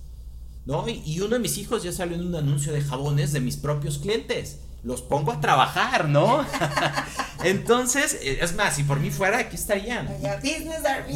¿No? 0.66 0.88
Y, 0.88 1.20
uno 1.22 1.36
de 1.36 1.40
mis 1.40 1.58
hijos 1.58 1.84
ya 1.84 1.92
salió 1.92 2.16
en 2.16 2.26
un 2.26 2.36
anuncio 2.36 2.72
de 2.72 2.82
jabones 2.82 3.34
de 3.34 3.40
mis 3.40 3.58
propios 3.58 3.98
clientes. 3.98 4.60
Los 4.86 5.02
pongo 5.02 5.32
a 5.32 5.42
trabajar, 5.42 6.08
¿no? 6.08 6.46
Entonces, 7.44 8.20
eh, 8.22 8.38
es 8.42 8.56
más, 8.56 8.76
si 8.76 8.84
por 8.84 9.00
mí 9.00 9.10
fuera, 9.10 9.40
aquí 9.40 9.56
estarían. 9.56 10.08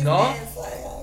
¿No? 0.03 0.34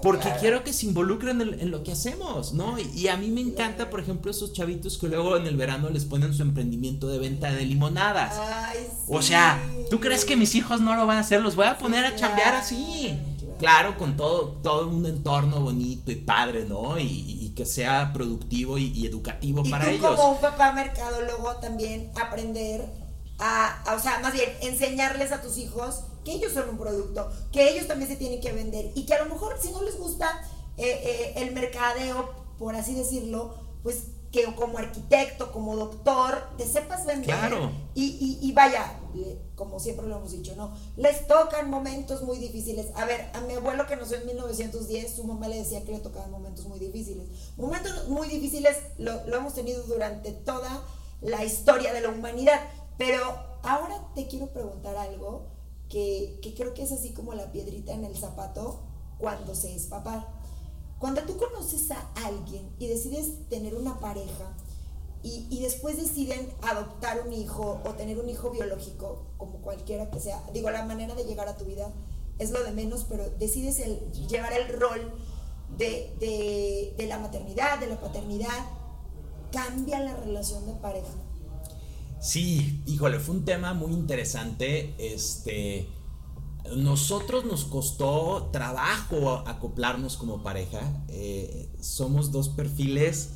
Porque 0.02 0.32
quiero 0.40 0.64
que 0.64 0.72
se 0.72 0.86
involucren 0.86 1.40
en, 1.40 1.70
lo 1.70 1.84
que 1.84 1.92
hacemos, 1.92 2.54
¿no? 2.54 2.76
Y, 2.78 3.06
a 3.06 3.16
mí 3.16 3.28
me 3.28 3.40
encanta, 3.40 3.88
por 3.88 4.00
ejemplo, 4.00 4.32
esos 4.32 4.52
chavitos 4.52 4.98
que 4.98 5.06
luego 5.06 5.36
en 5.36 5.46
el 5.46 5.56
verano 5.56 5.90
les 5.90 6.04
ponen 6.04 6.34
su 6.34 6.42
emprendimiento 6.42 7.06
de 7.06 7.20
venta 7.20 7.52
de 7.52 7.64
limonadas. 7.64 8.34
O 9.06 9.22
sea, 9.22 9.62
¿tú 9.88 10.00
crees 10.00 10.24
que 10.24 10.34
mis 10.34 10.56
hijos 10.56 10.80
no 10.80 10.96
lo 10.96 11.06
van 11.06 11.18
a 11.18 11.20
hacer? 11.20 11.42
Los 11.42 11.54
voy 11.54 11.66
a 11.66 11.78
poner 11.78 12.04
a 12.04 12.16
chambear 12.16 12.56
así. 12.56 13.16
Claro, 13.58 13.96
con 13.96 14.16
todo, 14.16 14.58
todo 14.62 14.88
un 14.88 15.06
entorno 15.06 15.60
bonito 15.60 16.10
y 16.10 16.16
padre, 16.16 16.66
¿no? 16.68 16.98
Y, 16.98 17.04
que 17.56 17.66
sea 17.66 18.12
productivo 18.12 18.78
y, 18.78 19.06
educativo 19.06 19.64
para 19.68 19.86
tú 19.86 19.90
ellos. 19.90 20.14
Como 20.14 20.32
un 20.32 20.40
papá 20.40 20.72
mercadólogo 20.72 21.56
también 21.56 22.12
aprender 22.20 22.84
a, 23.38 23.82
o 23.96 23.98
sea, 23.98 24.20
más 24.20 24.32
bien, 24.32 24.50
enseñarles 24.60 25.32
a 25.32 25.42
tus 25.42 25.56
hijos 25.58 26.04
que 26.24 26.32
ellos 26.32 26.52
son 26.52 26.68
un 26.68 26.78
producto, 26.78 27.28
que 27.50 27.70
ellos 27.70 27.86
también 27.86 28.10
se 28.10 28.16
tienen 28.16 28.40
que 28.40 28.52
vender 28.52 28.92
y 28.94 29.06
que 29.06 29.14
a 29.14 29.24
lo 29.24 29.30
mejor 29.32 29.56
si 29.60 29.72
no 29.72 29.82
les 29.82 29.98
gusta 29.98 30.28
eh, 30.76 31.00
eh, 31.02 31.32
el 31.36 31.52
mercadeo, 31.52 32.30
por 32.58 32.76
así 32.76 32.94
decirlo, 32.94 33.54
pues 33.82 34.08
que 34.30 34.44
como 34.54 34.76
arquitecto, 34.76 35.50
como 35.50 35.76
doctor, 35.76 36.50
te 36.58 36.66
sepas 36.66 37.06
vender. 37.06 37.26
Claro. 37.26 37.70
Y, 37.94 38.38
y, 38.42 38.52
vaya, 38.52 38.98
como 39.56 39.80
siempre 39.80 40.06
lo 40.06 40.16
hemos 40.16 40.32
dicho, 40.32 40.54
¿no? 40.54 40.70
Les 40.96 41.26
tocan 41.26 41.70
momentos 41.70 42.22
muy 42.22 42.38
difíciles. 42.38 42.88
A 42.94 43.06
ver, 43.06 43.30
a 43.32 43.40
mi 43.40 43.54
abuelo 43.54 43.86
que 43.86 43.96
nació 43.96 44.18
en 44.18 44.26
1910, 44.26 45.16
su 45.16 45.24
mamá 45.24 45.48
le 45.48 45.56
decía 45.56 45.82
que 45.82 45.92
le 45.92 46.00
tocaban 46.00 46.30
momentos 46.30 46.66
muy 46.66 46.78
difíciles. 46.78 47.26
Momentos 47.56 48.08
muy 48.08 48.28
difíciles 48.28 48.76
lo, 48.98 49.12
hemos 49.34 49.54
tenido 49.54 49.82
durante 49.84 50.32
toda 50.32 50.84
la 51.22 51.42
historia 51.42 51.94
de 51.94 52.02
la 52.02 52.10
humanidad. 52.10 52.60
Pero 52.98 53.18
ahora 53.62 54.06
te 54.14 54.26
quiero 54.26 54.48
preguntar 54.48 54.94
algo 54.96 55.46
que, 55.88 56.38
creo 56.54 56.74
que 56.74 56.82
es 56.82 56.92
así 56.92 57.12
como 57.12 57.32
la 57.32 57.50
piedrita 57.50 57.94
en 57.94 58.04
el 58.04 58.16
zapato 58.16 58.82
cuando 59.18 59.54
se 59.54 59.74
es 59.74 59.86
papá. 59.86 60.34
Cuando 60.98 61.22
tú 61.22 61.38
conoces 61.38 61.90
a 61.90 62.10
alguien 62.26 62.70
y 62.78 62.88
decides 62.88 63.48
tener 63.48 63.74
una 63.74 64.00
pareja 64.00 64.54
y, 65.26 65.60
después 65.60 65.96
deciden 65.96 66.48
adoptar 66.62 67.22
un 67.26 67.32
hijo 67.32 67.82
o 67.84 67.90
tener 67.94 68.18
un 68.18 68.28
hijo 68.28 68.50
biológico, 68.50 69.26
como 69.36 69.58
cualquiera 69.60 70.10
que 70.10 70.20
sea, 70.20 70.40
digo, 70.52 70.70
la 70.70 70.84
manera 70.84 71.14
de 71.14 71.24
llegar 71.24 71.48
a 71.48 71.56
tu 71.56 71.64
vida 71.64 71.92
es 72.38 72.50
lo 72.50 72.62
de 72.62 72.70
menos, 72.70 73.04
pero 73.08 73.28
decides 73.38 73.82
llevar 74.28 74.52
el 74.52 74.68
rol 74.68 75.12
de, 75.76 76.94
de 76.96 77.06
la 77.06 77.18
maternidad, 77.18 77.78
de 77.78 77.88
la 77.88 78.00
paternidad, 78.00 78.66
cambia 79.50 80.00
la 80.00 80.14
relación 80.16 80.64
de 80.66 80.74
pareja. 80.74 81.14
Sí, 82.20 82.82
híjole, 82.86 83.18
fue 83.18 83.36
un 83.36 83.44
tema 83.44 83.74
muy 83.74 83.92
interesante. 83.92 84.94
Este, 84.98 85.88
nosotros 86.74 87.44
nos 87.44 87.64
costó 87.64 88.48
trabajo 88.52 89.42
acoplarnos 89.46 90.16
como 90.16 90.42
pareja. 90.42 90.80
Eh, 91.08 91.68
somos 91.80 92.32
dos 92.32 92.48
perfiles 92.48 93.35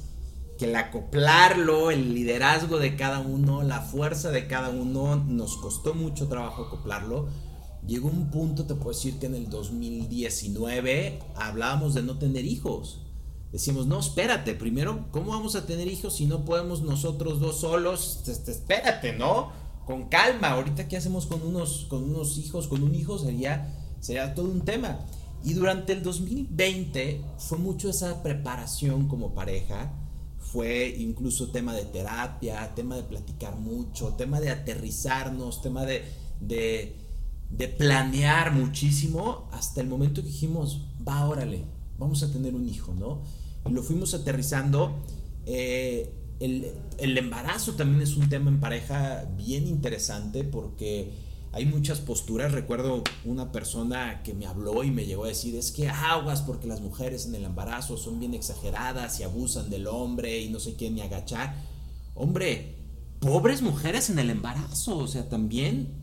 que 0.60 0.66
el 0.66 0.76
acoplarlo, 0.76 1.90
el 1.90 2.14
liderazgo 2.14 2.78
de 2.78 2.94
cada 2.94 3.18
uno, 3.18 3.64
la 3.64 3.80
fuerza 3.80 4.30
de 4.30 4.46
cada 4.46 4.68
uno, 4.68 5.16
nos 5.16 5.56
costó 5.56 5.94
mucho 5.94 6.28
trabajo 6.28 6.66
acoplarlo. 6.66 7.28
Llegó 7.84 8.08
un 8.08 8.30
punto, 8.30 8.66
te 8.66 8.74
puedo 8.74 8.90
decir 8.90 9.18
que 9.18 9.26
en 9.26 9.34
el 9.34 9.50
2019 9.50 11.18
hablábamos 11.34 11.94
de 11.94 12.02
no 12.02 12.18
tener 12.18 12.44
hijos 12.44 13.00
decimos, 13.52 13.86
no, 13.86 13.98
espérate, 13.98 14.54
primero, 14.54 15.06
¿cómo 15.10 15.32
vamos 15.32 15.56
a 15.56 15.66
tener 15.66 15.88
hijos 15.88 16.16
si 16.16 16.26
no 16.26 16.44
podemos 16.44 16.82
nosotros 16.82 17.40
dos 17.40 17.60
solos? 17.60 18.22
Este, 18.26 18.52
espérate, 18.52 19.12
¿no? 19.12 19.50
Con 19.86 20.08
calma, 20.08 20.50
ahorita 20.50 20.86
qué 20.86 20.96
hacemos 20.96 21.26
con 21.26 21.42
unos, 21.42 21.86
con 21.88 22.04
unos 22.04 22.38
hijos, 22.38 22.68
con 22.68 22.82
un 22.82 22.94
hijo 22.94 23.18
sería, 23.18 23.74
sería 24.00 24.34
todo 24.34 24.46
un 24.46 24.60
tema. 24.60 25.00
Y 25.42 25.54
durante 25.54 25.92
el 25.94 26.02
2020 26.02 27.24
fue 27.38 27.58
mucho 27.58 27.90
esa 27.90 28.22
preparación 28.22 29.08
como 29.08 29.34
pareja, 29.34 29.92
fue 30.52 30.94
incluso 30.98 31.48
tema 31.48 31.74
de 31.74 31.84
terapia, 31.84 32.74
tema 32.74 32.96
de 32.96 33.02
platicar 33.04 33.56
mucho, 33.56 34.14
tema 34.14 34.40
de 34.40 34.50
aterrizarnos, 34.50 35.62
tema 35.62 35.84
de, 35.84 36.04
de, 36.40 37.68
planear 37.78 38.52
muchísimo, 38.52 39.48
hasta 39.52 39.80
el 39.80 39.86
momento 39.86 40.22
que 40.22 40.28
dijimos, 40.28 40.86
va, 41.06 41.28
órale, 41.28 41.64
vamos 41.98 42.22
a 42.22 42.32
tener 42.32 42.54
un 42.54 42.68
hijo, 42.68 42.94
¿no? 42.94 43.22
y 43.68 43.72
lo 43.72 43.82
fuimos 43.82 44.14
aterrizando. 44.14 45.04
Eh, 45.46 46.12
el, 46.40 47.18
embarazo 47.18 47.74
también 47.74 48.02
es 48.02 48.16
un 48.16 48.28
tema 48.28 48.50
en 48.50 48.60
pareja 48.60 49.26
bien 49.36 49.68
interesante 49.68 50.42
porque 50.42 51.12
hay 51.52 51.66
muchas 51.66 52.00
posturas. 52.00 52.52
Recuerdo 52.52 53.02
una 53.24 53.52
persona 53.52 54.22
que 54.22 54.34
me 54.34 54.46
habló 54.46 54.84
y 54.84 54.90
me 54.90 55.06
llegó 55.06 55.24
a 55.24 55.28
decir, 55.28 55.56
es 55.56 55.72
que 55.72 55.88
aguas 55.88 56.42
porque 56.42 56.66
las 56.66 56.80
mujeres 56.80 57.26
en 57.26 57.34
el 57.34 57.44
embarazo 57.44 57.96
son 57.96 58.20
bien 58.20 58.34
exageradas 58.34 59.18
y 59.20 59.24
abusan 59.24 59.70
del 59.70 59.86
hombre 59.86 60.40
y 60.40 60.48
no 60.48 60.60
sé 60.60 60.74
qué 60.74 60.90
ni 60.90 61.00
agachar. 61.00 61.54
Hombre, 62.14 62.76
pobres 63.18 63.62
mujeres 63.62 64.10
en 64.10 64.18
el 64.18 64.30
embarazo, 64.30 64.98
o 64.98 65.08
sea, 65.08 65.28
también 65.28 66.00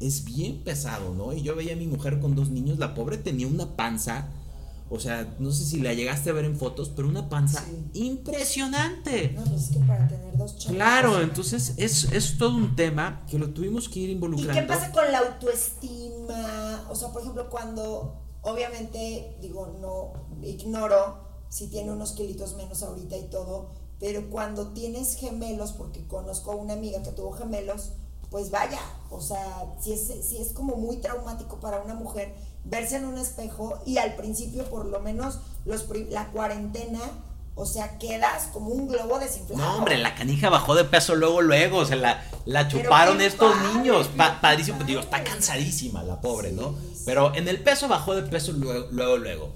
es 0.00 0.24
bien 0.24 0.62
pesado, 0.64 1.14
¿no? 1.14 1.32
Y 1.32 1.42
yo 1.42 1.54
veía 1.54 1.74
a 1.74 1.76
mi 1.76 1.86
mujer 1.86 2.20
con 2.20 2.34
dos 2.34 2.50
niños, 2.50 2.78
la 2.78 2.94
pobre 2.94 3.18
tenía 3.18 3.46
una 3.46 3.76
panza 3.76 4.28
o 4.92 4.98
sea, 4.98 5.36
no 5.38 5.52
sé 5.52 5.64
si 5.64 5.78
la 5.78 5.94
llegaste 5.94 6.30
a 6.30 6.32
ver 6.32 6.44
en 6.44 6.56
fotos, 6.56 6.90
pero 6.94 7.06
una 7.06 7.28
panza 7.28 7.64
impresionante. 7.94 9.30
No, 9.36 9.44
pues 9.44 9.62
es 9.62 9.70
que 9.70 9.78
para 9.78 10.08
tener 10.08 10.36
dos 10.36 10.58
chavos. 10.58 10.74
Claro, 10.74 11.20
entonces 11.20 11.74
es, 11.76 12.04
es 12.12 12.36
todo 12.38 12.56
un 12.56 12.74
tema 12.74 13.24
que 13.30 13.38
lo 13.38 13.50
tuvimos 13.50 13.88
que 13.88 14.00
ir 14.00 14.10
involucrando. 14.10 14.52
¿Y 14.52 14.60
qué 14.60 14.66
pasa 14.66 14.90
con 14.90 15.10
la 15.12 15.18
autoestima? 15.18 16.88
O 16.90 16.96
sea, 16.96 17.10
por 17.12 17.22
ejemplo, 17.22 17.48
cuando, 17.48 18.20
obviamente, 18.42 19.36
digo, 19.40 19.78
no 19.80 20.12
ignoro 20.44 21.18
si 21.48 21.68
tiene 21.68 21.92
unos 21.92 22.12
kilitos 22.12 22.56
menos 22.56 22.82
ahorita 22.82 23.16
y 23.16 23.30
todo, 23.30 23.70
pero 24.00 24.28
cuando 24.28 24.72
tienes 24.72 25.14
gemelos, 25.14 25.70
porque 25.70 26.04
conozco 26.08 26.50
a 26.50 26.56
una 26.56 26.72
amiga 26.72 27.00
que 27.04 27.12
tuvo 27.12 27.30
gemelos, 27.30 27.92
pues 28.30 28.50
vaya, 28.50 28.80
o 29.10 29.20
sea, 29.20 29.44
si 29.80 29.92
es, 29.92 30.12
si 30.26 30.38
es 30.40 30.52
como 30.52 30.76
muy 30.76 30.98
traumático 30.98 31.58
para 31.58 31.80
una 31.80 31.94
mujer 31.94 32.34
verse 32.64 32.96
en 32.96 33.06
un 33.06 33.18
espejo 33.18 33.80
y 33.84 33.98
al 33.98 34.14
principio 34.14 34.64
por 34.64 34.86
lo 34.86 35.00
menos 35.00 35.40
los, 35.64 35.86
la 36.10 36.28
cuarentena, 36.28 37.00
o 37.56 37.66
sea, 37.66 37.98
quedas 37.98 38.44
como 38.52 38.68
un 38.68 38.86
globo 38.86 39.18
desinflado. 39.18 39.62
No, 39.62 39.78
hombre, 39.78 39.98
la 39.98 40.14
canija 40.14 40.48
bajó 40.48 40.76
de 40.76 40.84
peso 40.84 41.16
luego, 41.16 41.42
luego, 41.42 41.78
o 41.78 41.84
sea, 41.84 41.96
la, 41.96 42.22
la 42.44 42.68
chuparon 42.68 43.20
estos 43.20 43.54
niños, 43.74 44.08
padrísimo, 44.40 44.84
digo, 44.84 45.00
está 45.00 45.24
cansadísima 45.24 46.02
la 46.04 46.20
pobre, 46.20 46.52
¿no? 46.52 46.74
Pero 47.04 47.34
en 47.34 47.48
el 47.48 47.60
peso 47.62 47.88
bajó 47.88 48.14
de 48.14 48.22
peso 48.22 48.52
luego, 48.52 48.88
luego, 48.92 49.16
luego. 49.16 49.52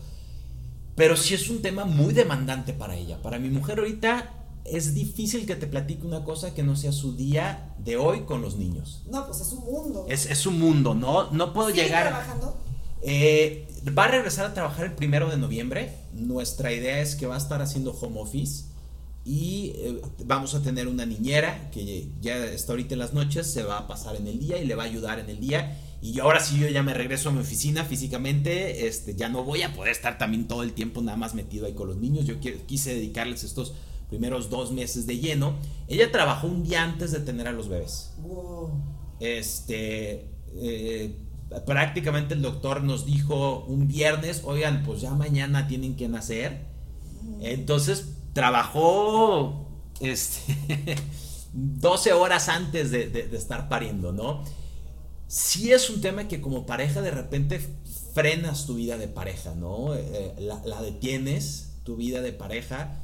Pero 0.97 1.17
sí 1.17 1.35
es 1.35 1.49
un 1.51 1.63
tema 1.63 1.85
muy 1.85 2.15
demandante 2.15 2.73
para 2.73 2.95
ella. 2.95 3.21
Para 3.21 3.39
mi 3.39 3.49
mujer 3.49 3.79
ahorita 3.81 4.31
es 4.65 4.95
difícil 4.95 5.47
que 5.47 5.57
te 5.57 5.67
platique 5.67 6.07
una 6.07 6.25
cosa 6.25 6.55
que 6.55 6.63
no 6.63 6.77
sea 6.77 6.93
su 6.93 7.17
día 7.17 7.75
de 7.79 7.97
hoy 7.97 8.21
con 8.21 8.43
los 8.43 8.57
niños. 8.57 9.03
No, 9.11 9.27
pues 9.27 9.41
es 9.41 9.53
un 9.53 9.65
mundo. 9.65 10.07
Es, 10.09 10.27
es 10.27 10.47
un 10.47 10.59
mundo, 10.59 10.95
¿no? 10.95 11.31
No 11.31 11.53
puedo 11.53 11.71
llegar... 11.71 12.09
trabajando? 12.09 12.57
Eh, 13.03 13.69
va 13.97 14.05
a 14.05 14.09
regresar 14.09 14.47
a 14.47 14.55
trabajar 14.55 14.87
el 14.87 14.93
primero 14.93 15.29
de 15.29 15.37
noviembre. 15.37 15.95
Nuestra 16.15 16.73
idea 16.73 17.01
es 17.01 17.15
que 17.15 17.27
va 17.27 17.35
a 17.35 17.39
estar 17.39 17.61
haciendo 17.61 17.93
home 17.93 18.19
office 18.21 18.65
y 19.25 19.73
eh, 19.77 20.03
vamos 20.25 20.55
a 20.55 20.63
tener 20.63 20.87
una 20.87 21.07
niñera 21.07 21.71
que 21.71 22.09
ya 22.21 22.45
está 22.47 22.73
ahorita 22.73 22.95
en 22.95 23.01
las 23.01 23.15
noches, 23.15 23.47
se 23.47 23.63
va 23.63 23.79
a 23.79 23.87
pasar 23.87 24.17
en 24.17 24.27
el 24.27 24.39
día 24.39 24.59
y 24.59 24.67
le 24.67 24.75
va 24.75 24.83
a 24.85 24.87
ayudar 24.87 25.19
en 25.19 25.31
el 25.31 25.41
día. 25.41 25.79
Y 26.03 26.21
ahora 26.21 26.41
sí 26.41 26.59
yo 26.59 26.69
ya 26.69 26.83
me 26.83 26.93
regreso 26.93 27.31
a 27.31 27.33
mi 27.33 27.41
oficina 27.41 27.85
físicamente, 27.85 28.87
este, 28.87 29.15
ya 29.15 29.31
no 29.31 29.43
voy 29.43 29.63
a 29.63 29.75
poder 29.75 29.93
estar 29.93 30.19
también 30.19 30.47
todo 30.47 30.63
el 30.63 30.75
tiempo 30.75 31.01
nada 31.01 31.17
más 31.17 31.35
metido 31.35 31.65
ahí 31.65 31.73
con 31.73 31.89
los 31.89 31.97
niños. 31.97 32.27
Yo 32.27 32.35
quise 32.67 32.95
dedicarles 32.95 33.45
estos 33.45 33.73
primeros 34.15 34.49
dos 34.49 34.71
meses 34.71 35.07
de 35.09 35.19
lleno. 35.19 35.55
Ella 35.89 36.13
trabajó 36.13 36.47
un 36.47 36.63
día 36.63 36.85
antes 36.85 37.11
de 37.11 37.19
tener 37.19 37.49
a 37.49 37.53
los 37.53 37.69
bebés. 37.69 38.15
Este, 39.19 40.31
eh, 40.55 41.17
prácticamente 41.67 42.35
el 42.35 42.43
doctor 42.43 42.85
nos 42.85 43.07
dijo 43.07 43.65
un 43.65 43.89
viernes, 43.89 44.43
oigan, 44.45 44.85
pues 44.85 45.01
ya 45.01 45.11
mañana 45.15 45.67
tienen 45.67 45.97
que 45.97 46.07
nacer. 46.07 46.65
Entonces 47.41 48.11
trabajó 48.35 49.69
este, 49.99 50.97
12 51.53 52.13
horas 52.13 52.49
antes 52.49 52.93
de, 52.93 53.29
estar 53.33 53.69
pariendo, 53.69 54.13
¿no? 54.13 54.45
Sí 55.27 55.73
es 55.73 55.91
un 55.91 56.01
tema 56.01 56.29
que 56.29 56.41
como 56.41 56.67
pareja 56.67 57.03
de 57.03 57.11
repente 57.11 57.61
frenas 58.15 58.67
tu 58.67 58.77
vida 58.77 58.97
de 58.97 59.09
pareja, 59.09 59.57
¿no? 59.57 59.93
Eh, 59.97 60.35
la, 60.65 60.81
detienes, 60.83 61.73
tu 61.83 61.97
vida 61.97 62.23
de 62.23 62.33
pareja. 62.33 63.01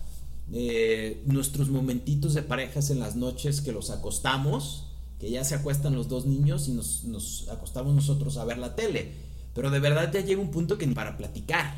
Eh, 0.52 1.22
nuestros 1.26 1.68
momentitos 1.68 2.34
de 2.34 2.42
parejas 2.42 2.90
en 2.90 2.98
las 2.98 3.14
noches 3.14 3.60
que 3.60 3.70
los 3.70 3.90
acostamos, 3.90 4.86
que 5.20 5.30
ya 5.30 5.44
se 5.44 5.54
acuestan 5.54 5.94
los 5.94 6.08
dos 6.08 6.26
niños 6.26 6.66
y 6.66 6.72
nos, 6.72 7.46
acostamos 7.50 7.94
nosotros 7.94 8.36
a 8.36 8.44
ver 8.44 8.58
la 8.58 8.74
tele. 8.74 9.12
Pero 9.54 9.70
de 9.70 9.78
verdad 9.78 10.12
ya 10.12 10.20
llega 10.20 10.40
un 10.40 10.50
punto 10.50 10.76
que 10.76 10.86
ni 10.86 10.94
para 10.94 11.16
platicar, 11.16 11.74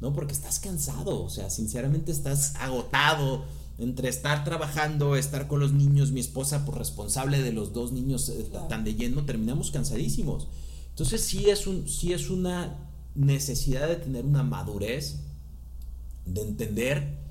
¿no? 0.00 0.12
Porque 0.12 0.34
estás 0.34 0.60
cansado, 0.60 1.24
o 1.24 1.30
sea, 1.30 1.50
sinceramente 1.50 2.12
estás 2.12 2.54
agotado 2.56 3.44
entre 3.78 4.08
estar 4.08 4.44
trabajando, 4.44 5.16
estar 5.16 5.48
con 5.48 5.58
los 5.58 5.72
niños, 5.72 6.12
mi 6.12 6.20
esposa 6.20 6.64
por 6.64 6.78
responsable 6.78 7.42
de 7.42 7.52
los 7.52 7.72
dos 7.72 7.90
niños 7.90 8.28
eh, 8.28 8.46
tan 8.68 8.84
de 8.84 8.94
lleno, 8.94 9.24
terminamos 9.24 9.72
cansadísimos. 9.72 10.46
Entonces 10.90 11.22
sí 11.22 11.50
es, 11.50 11.66
un, 11.66 11.88
sí 11.88 12.12
es 12.12 12.30
una 12.30 12.76
necesidad 13.14 13.88
de 13.88 13.96
tener 13.96 14.24
una 14.24 14.42
madurez, 14.42 15.20
de 16.26 16.42
entender 16.42 17.21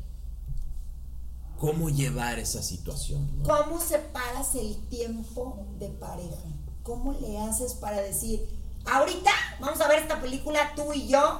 cómo 1.62 1.92
llevar 1.92 2.40
esa 2.40 2.64
situación. 2.64 3.30
¿Cómo 3.44 3.80
separas 3.80 4.56
el 4.56 4.76
tiempo 4.90 5.64
de 5.78 5.90
pareja? 5.90 6.42
¿Cómo 6.82 7.14
le 7.14 7.38
haces 7.38 7.76
para 7.76 8.02
decir, 8.02 8.50
ahorita 8.84 9.30
vamos 9.60 9.80
a 9.80 9.88
ver 9.88 10.00
esta 10.00 10.20
película 10.20 10.74
tú 10.76 10.92
y 10.92 11.08
yo, 11.08 11.40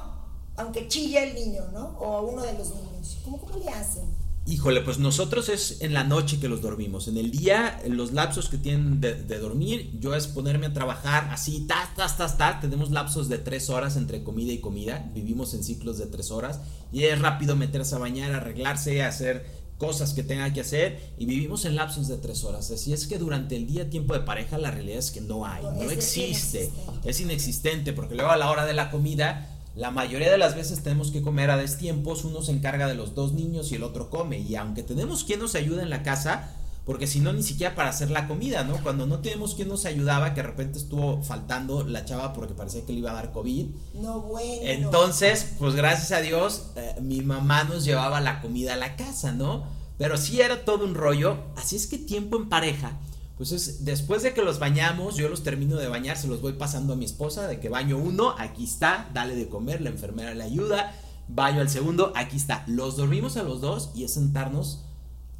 aunque 0.56 0.86
chille 0.86 1.28
el 1.28 1.34
niño, 1.34 1.62
¿no? 1.72 1.98
O 1.98 2.22
uno 2.22 2.42
de 2.42 2.52
los 2.52 2.72
niños. 2.72 3.18
¿Cómo, 3.24 3.40
cómo 3.40 3.58
le 3.58 3.68
hacen? 3.68 4.04
Híjole, 4.46 4.80
pues 4.82 4.98
nosotros 4.98 5.48
es 5.48 5.80
en 5.82 5.92
la 5.92 6.04
noche 6.04 6.38
que 6.38 6.48
los 6.48 6.62
dormimos. 6.62 7.08
En 7.08 7.16
el 7.16 7.32
día, 7.32 7.80
los 7.88 8.12
lapsos 8.12 8.48
que 8.48 8.58
tienen 8.58 9.00
de, 9.00 9.38
dormir, 9.40 9.90
yo 9.98 10.14
es 10.14 10.28
ponerme 10.28 10.66
a 10.66 10.72
trabajar 10.72 11.30
así, 11.32 11.64
tas, 11.66 11.94
tas, 11.96 12.16
tas, 12.16 12.38
tas. 12.38 12.60
Tenemos 12.60 12.92
lapsos 12.92 13.28
de 13.28 13.38
tres 13.38 13.70
horas 13.70 13.96
entre 13.96 14.22
comida 14.22 14.52
y 14.52 14.58
comida. 14.58 15.10
Vivimos 15.14 15.54
en 15.54 15.64
ciclos 15.64 15.98
de 15.98 16.06
tres 16.06 16.30
horas. 16.30 16.60
Y 16.92 17.04
es 17.04 17.20
rápido 17.20 17.56
meterse 17.56 17.96
a 17.96 17.98
bañar, 17.98 18.32
arreglarse, 18.32 19.02
hacer 19.02 19.61
cosas 19.82 20.12
que 20.12 20.22
tenga 20.22 20.52
que 20.52 20.60
hacer 20.60 21.00
y 21.18 21.26
vivimos 21.26 21.64
en 21.64 21.74
lapsos 21.74 22.06
de 22.06 22.16
tres 22.16 22.44
horas. 22.44 22.70
Así 22.70 22.92
es 22.92 23.08
que 23.08 23.18
durante 23.18 23.56
el 23.56 23.66
día 23.66 23.90
tiempo 23.90 24.14
de 24.14 24.20
pareja 24.20 24.56
la 24.56 24.70
realidad 24.70 24.98
es 24.98 25.10
que 25.10 25.20
no 25.20 25.44
hay, 25.44 25.64
no, 25.64 25.90
existe, 25.90 26.70
es 27.04 27.20
inexistente, 27.20 27.92
porque 27.92 28.14
luego 28.14 28.30
a 28.30 28.36
la 28.36 28.48
hora 28.48 28.64
de 28.64 28.74
la 28.74 28.92
comida, 28.92 29.48
la 29.74 29.90
mayoría 29.90 30.30
de 30.30 30.38
las 30.38 30.54
veces 30.54 30.84
tenemos 30.84 31.10
que 31.10 31.20
comer 31.20 31.50
a 31.50 31.56
destiempos, 31.56 32.24
uno 32.24 32.42
se 32.42 32.52
encarga 32.52 32.86
de 32.86 32.94
los 32.94 33.16
dos 33.16 33.32
niños 33.32 33.72
y 33.72 33.74
el 33.74 33.82
otro 33.82 34.08
come, 34.08 34.38
y 34.38 34.54
aunque 34.54 34.84
tenemos 34.84 35.24
quien 35.24 35.40
nos 35.40 35.56
ayuda 35.56 35.82
en 35.82 35.90
la 35.90 36.04
casa, 36.04 36.54
porque 36.84 37.06
si 37.06 37.20
no, 37.20 37.32
ni 37.32 37.44
siquiera 37.44 37.76
para 37.76 37.90
hacer 37.90 38.10
la 38.10 38.26
comida, 38.26 38.64
¿no? 38.64 38.76
Cuando 38.82 39.06
no 39.06 39.20
tenemos 39.20 39.54
quien 39.54 39.68
nos 39.68 39.84
ayudaba, 39.84 40.34
que 40.34 40.42
de 40.42 40.48
repente 40.48 40.78
estuvo 40.78 41.22
faltando 41.22 41.84
la 41.84 42.04
chava 42.04 42.32
porque 42.32 42.54
parecía 42.54 42.84
que 42.84 42.92
le 42.92 42.98
iba 42.98 43.12
a 43.12 43.14
dar 43.14 43.30
COVID. 43.30 43.66
No, 43.94 44.20
bueno. 44.20 44.62
Entonces, 44.62 45.52
pues 45.60 45.76
gracias 45.76 46.10
a 46.10 46.20
Dios, 46.20 46.72
eh, 46.74 46.96
mi 47.00 47.22
mamá 47.22 47.62
nos 47.64 47.84
llevaba 47.84 48.20
la 48.20 48.40
comida 48.40 48.74
a 48.74 48.76
la 48.76 48.96
casa, 48.96 49.30
¿no? 49.30 49.64
Pero 49.96 50.16
sí 50.16 50.40
era 50.40 50.64
todo 50.64 50.84
un 50.84 50.96
rollo. 50.96 51.36
Así 51.56 51.76
es 51.76 51.86
que 51.86 51.98
tiempo 51.98 52.36
en 52.36 52.48
pareja. 52.48 52.98
Pues 53.36 53.52
es, 53.52 53.84
después 53.84 54.24
de 54.24 54.34
que 54.34 54.42
los 54.42 54.58
bañamos, 54.58 55.14
yo 55.14 55.28
los 55.28 55.44
termino 55.44 55.76
de 55.76 55.86
bañar, 55.86 56.16
se 56.16 56.26
los 56.26 56.40
voy 56.40 56.54
pasando 56.54 56.94
a 56.94 56.96
mi 56.96 57.04
esposa, 57.04 57.46
de 57.46 57.60
que 57.60 57.68
baño 57.68 57.96
uno, 57.96 58.34
aquí 58.38 58.64
está, 58.64 59.08
dale 59.14 59.36
de 59.36 59.48
comer, 59.48 59.80
la 59.80 59.90
enfermera 59.90 60.34
le 60.34 60.42
ayuda, 60.42 60.94
baño 61.28 61.60
al 61.60 61.70
segundo, 61.70 62.12
aquí 62.16 62.36
está. 62.36 62.64
Los 62.66 62.96
dormimos 62.96 63.36
a 63.36 63.44
los 63.44 63.60
dos 63.60 63.90
y 63.94 64.02
es 64.02 64.14
sentarnos 64.14 64.84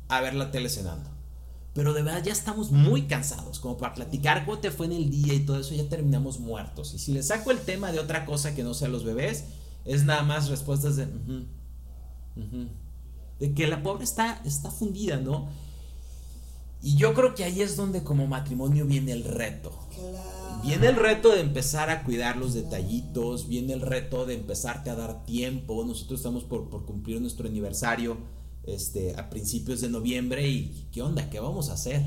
a 0.08 0.20
ver 0.20 0.34
la 0.34 0.52
tele 0.52 0.68
cenando. 0.68 1.11
Pero 1.74 1.94
de 1.94 2.02
verdad 2.02 2.22
ya 2.22 2.32
estamos 2.32 2.70
muy 2.70 3.02
cansados, 3.02 3.58
como 3.58 3.78
para 3.78 3.94
platicar 3.94 4.44
cómo 4.44 4.58
te 4.58 4.70
fue 4.70 4.86
en 4.86 4.92
el 4.92 5.10
día 5.10 5.32
y 5.32 5.46
todo 5.46 5.58
eso, 5.58 5.74
ya 5.74 5.88
terminamos 5.88 6.38
muertos. 6.38 6.92
Y 6.94 6.98
si 6.98 7.12
le 7.12 7.22
saco 7.22 7.50
el 7.50 7.60
tema 7.60 7.92
de 7.92 7.98
otra 7.98 8.26
cosa 8.26 8.54
que 8.54 8.62
no 8.62 8.74
sea 8.74 8.88
los 8.88 9.04
bebés, 9.04 9.44
es 9.84 10.04
nada 10.04 10.22
más 10.22 10.48
respuestas 10.48 10.96
de... 10.96 11.08
De 13.38 13.54
que 13.54 13.66
la 13.66 13.82
pobre 13.82 14.04
está, 14.04 14.40
está 14.44 14.70
fundida, 14.70 15.16
¿no? 15.16 15.48
Y 16.82 16.96
yo 16.96 17.14
creo 17.14 17.34
que 17.34 17.44
ahí 17.44 17.62
es 17.62 17.76
donde 17.76 18.02
como 18.02 18.26
matrimonio 18.26 18.86
viene 18.86 19.12
el 19.12 19.24
reto. 19.24 19.72
Viene 20.62 20.88
el 20.88 20.96
reto 20.96 21.30
de 21.30 21.40
empezar 21.40 21.90
a 21.90 22.04
cuidar 22.04 22.36
los 22.36 22.54
detallitos, 22.54 23.48
viene 23.48 23.72
el 23.72 23.80
reto 23.80 24.26
de 24.26 24.34
empezarte 24.34 24.90
a 24.90 24.94
dar 24.94 25.24
tiempo. 25.24 25.84
Nosotros 25.84 26.20
estamos 26.20 26.44
por, 26.44 26.68
por 26.68 26.84
cumplir 26.84 27.20
nuestro 27.20 27.48
aniversario 27.48 28.18
este, 28.64 29.16
a 29.16 29.28
principios 29.28 29.80
de 29.80 29.88
noviembre 29.88 30.48
y 30.48 30.88
¿qué 30.92 31.02
onda? 31.02 31.28
¿Qué 31.30 31.40
vamos 31.40 31.68
a 31.68 31.74
hacer? 31.74 32.02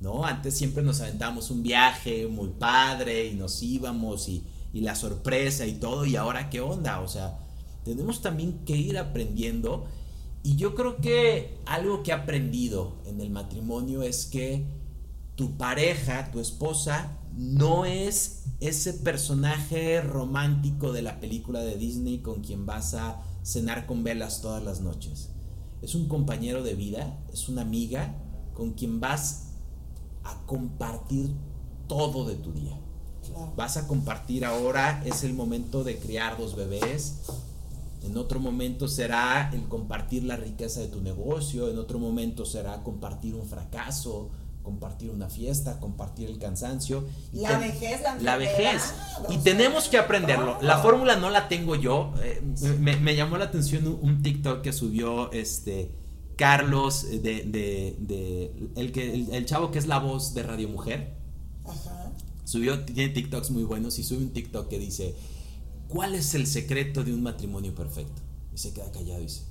¿No? 0.00 0.24
Antes 0.24 0.56
siempre 0.56 0.82
nos 0.82 1.00
aventamos 1.00 1.50
un 1.50 1.62
viaje 1.62 2.26
muy 2.26 2.48
padre 2.50 3.28
y 3.28 3.34
nos 3.34 3.62
íbamos 3.62 4.28
y, 4.28 4.44
y 4.72 4.80
la 4.80 4.94
sorpresa 4.94 5.66
y 5.66 5.74
todo 5.74 6.06
y 6.06 6.16
ahora 6.16 6.50
¿qué 6.50 6.60
onda? 6.60 7.00
O 7.00 7.08
sea, 7.08 7.38
tenemos 7.84 8.22
también 8.22 8.64
que 8.64 8.76
ir 8.76 8.98
aprendiendo 8.98 9.86
y 10.42 10.56
yo 10.56 10.74
creo 10.74 10.98
que 10.98 11.58
algo 11.66 12.02
que 12.02 12.10
he 12.10 12.14
aprendido 12.14 12.96
en 13.06 13.20
el 13.20 13.30
matrimonio 13.30 14.02
es 14.02 14.26
que 14.26 14.66
tu 15.36 15.56
pareja, 15.56 16.30
tu 16.30 16.40
esposa, 16.40 17.18
no 17.36 17.84
es 17.84 18.44
ese 18.60 18.94
personaje 18.94 20.00
romántico 20.00 20.92
de 20.92 21.02
la 21.02 21.18
película 21.18 21.60
de 21.60 21.76
Disney 21.76 22.18
con 22.18 22.42
quien 22.42 22.66
vas 22.66 22.94
a 22.94 23.22
cenar 23.42 23.86
con 23.86 24.04
velas 24.04 24.40
todas 24.40 24.62
las 24.62 24.80
noches 24.80 25.33
es 25.84 25.94
un 25.94 26.08
compañero 26.08 26.62
de 26.62 26.74
vida, 26.74 27.18
es 27.30 27.50
una 27.50 27.60
amiga 27.60 28.14
con 28.54 28.72
quien 28.72 29.00
vas 29.00 29.50
a 30.22 30.34
compartir 30.46 31.30
todo 31.86 32.24
de 32.24 32.36
tu 32.36 32.52
día. 32.52 32.80
Vas 33.54 33.76
a 33.76 33.86
compartir 33.86 34.46
ahora, 34.46 35.02
es 35.04 35.24
el 35.24 35.34
momento 35.34 35.84
de 35.84 35.98
criar 35.98 36.38
dos 36.38 36.56
bebés. 36.56 37.20
En 38.02 38.16
otro 38.16 38.40
momento 38.40 38.88
será 38.88 39.50
el 39.52 39.68
compartir 39.68 40.24
la 40.24 40.36
riqueza 40.36 40.80
de 40.80 40.88
tu 40.88 41.02
negocio. 41.02 41.68
En 41.68 41.78
otro 41.78 41.98
momento 41.98 42.46
será 42.46 42.82
compartir 42.82 43.34
un 43.34 43.46
fracaso 43.46 44.30
compartir 44.64 45.10
una 45.10 45.28
fiesta, 45.28 45.78
compartir 45.78 46.28
el 46.28 46.38
cansancio. 46.38 47.04
la 47.32 47.58
vejez, 47.58 48.02
la, 48.02 48.16
la 48.16 48.36
vejez. 48.36 48.94
Y 49.28 49.36
tenemos 49.38 49.88
que 49.88 49.98
aprenderlo. 49.98 50.58
La 50.62 50.78
fórmula 50.78 51.14
no 51.16 51.30
la 51.30 51.46
tengo 51.48 51.76
yo. 51.76 52.14
Eh, 52.22 52.42
me, 52.80 53.14
llamó 53.14 53.36
la 53.36 53.44
atención 53.44 53.86
un, 53.86 54.22
TikTok 54.22 54.62
que 54.62 54.72
subió 54.72 55.30
este 55.32 55.92
Carlos 56.36 57.06
de, 57.08 57.44
de, 57.44 58.52
el 58.74 58.90
que 58.90 59.12
el, 59.14 59.46
chavo 59.46 59.70
que 59.70 59.78
es 59.78 59.86
la 59.86 59.98
voz 59.98 60.34
de 60.34 60.42
Radio 60.42 60.68
Mujer. 60.68 61.14
Ajá. 61.64 62.10
Subió, 62.44 62.84
tiene 62.84 63.12
TikToks 63.12 63.50
muy 63.50 63.64
buenos 63.64 63.98
y 63.98 64.02
sube 64.02 64.18
un 64.18 64.30
TikTok 64.30 64.68
que 64.68 64.78
dice, 64.78 65.14
¿cuál 65.88 66.14
es 66.14 66.34
el 66.34 66.46
secreto 66.46 67.04
de 67.04 67.12
un 67.12 67.22
matrimonio 67.22 67.74
perfecto? 67.74 68.22
Y 68.54 68.58
se 68.58 68.72
queda 68.72 68.90
callado 68.90 69.20
y 69.20 69.24
dice, 69.24 69.42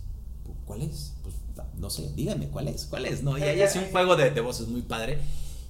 ¿cuál 0.65 0.81
es? 0.81 1.13
Pues 1.21 1.35
no 1.79 1.89
sé, 1.89 2.11
díganme 2.15 2.47
cuál 2.49 2.67
es, 2.67 2.85
cuál 2.85 3.05
es, 3.05 3.23
¿no? 3.23 3.37
Y 3.37 3.43
ahí 3.43 3.61
hace 3.63 3.79
un 3.79 3.91
juego 3.91 4.15
de, 4.15 4.31
de 4.31 4.41
voces 4.41 4.67
muy 4.67 4.81
padre. 4.81 5.19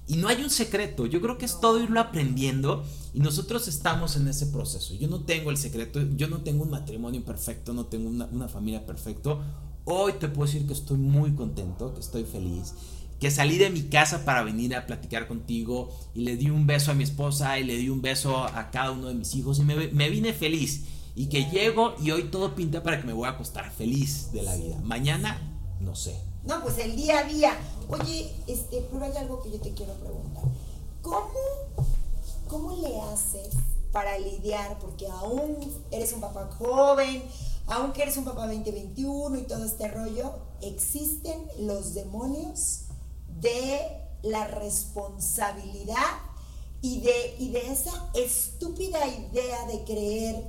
Y 0.06 0.16
no 0.16 0.28
hay 0.28 0.42
un 0.42 0.50
secreto, 0.50 1.06
yo 1.06 1.20
creo 1.22 1.38
que 1.38 1.46
es 1.46 1.60
todo 1.60 1.82
irlo 1.82 1.98
aprendiendo 1.98 2.84
y 3.14 3.20
nosotros 3.20 3.68
estamos 3.68 4.16
en 4.16 4.28
ese 4.28 4.46
proceso. 4.46 4.94
Yo 4.94 5.08
no 5.08 5.20
tengo 5.20 5.50
el 5.50 5.56
secreto, 5.56 6.00
yo 6.14 6.28
no 6.28 6.42
tengo 6.42 6.62
un 6.62 6.70
matrimonio 6.70 7.24
perfecto, 7.24 7.72
no 7.72 7.86
tengo 7.86 8.10
una, 8.10 8.26
una 8.26 8.48
familia 8.48 8.84
perfecta. 8.84 9.38
Hoy 9.86 10.12
te 10.14 10.28
puedo 10.28 10.46
decir 10.46 10.66
que 10.66 10.74
estoy 10.74 10.98
muy 10.98 11.32
contento, 11.32 11.94
que 11.94 12.00
estoy 12.00 12.24
feliz, 12.24 12.74
que 13.18 13.30
salí 13.30 13.56
de 13.56 13.70
mi 13.70 13.84
casa 13.84 14.26
para 14.26 14.42
venir 14.42 14.74
a 14.74 14.84
platicar 14.84 15.26
contigo 15.26 15.88
y 16.14 16.20
le 16.24 16.36
di 16.36 16.50
un 16.50 16.66
beso 16.66 16.90
a 16.90 16.94
mi 16.94 17.04
esposa 17.04 17.58
y 17.58 17.64
le 17.64 17.76
di 17.76 17.88
un 17.88 18.02
beso 18.02 18.44
a 18.44 18.70
cada 18.70 18.90
uno 18.90 19.08
de 19.08 19.14
mis 19.14 19.34
hijos 19.34 19.58
y 19.58 19.62
me, 19.62 19.88
me 19.88 20.10
vine 20.10 20.34
feliz. 20.34 20.84
Y 21.16 21.28
que 21.28 21.48
llego 21.48 21.94
y 22.02 22.10
hoy 22.10 22.24
todo 22.24 22.54
pinta 22.54 22.82
para 22.82 23.00
que 23.00 23.06
me 23.06 23.12
voy 23.14 23.26
a 23.26 23.30
acostar 23.30 23.70
feliz 23.70 24.32
de 24.32 24.42
la 24.42 24.54
vida. 24.56 24.78
Mañana 24.82 25.53
no 25.80 25.94
sé. 25.94 26.18
No, 26.44 26.62
pues 26.62 26.78
el 26.78 26.96
día 26.96 27.20
a 27.20 27.24
día. 27.24 27.56
Oye, 27.88 28.34
este, 28.46 28.86
pero 28.90 29.04
hay 29.04 29.16
algo 29.16 29.42
que 29.42 29.50
yo 29.50 29.60
te 29.60 29.72
quiero 29.72 29.94
preguntar. 29.94 30.44
¿Cómo, 31.02 31.28
cómo 32.48 32.76
le 32.76 33.00
haces 33.00 33.54
para 33.92 34.18
lidiar? 34.18 34.78
Porque 34.78 35.06
aún 35.06 35.56
eres 35.90 36.12
un 36.12 36.20
papá 36.20 36.48
joven, 36.58 37.22
aunque 37.66 38.02
eres 38.02 38.16
un 38.16 38.24
papá 38.24 38.46
2021 38.46 39.38
y 39.38 39.42
todo 39.42 39.64
este 39.64 39.88
rollo, 39.88 40.34
existen 40.60 41.46
los 41.58 41.94
demonios 41.94 42.80
de 43.40 43.80
la 44.22 44.46
responsabilidad 44.46 45.96
y 46.82 47.00
de, 47.00 47.36
y 47.38 47.50
de 47.50 47.72
esa 47.72 47.92
estúpida 48.14 49.06
idea 49.06 49.66
de 49.66 49.84
creer 49.84 50.44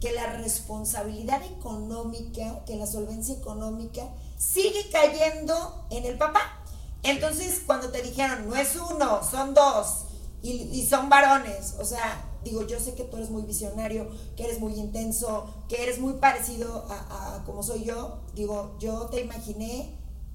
que 0.00 0.12
la 0.12 0.26
responsabilidad 0.36 1.42
económica, 1.44 2.64
que 2.64 2.76
la 2.76 2.86
solvencia 2.86 3.34
económica 3.34 4.08
sigue 4.40 4.88
cayendo 4.90 5.86
en 5.90 6.06
el 6.06 6.16
papá. 6.16 6.40
Entonces, 7.02 7.62
cuando 7.66 7.90
te 7.90 8.02
dijeron, 8.02 8.48
no 8.48 8.56
es 8.56 8.74
uno, 8.76 9.20
son 9.28 9.54
dos, 9.54 10.06
y, 10.42 10.86
son 10.88 11.10
varones, 11.10 11.74
o 11.78 11.84
sea, 11.84 12.24
digo, 12.42 12.66
yo 12.66 12.80
sé 12.80 12.94
que 12.94 13.04
tú 13.04 13.18
eres 13.18 13.30
muy 13.30 13.42
visionario, 13.42 14.08
que 14.36 14.44
eres 14.44 14.58
muy 14.58 14.72
intenso, 14.74 15.64
que 15.68 15.82
eres 15.82 15.98
muy 15.98 16.14
parecido 16.14 16.86
a, 16.88 17.42
como 17.44 17.62
soy 17.62 17.84
yo, 17.84 18.20
digo, 18.34 18.76
yo 18.78 19.06
te 19.06 19.20
imaginé 19.20 19.94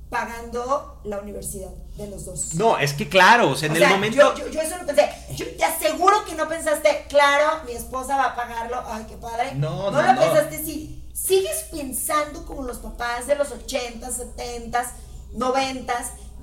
pagando 0.09 1.01
la 1.03 1.19
universidad 1.19 1.71
de 1.97 2.07
los 2.07 2.25
dos. 2.25 2.53
No, 2.53 2.77
es 2.77 2.93
que 2.93 3.09
claro, 3.09 3.49
o 3.49 3.55
sea, 3.55 3.69
en 3.69 3.75
el 3.75 3.89
momento... 3.89 4.35
Yo, 4.35 4.47
yo, 4.49 4.61
eso 4.61 4.77
lo 4.77 4.85
pensé, 4.85 5.09
yo 5.35 5.45
te 5.55 5.63
aseguro 5.63 6.23
que 6.25 6.35
no 6.35 6.47
pensaste, 6.47 7.05
claro, 7.09 7.63
mi 7.65 7.73
esposa 7.73 8.15
va 8.15 8.25
a 8.25 8.35
pagarlo, 8.35 8.81
ay, 8.85 9.05
qué 9.09 9.17
padre. 9.17 9.55
No, 9.55 9.89
no, 9.89 10.01
no. 10.01 10.13
lo 10.13 10.19
pensaste, 10.19 10.63
sí 10.63 11.04
sigues 11.15 11.63
pensando 11.71 12.45
como 12.45 12.63
los 12.63 12.77
papás 12.79 13.25
de 13.25 13.35
los 13.35 13.49
80, 13.51 14.11
70, 14.11 14.91
90, 15.33 15.93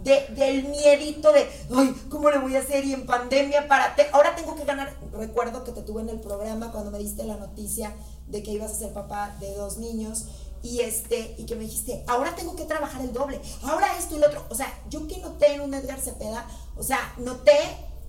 de, 0.03 0.27
del 0.31 0.65
miedito 0.65 1.31
de, 1.31 1.49
ay, 1.77 1.95
¿cómo 2.11 2.31
le 2.31 2.39
voy 2.39 2.57
a 2.57 2.61
hacer? 2.61 2.85
Y 2.85 2.95
en 2.95 3.07
pandemia 3.07 3.69
para... 3.69 3.95
ahora 4.13 4.35
tengo 4.35 4.57
que 4.57 4.65
ganar. 4.65 4.97
Recuerdo 5.13 5.63
que 5.63 5.73
te 5.73 5.83
tuve 5.83 6.01
en 6.01 6.09
el 6.09 6.21
programa 6.21 6.73
cuando 6.73 6.91
me 6.91 6.99
diste 6.99 7.23
la 7.25 7.37
noticia 7.37 7.95
de 8.27 8.43
que 8.43 8.53
ibas 8.53 8.73
a 8.73 8.75
ser 8.75 8.93
papá 8.93 9.37
de 9.41 9.55
dos 9.55 9.77
niños 9.77 10.25
y 10.63 10.81
este 10.81 11.35
y 11.39 11.45
que 11.45 11.55
me 11.55 11.65
dijiste, 11.65 12.05
ahora 12.07 12.35
tengo 12.35 12.57
que 12.57 12.65
trabajar 12.65 13.03
el 13.03 13.13
doble, 13.13 13.41
ahora 13.63 13.97
esto 13.99 14.17
y 14.17 14.21
lo 14.21 14.27
otro. 14.27 14.45
O 14.49 14.55
sea, 14.55 14.73
yo 14.89 15.07
que 15.07 15.19
noté 15.19 15.55
en 15.55 15.61
un 15.61 15.75
Edgar 15.75 16.01
Cepeda, 16.01 16.47
o 16.77 16.83
sea, 16.83 17.13
noté 17.19 17.59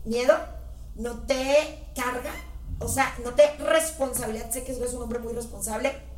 miedo, 0.05 0.33
noté 0.95 1.89
carga, 1.93 2.33
o 2.79 2.87
sea, 2.87 3.13
noté 3.23 3.51
responsabilidad. 3.57 4.49
Sé 4.51 4.63
que 4.63 4.73
eres 4.73 4.93
un 4.93 5.01
hombre 5.01 5.19
muy 5.19 5.33
responsable, 5.33 6.12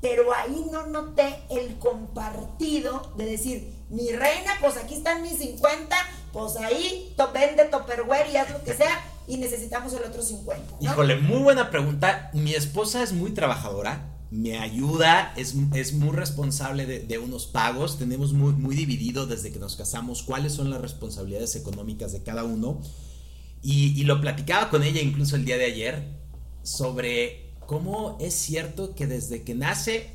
pero 0.00 0.32
ahí 0.32 0.66
no 0.70 0.86
noté 0.86 1.42
el 1.50 1.76
compartido 1.78 3.12
de 3.16 3.26
decir, 3.26 3.72
mi 3.90 4.10
reina, 4.10 4.52
pues 4.60 4.76
aquí 4.76 4.94
están 4.94 5.22
mis 5.22 5.38
50, 5.38 5.96
pues 6.32 6.56
ahí 6.56 7.14
vende 7.32 7.64
Topperware 7.64 8.30
y 8.32 8.36
haz 8.36 8.50
lo 8.50 8.62
que 8.62 8.74
sea, 8.74 9.02
y 9.26 9.38
necesitamos 9.38 9.92
el 9.94 10.04
otro 10.04 10.22
50. 10.22 10.76
Híjole, 10.80 11.16
muy 11.16 11.38
buena 11.38 11.70
pregunta. 11.70 12.30
Mi 12.32 12.54
esposa 12.54 13.02
es 13.02 13.12
muy 13.12 13.32
trabajadora, 13.32 14.14
me 14.30 14.58
ayuda, 14.58 15.32
es, 15.36 15.54
es 15.74 15.94
muy 15.94 16.14
responsable 16.14 16.86
de, 16.86 17.18
unos 17.18 17.46
pagos, 17.46 17.98
tenemos 17.98 18.32
muy, 18.32 18.52
muy 18.52 18.76
dividido 18.76 19.26
desde 19.26 19.50
que 19.50 19.58
nos 19.58 19.76
casamos 19.76 20.22
cuáles 20.22 20.52
son 20.52 20.70
las 20.70 20.80
responsabilidades 20.80 21.56
económicas 21.56 22.12
de 22.12 22.22
cada 22.22 22.44
uno. 22.44 22.80
Y, 23.62 24.00
y 24.00 24.04
lo 24.04 24.20
platicaba 24.20 24.70
con 24.70 24.84
ella 24.84 25.00
incluso 25.00 25.34
el 25.34 25.44
día 25.44 25.58
de 25.58 25.64
ayer 25.64 26.18
sobre 26.62 27.47
cómo 27.68 28.16
es 28.18 28.32
cierto 28.32 28.94
que 28.94 29.06
desde 29.06 29.42
que 29.42 29.54
nace, 29.54 30.10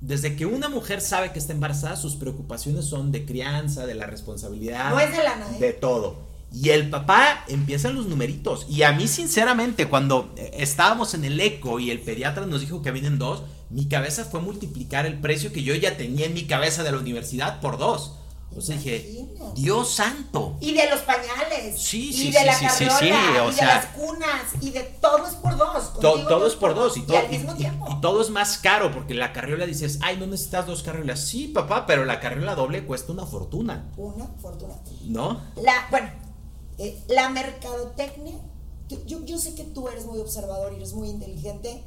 desde 0.00 0.34
que 0.34 0.46
una 0.46 0.70
mujer 0.70 1.02
sabe 1.02 1.30
que 1.30 1.38
está 1.38 1.52
embarazada, 1.52 1.94
sus 1.94 2.16
preocupaciones 2.16 2.86
son 2.86 3.12
de 3.12 3.26
crianza, 3.26 3.84
de 3.84 3.94
la 3.94 4.06
responsabilidad, 4.06 4.88
no 4.88 4.98
es 4.98 5.14
de, 5.14 5.22
la 5.22 5.36
de 5.60 5.72
todo. 5.74 6.16
Y 6.50 6.70
el 6.70 6.88
papá 6.88 7.44
empiezan 7.48 7.96
los 7.96 8.06
numeritos. 8.06 8.64
Y 8.70 8.82
a 8.82 8.92
mí, 8.92 9.08
sinceramente, 9.08 9.88
cuando 9.88 10.32
estábamos 10.54 11.12
en 11.12 11.26
el 11.26 11.38
eco 11.38 11.80
y 11.80 11.90
el 11.90 12.00
pediatra 12.00 12.46
nos 12.46 12.62
dijo 12.62 12.80
que 12.80 12.92
vienen 12.92 13.18
dos, 13.18 13.42
mi 13.68 13.84
cabeza 13.88 14.24
fue 14.24 14.40
multiplicar 14.40 15.04
el 15.04 15.20
precio 15.20 15.52
que 15.52 15.62
yo 15.62 15.74
ya 15.74 15.98
tenía 15.98 16.24
en 16.24 16.32
mi 16.32 16.46
cabeza 16.46 16.82
de 16.82 16.92
la 16.92 16.98
universidad 16.98 17.60
por 17.60 17.76
dos. 17.76 18.14
O 18.56 18.60
sea, 18.62 18.76
dije, 18.76 19.26
Dios 19.54 19.90
santo. 19.90 20.56
Y 20.60 20.72
de 20.72 20.88
los 20.88 21.00
pañales. 21.00 21.78
Sí, 21.78 22.12
sí, 22.12 22.28
y 22.28 22.32
de 22.32 22.38
sí, 22.38 22.44
la 22.44 22.54
sí, 22.54 22.66
sí, 22.70 22.84
sí, 22.98 23.10
o 23.10 23.50
y 23.50 23.54
de 23.54 23.62
las 23.66 23.86
cunas, 23.86 24.42
y 24.62 24.70
de 24.70 24.80
todo 25.00 25.26
es 25.26 25.34
por 25.34 25.56
dos. 25.56 26.00
todo 26.00 26.46
es 26.46 26.54
por 26.54 26.74
dos. 26.74 26.96
Y, 26.96 27.02
todo, 27.02 27.18
al 27.18 27.28
mismo 27.28 27.54
tiempo. 27.54 27.86
Y, 27.90 28.00
todo 28.00 28.22
es 28.22 28.30
más 28.30 28.56
caro, 28.58 28.92
porque 28.92 29.12
la 29.12 29.32
carriola 29.34 29.66
dices, 29.66 29.98
ay, 30.02 30.16
no 30.16 30.26
necesitas 30.26 30.66
dos 30.66 30.82
carriolas. 30.82 31.20
Sí, 31.20 31.48
papá, 31.48 31.84
pero 31.86 32.06
la 32.06 32.18
carriola 32.18 32.54
doble 32.54 32.86
cuesta 32.86 33.12
una 33.12 33.26
fortuna. 33.26 33.92
Una 33.96 34.26
fortuna. 34.40 34.74
¿No? 35.04 35.42
La, 35.56 35.86
bueno, 35.90 36.08
eh, 36.78 37.02
la 37.08 37.28
mercadotecnia, 37.28 38.36
yo, 38.88 39.24
yo 39.24 39.38
sé 39.38 39.54
que 39.54 39.64
tú 39.64 39.88
eres 39.88 40.06
muy 40.06 40.18
observador 40.18 40.72
y 40.72 40.76
eres 40.76 40.94
muy 40.94 41.10
inteligente. 41.10 41.82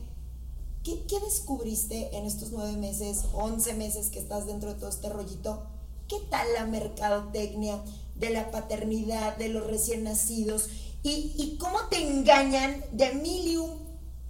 ¿Qué, 0.83 1.03
¿Qué 1.07 1.19
descubriste 1.19 2.15
en 2.15 2.25
estos 2.25 2.51
nueve 2.51 2.77
meses, 2.77 3.25
once 3.33 3.73
meses 3.73 4.09
que 4.09 4.19
estás 4.19 4.45
dentro 4.45 4.73
de 4.73 4.79
todo 4.79 4.89
este 4.89 5.09
rollito? 5.09 5.63
¿Qué 6.09 6.17
tal 6.31 6.51
la 6.55 6.65
mercadotecnia 6.65 7.79
de 8.15 8.31
la 8.31 8.49
paternidad, 8.49 9.37
de 9.37 9.49
los 9.49 9.67
recién 9.67 10.03
nacidos? 10.03 10.67
¿Y, 11.03 11.55
cómo 11.59 11.81
te 11.85 12.01
engañan 12.01 12.83
de 12.91 13.13
mil 13.13 13.47
y 13.47 13.57
un 13.57 13.79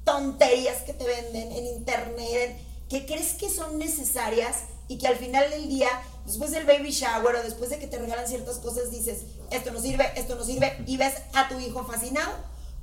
tonterías 0.03 0.82
que 0.82 0.91
te 0.93 1.05
venden 1.05 1.53
en 1.53 1.65
internet, 1.67 2.59
que 2.89 3.05
crees 3.05 3.34
que 3.34 3.49
son 3.49 3.80
necesarias 3.80 4.57
y 4.89 4.97
que 4.97 5.07
al 5.07 5.15
final 5.15 5.49
del 5.49 5.69
día, 5.69 5.88
después 6.25 6.51
del 6.51 6.65
baby 6.65 6.91
shower 6.91 7.38
o 7.38 7.43
después 7.43 7.69
de 7.69 7.80
que 7.80 7.88
te 7.88 7.97
regalan 7.97 8.27
ciertas 8.27 8.57
cosas, 8.57 8.91
dices, 8.91 9.21
esto 9.49 9.71
no 9.71 9.80
sirve, 9.80 10.11
esto 10.17 10.36
no 10.36 10.43
sirve, 10.43 10.84
y 10.86 10.97
ves 10.97 11.13
a 11.34 11.47
tu 11.47 11.59
hijo 11.61 11.86
fascinado 11.86 12.34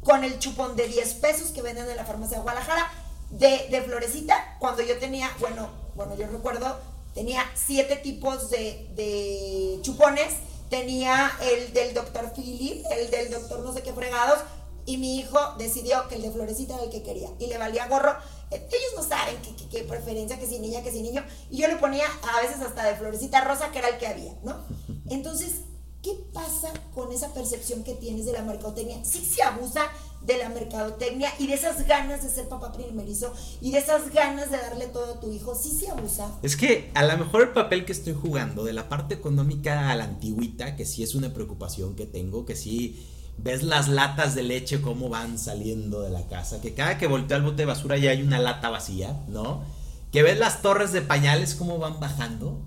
con 0.03 0.25
el 0.25 0.39
chupón 0.39 0.75
de 0.75 0.89
10 0.89 1.15
pesos 1.15 1.51
que 1.51 1.61
venden 1.61 1.91
en 1.91 1.97
la 1.97 2.07
farmacia 2.07 2.39
de 2.39 2.45
Guadalajara 2.45 2.91
de, 3.31 3.69
de 3.71 3.83
florecita, 3.83 4.57
cuando 4.59 4.83
yo 4.83 4.99
tenía, 4.99 5.31
bueno, 5.39 5.69
bueno, 5.97 6.17
yo 6.17 6.27
recuerdo 6.29 6.96
tenía 7.17 7.51
siete 7.55 7.97
tipos 7.97 8.51
de, 8.51 9.81
chupones. 9.83 10.35
Tenía 10.71 11.31
el 11.41 11.73
del 11.73 11.95
doctor 11.95 12.33
Philip, 12.35 12.85
el 12.91 13.11
del 13.11 13.31
doctor 13.31 13.61
no 13.61 13.73
sé 13.73 13.83
qué 13.83 13.93
fregados, 13.93 14.41
y 14.85 14.97
mi 14.99 15.21
hijo 15.21 15.39
decidió 15.59 16.09
que 16.09 16.17
el 16.17 16.23
de 16.23 16.33
Florecita 16.33 16.75
era 16.75 16.85
el 16.85 16.91
que 16.91 17.05
quería. 17.05 17.31
Y 17.39 17.47
le 17.47 17.57
valía 17.57 17.87
gorro. 17.87 18.17
Eh, 18.51 18.69
ellos 18.69 18.93
no 18.97 19.03
saben 19.03 19.37
qué, 19.71 19.85
preferencia, 19.85 20.39
que 20.39 20.47
si 20.47 20.59
niña, 20.59 20.83
que 20.83 20.91
si 20.91 21.03
niño. 21.03 21.25
Y 21.51 21.59
yo 21.59 21.69
le 21.69 21.77
ponía 21.77 22.07
a 22.35 22.43
veces 22.43 22.61
hasta 22.61 22.85
de 22.85 22.97
Florecita 22.97 23.43
Rosa, 23.43 23.71
que 23.71 23.79
era 23.79 23.89
el 23.89 23.99
que 23.99 24.09
había, 24.09 24.35
¿no? 24.43 24.57
Entonces, 25.09 25.61
¿qué 26.03 26.15
pasa 26.33 26.73
con 26.95 27.13
esa 27.13 27.33
percepción 27.33 27.85
que 27.85 27.95
tienes 27.95 28.27
de 28.27 28.33
la 28.33 28.43
mercadotecnia? 28.43 29.05
Sí 29.05 29.25
se 29.25 29.43
abusa 29.43 29.89
de 30.27 30.39
la 30.39 30.49
mercadotecnia 30.49 31.31
y 31.39 31.47
de 31.47 31.55
esas 31.55 31.87
ganas 31.87 32.23
de 32.23 32.29
ser 32.29 32.49
papá 32.49 32.73
primerizo 32.73 33.33
y 33.61 33.71
de 33.71 33.79
esas 33.79 34.11
ganas 34.11 34.51
de 34.51 34.59
darle 34.59 34.87
todo 34.87 35.15
a 35.15 35.21
tu 35.21 35.33
hijo, 35.33 35.55
sí 35.55 35.71
se 35.71 35.89
abusa. 35.89 36.31
Es 36.43 36.57
que 36.57 36.91
a 36.95 37.05
lo 37.05 37.17
mejor 37.17 37.43
el 37.43 37.49
papel 37.51 37.85
que 37.85 37.93
estoy 37.93 38.15
jugando 38.15 38.65
de 38.65 38.73
la 38.73 38.89
parte 38.89 39.15
económica 39.15 39.91
a 39.91 39.97
la 39.97 40.05
antigüita, 40.05 40.77
que 40.77 40.85
sí 40.85 41.03
es 41.03 41.15
una 41.15 41.33
preocupación 41.33 41.95
que 41.95 42.07
tengo, 42.07 42.45
que 42.45 42.57
sí 42.57 43.07
ves 43.39 43.63
las 43.63 43.89
latas 43.89 44.35
de 44.35 44.43
leche 44.43 44.81
cómo 44.81 45.09
van 45.09 45.39
saliendo 45.39 46.03
de 46.03 46.11
la 46.11 46.27
casa, 46.27 46.61
que 46.61 46.75
cada 46.75 46.99
que 46.99 47.07
voltea 47.07 47.37
al 47.37 47.43
bote 47.43 47.59
de 47.59 47.67
basura 47.67 47.97
ya 47.97 48.11
hay 48.11 48.23
una 48.23 48.39
lata 48.39 48.71
vacía, 48.71 49.21
¿no? 49.29 49.63
Que 50.11 50.23
ves 50.23 50.39
las 50.39 50.63
torres 50.63 50.93
de 50.93 51.03
pañales 51.03 51.55
cómo 51.55 51.79
van 51.79 52.01
bajando 52.01 52.63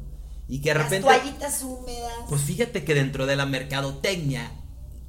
y 0.48 0.62
que 0.62 0.70
de 0.70 0.76
repente... 0.76 1.08
Las 1.08 1.22
toallitas 1.22 1.64
húmedas. 1.64 2.14
Pues 2.28 2.42
fíjate 2.42 2.84
que 2.84 2.94
dentro 2.94 3.26
de 3.26 3.36
la 3.36 3.46
mercadotecnia 3.46 4.52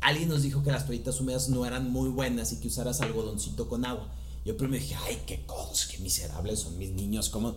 alguien 0.00 0.28
nos 0.28 0.42
dijo 0.42 0.62
que 0.62 0.72
las 0.72 0.86
toallitas 0.86 1.20
húmedas 1.20 1.48
no 1.48 1.66
eran 1.66 1.90
muy 1.90 2.08
buenas 2.08 2.52
y 2.52 2.56
que 2.60 2.68
usaras 2.68 3.00
algodoncito 3.00 3.68
con 3.68 3.84
agua. 3.84 4.08
Yo 4.44 4.56
primero 4.56 4.82
dije, 4.82 4.96
ay, 5.06 5.22
qué 5.26 5.44
codos, 5.46 5.86
qué 5.86 5.98
miserables 5.98 6.60
son 6.60 6.78
mis 6.78 6.90
niños, 6.90 7.28
¿cómo? 7.28 7.56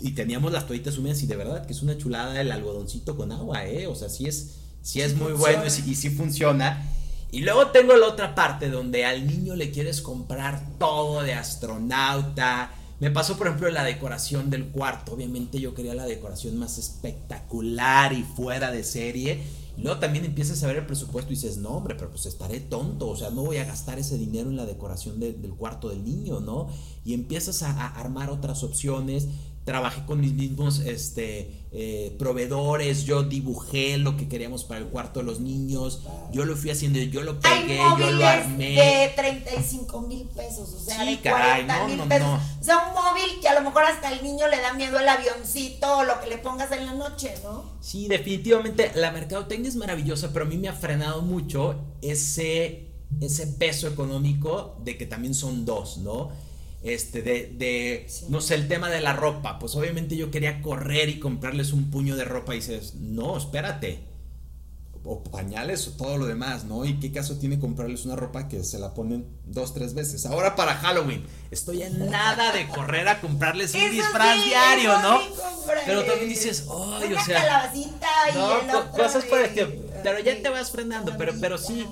Y 0.00 0.12
teníamos 0.12 0.52
las 0.52 0.66
toallitas 0.66 0.96
húmedas 0.98 1.22
y 1.22 1.26
de 1.26 1.36
verdad 1.36 1.66
que 1.66 1.72
es 1.72 1.82
una 1.82 1.98
chulada 1.98 2.40
el 2.40 2.52
algodoncito 2.52 3.16
con 3.16 3.32
agua, 3.32 3.66
¿eh? 3.66 3.86
O 3.86 3.94
sea, 3.94 4.08
sí 4.08 4.26
es, 4.26 4.56
sí 4.82 5.00
es 5.00 5.16
muy 5.16 5.32
bueno 5.32 5.66
y 5.66 5.70
sí, 5.70 5.82
y 5.86 5.94
sí 5.94 6.10
funciona. 6.10 6.92
Y 7.32 7.40
luego 7.40 7.68
tengo 7.68 7.96
la 7.96 8.06
otra 8.06 8.34
parte 8.34 8.70
donde 8.70 9.04
al 9.04 9.26
niño 9.26 9.56
le 9.56 9.72
quieres 9.72 10.00
comprar 10.00 10.78
todo 10.78 11.22
de 11.22 11.34
astronauta. 11.34 12.70
Me 13.00 13.10
pasó, 13.10 13.36
por 13.36 13.48
ejemplo, 13.48 13.68
la 13.70 13.84
decoración 13.84 14.48
del 14.48 14.66
cuarto. 14.68 15.12
Obviamente 15.12 15.60
yo 15.60 15.74
quería 15.74 15.94
la 15.94 16.06
decoración 16.06 16.56
más 16.56 16.78
espectacular 16.78 18.12
y 18.12 18.22
fuera 18.22 18.70
de 18.70 18.84
serie. 18.84 19.42
Y 19.76 19.82
luego 19.82 19.98
también 19.98 20.24
empiezas 20.24 20.62
a 20.62 20.66
ver 20.66 20.76
el 20.76 20.86
presupuesto 20.86 21.32
y 21.32 21.36
dices, 21.36 21.58
no, 21.58 21.70
hombre, 21.70 21.94
pero 21.94 22.10
pues 22.10 22.26
estaré 22.26 22.60
tonto, 22.60 23.08
o 23.08 23.16
sea, 23.16 23.30
no 23.30 23.42
voy 23.42 23.58
a 23.58 23.64
gastar 23.64 23.98
ese 23.98 24.16
dinero 24.16 24.50
en 24.50 24.56
la 24.56 24.66
decoración 24.66 25.20
del 25.20 25.54
cuarto 25.56 25.88
del 25.88 26.04
niño, 26.04 26.40
¿no? 26.40 26.68
Y 27.04 27.14
empiezas 27.14 27.62
a, 27.62 27.70
a 27.70 27.88
armar 28.00 28.30
otras 28.30 28.62
opciones 28.62 29.28
trabajé 29.66 30.04
con 30.06 30.20
mis 30.20 30.32
mismos 30.32 30.78
este, 30.78 31.65
eh, 31.78 32.16
proveedores, 32.18 33.04
yo 33.04 33.22
dibujé 33.22 33.98
lo 33.98 34.16
que 34.16 34.28
queríamos 34.28 34.64
para 34.64 34.80
el 34.80 34.86
cuarto 34.86 35.20
de 35.20 35.26
los 35.26 35.40
niños, 35.40 36.00
yo 36.32 36.46
lo 36.46 36.56
fui 36.56 36.70
haciendo, 36.70 36.98
yo 37.00 37.22
lo 37.22 37.38
pegué, 37.38 37.76
yo 37.98 38.10
lo 38.12 38.26
armé. 38.26 38.70
de 38.70 39.12
35 39.14 40.00
mil 40.00 40.26
pesos, 40.28 40.72
o 40.72 40.80
sea, 40.80 41.04
de 41.04 41.18
40 41.18 41.86
mil 41.86 42.00
pesos. 42.04 42.40
O 42.62 42.64
sea, 42.64 42.78
un 42.78 42.94
móvil 42.94 43.40
que 43.42 43.48
a 43.48 43.54
lo 43.54 43.60
mejor 43.60 43.84
hasta 43.84 44.10
el 44.10 44.22
niño 44.22 44.48
le 44.48 44.58
da 44.62 44.72
miedo 44.72 44.98
el 44.98 45.06
avioncito 45.06 45.98
o 45.98 46.04
lo 46.04 46.18
que 46.18 46.28
le 46.28 46.38
pongas 46.38 46.72
en 46.72 46.86
la 46.86 46.94
noche, 46.94 47.34
¿no? 47.44 47.64
Sí, 47.82 48.08
definitivamente 48.08 48.92
la 48.94 49.10
mercadotecnia 49.10 49.68
es 49.68 49.76
maravillosa, 49.76 50.32
pero 50.32 50.46
a 50.46 50.48
mí 50.48 50.56
me 50.56 50.68
ha 50.68 50.72
frenado 50.72 51.20
mucho 51.20 51.78
ese, 52.00 52.86
ese 53.20 53.48
peso 53.48 53.86
económico 53.86 54.78
de 54.82 54.96
que 54.96 55.04
también 55.04 55.34
son 55.34 55.66
dos, 55.66 55.98
¿no? 55.98 56.30
Este, 56.82 57.22
de, 57.22 57.52
de 57.56 58.06
no 58.28 58.40
sé, 58.40 58.54
el 58.54 58.68
tema 58.68 58.90
de 58.90 59.00
la 59.00 59.12
ropa, 59.12 59.58
pues 59.58 59.74
obviamente 59.74 60.16
yo 60.16 60.30
quería 60.30 60.62
correr 60.62 61.08
y 61.08 61.18
comprarles 61.18 61.72
un 61.72 61.90
puño 61.90 62.16
de 62.16 62.24
ropa 62.24 62.54
y 62.54 62.58
dices, 62.58 62.94
no, 62.94 63.36
espérate, 63.36 64.04
o 65.06 65.22
pañales 65.22 65.86
o 65.86 65.92
todo 65.92 66.18
lo 66.18 66.26
demás, 66.26 66.64
¿no? 66.64 66.84
¿Y 66.84 66.98
qué 66.98 67.12
caso 67.12 67.38
tiene 67.38 67.60
comprarles 67.60 68.04
una 68.04 68.16
ropa 68.16 68.48
que 68.48 68.64
se 68.64 68.78
la 68.78 68.92
ponen 68.92 69.24
dos, 69.44 69.72
tres 69.72 69.94
veces? 69.94 70.26
Ahora 70.26 70.56
para 70.56 70.74
Halloween, 70.74 71.24
estoy 71.52 71.82
en 71.82 72.10
nada 72.10 72.52
de 72.52 72.66
correr 72.68 73.06
a 73.06 73.20
comprarles 73.20 73.72
un 73.74 73.90
disfraz 73.92 74.44
diario, 74.44 75.00
¿no? 75.00 75.20
Pero 75.86 76.04
también 76.04 76.28
dices, 76.28 76.66
ay, 76.68 77.14
o 77.14 77.20
sea, 77.20 77.72
no, 78.34 78.90
cosas 78.90 79.24
el 79.24 79.86
pero 80.02 80.18
ya 80.20 80.42
te 80.42 80.48
vas 80.48 80.70
frenando, 80.72 81.14
pero, 81.16 81.34
pero 81.40 81.56
sí 81.56 81.86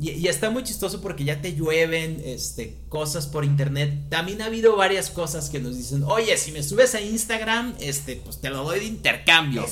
y, 0.00 0.26
está 0.26 0.50
muy 0.50 0.64
chistoso 0.64 1.00
porque 1.00 1.22
ya 1.22 1.40
te 1.40 1.54
llueven 1.54 2.20
este, 2.24 2.76
cosas 2.88 3.26
por 3.26 3.44
internet. 3.44 3.94
También 4.08 4.42
ha 4.42 4.46
habido 4.46 4.74
varias 4.74 5.08
cosas 5.08 5.50
que 5.50 5.60
nos 5.60 5.76
dicen, 5.76 6.02
oye, 6.02 6.36
si 6.36 6.50
me 6.50 6.64
subes 6.64 6.96
a 6.96 7.00
Instagram, 7.00 7.74
este, 7.78 8.16
pues 8.16 8.40
te 8.40 8.50
lo 8.50 8.64
doy 8.64 8.80
de 8.80 8.86
intercambio. 8.86 9.64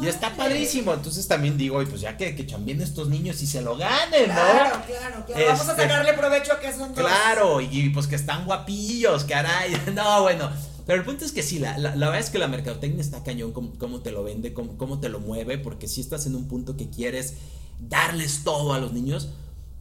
Y 0.00 0.06
está 0.06 0.36
padrísimo. 0.36 0.94
Entonces 0.94 1.26
también 1.26 1.58
digo, 1.58 1.82
pues 1.86 2.00
ya 2.00 2.16
que, 2.16 2.36
que 2.36 2.46
chambien 2.46 2.80
estos 2.82 3.08
niños 3.08 3.42
y 3.42 3.48
se 3.48 3.62
lo 3.62 3.76
ganen, 3.76 4.28
¿no? 4.28 4.34
Claro, 4.34 4.82
claro, 4.86 5.26
claro. 5.26 5.46
Vamos 5.46 5.68
a 5.68 5.72
este, 5.72 5.82
sacarle 5.82 6.12
provecho 6.12 6.52
a 6.52 6.60
que 6.60 6.72
son 6.72 6.94
dos. 6.94 7.04
Claro, 7.04 7.60
y, 7.60 7.90
pues 7.90 8.06
que 8.06 8.14
están 8.14 8.44
guapillos, 8.44 9.24
caray. 9.24 9.76
No, 9.94 10.22
bueno. 10.22 10.50
Pero 10.86 10.98
el 10.98 11.04
punto 11.04 11.24
es 11.24 11.32
que 11.32 11.42
sí, 11.42 11.58
la, 11.58 11.78
la, 11.78 11.90
verdad 11.92 12.18
es 12.18 12.30
que 12.30 12.38
la 12.38 12.46
mercadotecnia 12.46 13.00
está 13.00 13.24
cañón, 13.24 13.52
cómo, 13.52 14.00
te 14.00 14.12
lo 14.12 14.22
vende, 14.22 14.52
cómo, 14.52 14.76
cómo 14.76 15.00
te 15.00 15.08
lo 15.08 15.18
mueve, 15.18 15.56
porque 15.56 15.88
si 15.88 16.02
estás 16.02 16.26
en 16.26 16.34
un 16.34 16.46
punto 16.46 16.76
que 16.76 16.90
quieres 16.90 17.34
darles 17.80 18.42
todo 18.44 18.74
a 18.74 18.78
los 18.78 18.92
niños, 18.92 19.30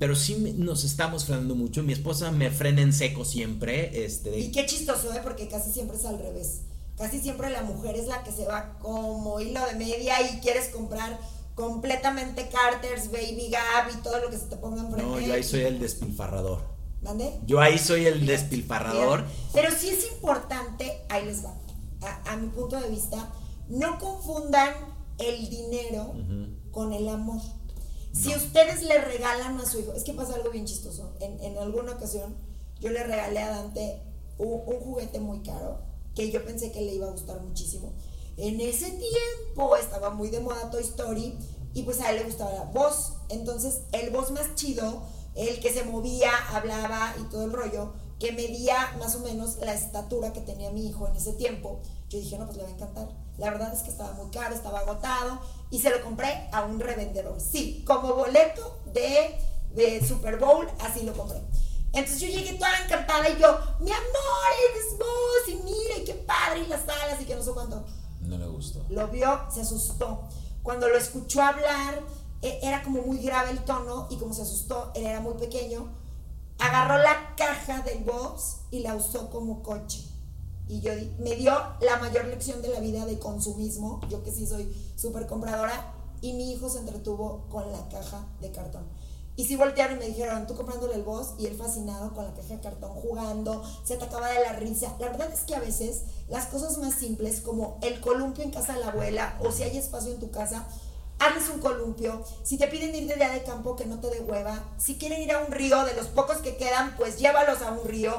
pero 0.04 0.18
sí 0.18 0.36
nos 0.58 0.84
estamos 0.84 1.24
frenando 1.24 1.56
mucho. 1.56 1.82
Mi 1.82 1.94
esposa 1.94 2.30
me 2.30 2.52
frena 2.52 2.82
en 2.82 2.92
seco 2.92 3.24
siempre. 3.24 4.04
Este, 4.04 4.38
y 4.38 4.52
qué 4.52 4.66
chistoso, 4.66 5.14
¿eh? 5.14 5.22
Porque 5.24 5.48
casi 5.48 5.72
siempre 5.72 5.96
es 5.96 6.04
al 6.04 6.20
revés. 6.20 6.64
Casi 6.98 7.22
siempre 7.22 7.50
la 7.50 7.64
mujer 7.64 7.96
es 7.96 8.08
la 8.08 8.22
que 8.22 8.34
se 8.34 8.46
va 8.46 8.78
como 8.80 9.40
hilo 9.40 9.66
de 9.66 9.76
media 9.76 10.16
y 10.30 10.42
quieres 10.42 10.68
comprar 10.76 11.18
completamente 11.56 12.50
Carters, 12.50 13.14
Baby 13.14 13.50
Gap 13.50 13.98
y 13.98 14.04
todo 14.04 14.20
lo 14.20 14.30
que 14.30 14.38
se 14.38 14.48
te 14.48 14.58
ponga 14.58 14.82
enfrente. 14.82 15.10
No, 15.10 15.22
yo 15.22 15.34
ahí 15.34 15.44
soy 15.44 15.62
el 15.62 15.80
despilfarrador. 15.80 16.60
¿Mande? 17.02 17.40
Yo 17.48 17.62
ahí 17.62 17.80
soy 17.80 18.06
el 18.06 18.26
despilfarrador. 18.26 19.24
Pero 19.54 19.72
sí 19.72 19.88
es 19.88 20.12
importante, 20.12 21.00
ahí 21.08 21.26
les 21.26 21.46
va, 21.46 21.56
a, 22.26 22.36
mi 22.36 22.50
punto 22.50 22.78
de 22.78 22.90
vista, 22.90 23.32
no 23.70 23.98
confundan 24.00 24.74
el 25.18 25.50
dinero 25.50 26.14
con 26.72 26.92
el 26.92 27.08
amor. 27.08 27.40
Si 28.14 28.30
ustedes 28.36 28.84
le 28.84 29.02
regalan 29.02 29.60
a 29.60 29.66
su 29.66 29.80
hijo, 29.80 29.92
es 29.94 30.04
que 30.04 30.14
pasa 30.14 30.36
algo 30.36 30.52
bien 30.52 30.66
chistoso. 30.66 31.14
En, 31.20 31.58
alguna 31.58 31.94
ocasión 31.94 32.36
yo 32.80 32.92
le 32.92 33.04
regalé 33.04 33.40
a 33.40 33.50
Dante 33.50 34.02
un, 34.38 34.62
juguete 34.62 35.20
muy 35.20 35.40
caro 35.42 35.80
que 36.14 36.30
yo 36.30 36.46
pensé 36.46 36.72
que 36.72 36.82
le 36.82 36.94
iba 36.94 37.08
a 37.08 37.12
gustar 37.12 37.42
muchísimo. 37.42 37.92
En 38.38 38.62
ese 38.62 38.92
tiempo 38.92 39.76
estaba 39.76 40.12
muy 40.12 40.30
de 40.30 40.40
moda 40.42 40.70
Toy 40.70 40.84
Story 40.84 41.36
y 41.74 41.84
pues 41.84 42.02
a 42.02 42.12
él 42.12 42.18
le 42.18 42.24
gustaba 42.26 42.54
la 42.54 42.66
voz. 42.66 43.14
Entonces 43.30 43.82
el 43.92 44.12
voz 44.12 44.30
más 44.30 44.54
chido, 44.54 45.02
el 45.34 45.60
que 45.60 45.74
se 45.74 45.84
movía, 45.84 46.32
hablaba 46.52 47.16
y 47.20 47.24
todo 47.32 47.46
el 47.46 47.52
rollo, 47.52 47.94
que 48.20 48.32
medía 48.32 48.96
más 49.00 49.16
o 49.16 49.20
menos 49.22 49.58
la 49.58 49.74
estatura 49.74 50.34
que 50.34 50.42
tenía 50.42 50.70
mi 50.70 50.88
hijo 50.88 51.08
en 51.08 51.16
ese 51.16 51.34
tiempo, 51.34 51.82
yo 52.10 52.20
dije, 52.20 52.38
no, 52.38 52.46
pues 52.46 52.58
le 52.58 52.64
va 52.64 52.70
a 52.70 52.74
encantar. 52.74 53.10
La 53.40 53.50
verdad 53.50 53.74
es 53.74 53.82
que 53.82 53.90
estaba 53.90 54.14
muy 54.14 54.30
caro, 54.30 54.54
estaba 54.54 54.80
agotado 54.80 55.42
y 55.74 55.80
se 55.80 55.90
lo 55.90 56.04
compré 56.04 56.48
a 56.52 56.62
un 56.62 56.80
revendedor. 56.80 57.42
Sí, 57.42 57.84
como 57.88 58.14
boleto 58.14 58.78
de, 58.94 59.36
de 59.72 60.06
Super 60.08 60.38
Bowl, 60.38 60.70
así 60.80 61.02
lo 61.02 61.14
compré. 61.14 61.42
Entonces 61.94 62.22
yo 62.22 62.28
llegué 62.28 62.54
toda 62.54 62.78
encantada 62.84 63.28
y 63.28 63.42
yo, 63.42 63.58
mi 63.80 63.90
amor, 63.90 64.52
eres 64.70 65.00
vos, 65.00 65.48
y 65.48 65.56
mira, 65.64 65.98
y 65.98 66.04
qué 66.04 66.14
padre, 66.14 66.60
y 66.60 66.68
las 66.68 66.84
alas, 66.84 67.20
y 67.20 67.26
que 67.26 67.36
no 67.36 67.42
sé 67.42 67.50
cuánto. 67.54 67.84
No 68.22 68.38
le 68.38 68.46
gustó. 68.46 68.86
Lo 68.90 69.08
vio, 69.08 69.48
se 69.52 69.62
asustó. 69.62 70.30
Cuando 70.62 70.88
lo 70.88 70.96
escuchó 70.96 71.42
hablar, 71.42 72.04
e, 72.44 72.60
era 72.62 72.84
como 72.84 73.02
muy 73.02 73.18
grave 73.18 73.50
el 73.50 73.66
tono, 73.66 74.06
y 74.12 74.18
como 74.18 74.36
se 74.36 74.44
asustó, 74.44 74.92
él 74.94 75.08
era 75.08 75.22
muy 75.22 75.34
pequeño, 75.34 75.92
agarró 76.60 77.00
la 77.00 77.34
caja 77.36 77.82
del 77.82 78.04
box 78.04 78.58
y 78.70 78.82
la 78.82 78.94
usó 78.94 79.32
como 79.32 79.64
coche 79.64 80.13
y 80.68 80.82
yo 80.82 80.92
me 81.20 81.36
dio 81.36 81.54
la 81.82 81.98
mayor 81.98 82.26
lección 82.26 82.62
de 82.62 82.70
la 82.70 82.80
vida 82.80 83.06
de 83.06 83.20
consumismo, 83.20 84.02
yo 84.10 84.24
que 84.24 84.32
sí 84.32 84.48
soy 84.48 84.74
súper 84.96 85.28
compradora, 85.28 85.94
y 86.22 86.34
mi 86.34 86.54
hijo 86.54 86.70
se 86.70 86.80
entretuvo 86.80 87.46
con 87.50 87.72
la 87.72 87.90
caja 87.90 88.26
de 88.40 88.52
cartón. 88.52 88.84
Y 89.36 89.46
si 89.46 89.56
voltearon 89.56 89.98
y 89.98 90.00
me 90.00 90.08
dijeron, 90.08 90.46
tú 90.46 90.56
comprándole 90.56 90.94
el 90.94 91.02
boss 91.02 91.34
y 91.40 91.48
él 91.48 91.56
fascinado 91.56 92.14
con 92.14 92.24
la 92.24 92.34
caja 92.34 92.50
de 92.50 92.62
cartón, 92.62 92.92
jugando, 92.92 93.64
se 93.84 93.96
atacaba 93.96 94.30
de 94.30 94.42
la 94.42 94.54
risa. 94.54 94.96
La 95.00 95.10
verdad 95.10 95.32
es 95.34 95.42
que 95.42 95.56
a 95.56 95.60
veces 95.60 96.04
las 96.30 96.46
cosas 96.46 96.78
más 96.78 96.94
simples, 96.94 97.42
como 97.42 97.80
el 97.82 98.00
columpio 98.00 98.44
en 98.44 98.52
casa 98.52 98.74
de 98.74 98.82
la 98.82 98.90
abuela, 98.90 99.40
o 99.44 99.52
si 99.52 99.64
hay 99.64 99.76
espacio 99.76 100.12
en 100.12 100.20
tu 100.20 100.30
casa, 100.30 100.68
hazles 101.18 101.50
un 101.50 101.60
columpio. 101.60 102.24
Si 102.44 102.58
te 102.58 102.68
piden 102.68 102.94
ir 102.96 103.08
de 103.08 103.16
día 103.16 103.32
de 103.32 103.44
campo, 103.44 103.76
que 103.76 103.86
no 103.86 104.00
te 104.00 104.10
dé 104.12 104.22
hueva. 104.22 104.64
Si 104.78 104.98
quieren 104.98 105.22
ir 105.22 105.32
a 105.32 105.44
un 105.44 105.52
río, 105.52 105.84
de 105.84 105.96
los 105.96 106.08
pocos 106.08 106.38
que 106.38 106.56
quedan, 106.56 106.96
pues 106.96 107.18
llévalos 107.18 107.62
a 107.64 107.72
un 107.72 107.88
río 107.88 108.14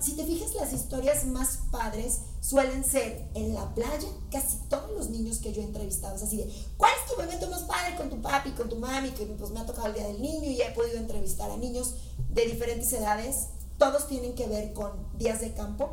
si 0.00 0.12
te 0.12 0.24
fijas, 0.24 0.54
las 0.54 0.72
historias 0.72 1.24
más 1.26 1.60
padres 1.70 2.20
suelen 2.40 2.84
ser 2.84 3.28
en 3.34 3.54
la 3.54 3.74
playa. 3.74 4.08
Casi 4.30 4.58
todos 4.68 4.90
los 4.92 5.08
niños 5.10 5.38
que 5.38 5.52
yo 5.52 5.62
he 5.62 5.64
entrevistado 5.64 6.16
es 6.16 6.22
así 6.22 6.36
de, 6.36 6.52
¿cuál 6.76 6.92
es 6.92 7.10
tu 7.10 7.20
momento 7.20 7.48
más 7.48 7.62
padre 7.62 7.96
con 7.96 8.10
tu 8.10 8.20
papi, 8.20 8.50
con 8.50 8.68
tu 8.68 8.76
mami? 8.76 9.10
Que 9.10 9.24
pues 9.26 9.50
me 9.50 9.60
ha 9.60 9.66
tocado 9.66 9.88
el 9.88 9.94
Día 9.94 10.06
del 10.06 10.20
Niño 10.20 10.50
y 10.50 10.60
he 10.60 10.70
podido 10.72 10.98
entrevistar 10.98 11.50
a 11.50 11.56
niños 11.56 11.94
de 12.30 12.46
diferentes 12.46 12.92
edades. 12.92 13.48
Todos 13.78 14.08
tienen 14.08 14.34
que 14.34 14.46
ver 14.46 14.72
con 14.74 14.92
días 15.16 15.40
de 15.40 15.52
campo. 15.54 15.90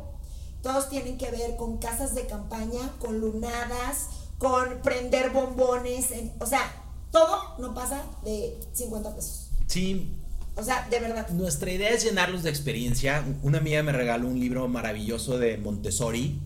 Todos 0.62 0.88
tienen 0.88 1.18
que 1.18 1.30
ver 1.30 1.56
con 1.56 1.78
casas 1.78 2.14
de 2.14 2.26
campaña, 2.26 2.94
con 2.98 3.18
lunadas, 3.20 4.08
con 4.38 4.80
prender 4.82 5.30
bombones. 5.30 6.08
o 6.38 6.46
sea, 6.46 6.60
todo 7.10 7.58
no 7.58 7.74
pasa 7.74 8.02
de 8.24 8.60
50 8.72 9.14
pesos. 9.14 9.50
Sí, 9.66 10.16
o 10.56 10.62
sea, 10.62 10.86
de 10.88 11.00
verdad. 11.00 11.28
Nuestra 11.30 11.72
idea 11.72 11.90
es 11.90 12.04
llenarlos 12.04 12.42
de 12.42 12.50
experiencia. 12.50 13.24
Una 13.42 13.58
amiga 13.58 13.82
me 13.82 13.92
regaló 13.92 14.28
un 14.28 14.38
libro 14.38 14.68
maravilloso 14.68 15.38
de 15.38 15.58
Montessori, 15.58 16.38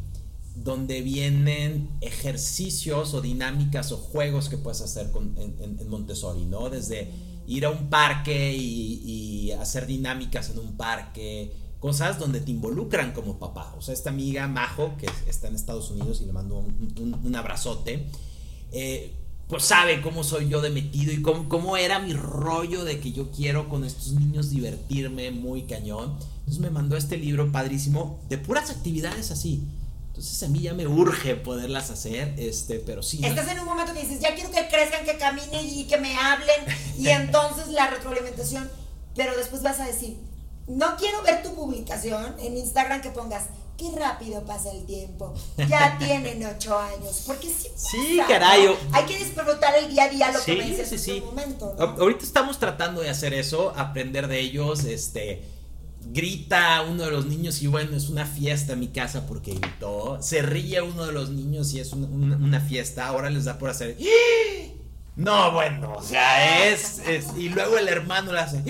donde 0.54 1.02
vienen 1.02 1.90
ejercicios 2.00 3.14
o 3.14 3.20
dinámicas 3.20 3.92
o 3.92 3.98
juegos 3.98 4.48
que 4.48 4.56
puedes 4.56 4.80
hacer 4.80 5.10
en, 5.14 5.88
Montessori, 5.88 6.46
¿no? 6.46 6.70
Desde 6.70 7.10
ir 7.46 7.66
a 7.66 7.70
un 7.70 7.88
parque 7.90 8.54
y, 8.56 9.52
hacer 9.52 9.86
dinámicas 9.86 10.50
en 10.50 10.58
un 10.58 10.76
parque, 10.76 11.52
cosas 11.80 12.18
donde 12.18 12.40
te 12.40 12.50
involucran 12.50 13.12
como 13.12 13.38
papá. 13.38 13.74
O 13.76 13.82
sea, 13.82 13.92
esta 13.92 14.10
amiga 14.10 14.46
Majo, 14.46 14.96
que 14.98 15.08
está 15.26 15.48
en 15.48 15.54
Estados 15.54 15.90
Unidos 15.90 16.20
y 16.20 16.26
le 16.26 16.32
mando 16.32 16.58
un, 16.58 17.36
abrazote, 17.36 18.06
eh, 18.72 19.14
pues 19.48 19.64
sabe 19.64 20.02
cómo 20.02 20.24
soy 20.24 20.48
yo 20.48 20.60
de 20.60 20.70
metido 20.70 21.12
y 21.12 21.22
cómo, 21.22 21.48
cómo 21.48 21.76
era 21.76 21.98
mi 21.98 22.12
rollo 22.12 22.84
de 22.84 23.00
que 23.00 23.12
yo 23.12 23.30
quiero 23.30 23.68
con 23.68 23.84
estos 23.84 24.12
niños 24.12 24.50
divertirme 24.50 25.30
muy 25.30 25.62
cañón. 25.62 26.16
Entonces 26.40 26.58
me 26.60 26.70
mandó 26.70 26.96
este 26.96 27.16
libro 27.16 27.50
padrísimo 27.50 28.20
de 28.28 28.38
puras 28.38 28.70
actividades 28.70 29.30
así. 29.30 29.62
Entonces 30.18 30.42
a 30.42 30.48
mí 30.48 30.60
ya 30.60 30.74
me 30.74 30.86
urge 30.86 31.36
poderlas 31.36 31.90
hacer, 31.90 32.34
este, 32.38 32.80
pero 32.80 33.02
sí. 33.02 33.24
Estás 33.24 33.48
en 33.48 33.60
un 33.60 33.66
momento 33.66 33.94
que 33.94 34.00
dices, 34.00 34.20
ya 34.20 34.34
quiero 34.34 34.50
que 34.50 34.66
crezcan, 34.68 35.04
que 35.04 35.16
caminen 35.16 35.64
y 35.64 35.84
que 35.84 35.96
me 35.96 36.16
hablen, 36.16 36.56
y 36.98 37.08
entonces 37.08 37.68
la 37.68 37.88
retroalimentación, 37.88 38.68
pero 39.14 39.36
después 39.36 39.62
vas 39.62 39.78
a 39.78 39.86
decir, 39.86 40.16
no 40.66 40.96
quiero 40.96 41.22
ver 41.22 41.42
tu 41.42 41.54
publicación 41.54 42.34
en 42.40 42.56
Instagram 42.56 43.00
que 43.00 43.10
pongas, 43.10 43.44
qué 43.78 43.90
rápido 43.96 44.44
pasa 44.44 44.72
el 44.72 44.84
tiempo, 44.84 45.32
ya 45.56 45.96
tienen 45.98 46.44
ocho 46.44 46.76
años, 46.76 47.22
porque 47.26 47.48
sí, 47.48 47.68
sí 47.76 48.20
caray, 48.26 48.76
hay 48.92 49.04
que 49.06 49.16
disfrutar 49.16 49.74
el 49.78 49.88
día 49.88 50.04
a 50.04 50.08
día 50.08 50.32
lo 50.32 50.42
que 50.44 50.56
me 50.56 50.64
dices 50.64 50.90
en 50.90 50.98
este 50.98 51.20
momento. 51.22 51.74
Ahorita 51.78 52.24
estamos 52.24 52.58
tratando 52.58 53.00
de 53.00 53.08
hacer 53.08 53.32
eso, 53.32 53.72
aprender 53.76 54.26
de 54.26 54.40
ellos, 54.40 54.84
este 54.84 55.42
grita 56.10 56.82
uno 56.82 57.04
de 57.04 57.10
los 57.10 57.26
niños 57.26 57.62
y 57.62 57.66
bueno, 57.66 57.96
es 57.96 58.08
una 58.08 58.24
fiesta 58.24 58.72
en 58.72 58.80
mi 58.80 58.88
casa 58.88 59.26
porque 59.26 59.54
gritó. 59.54 60.18
Se 60.20 60.42
ríe 60.42 60.80
uno 60.80 61.06
de 61.06 61.12
los 61.12 61.30
niños 61.30 61.72
y 61.74 61.80
es 61.80 61.92
una, 61.92 62.60
fiesta. 62.60 63.06
Ahora 63.06 63.30
les 63.30 63.44
da 63.44 63.58
por 63.58 63.70
hacer. 63.70 63.96
No, 65.18 65.50
bueno, 65.50 65.94
o 65.96 66.02
sea, 66.02 66.68
es, 66.68 67.00
Y 67.36 67.48
luego 67.48 67.76
el 67.76 67.88
hermano 67.88 68.32
le 68.32 68.38
hace. 68.38 68.62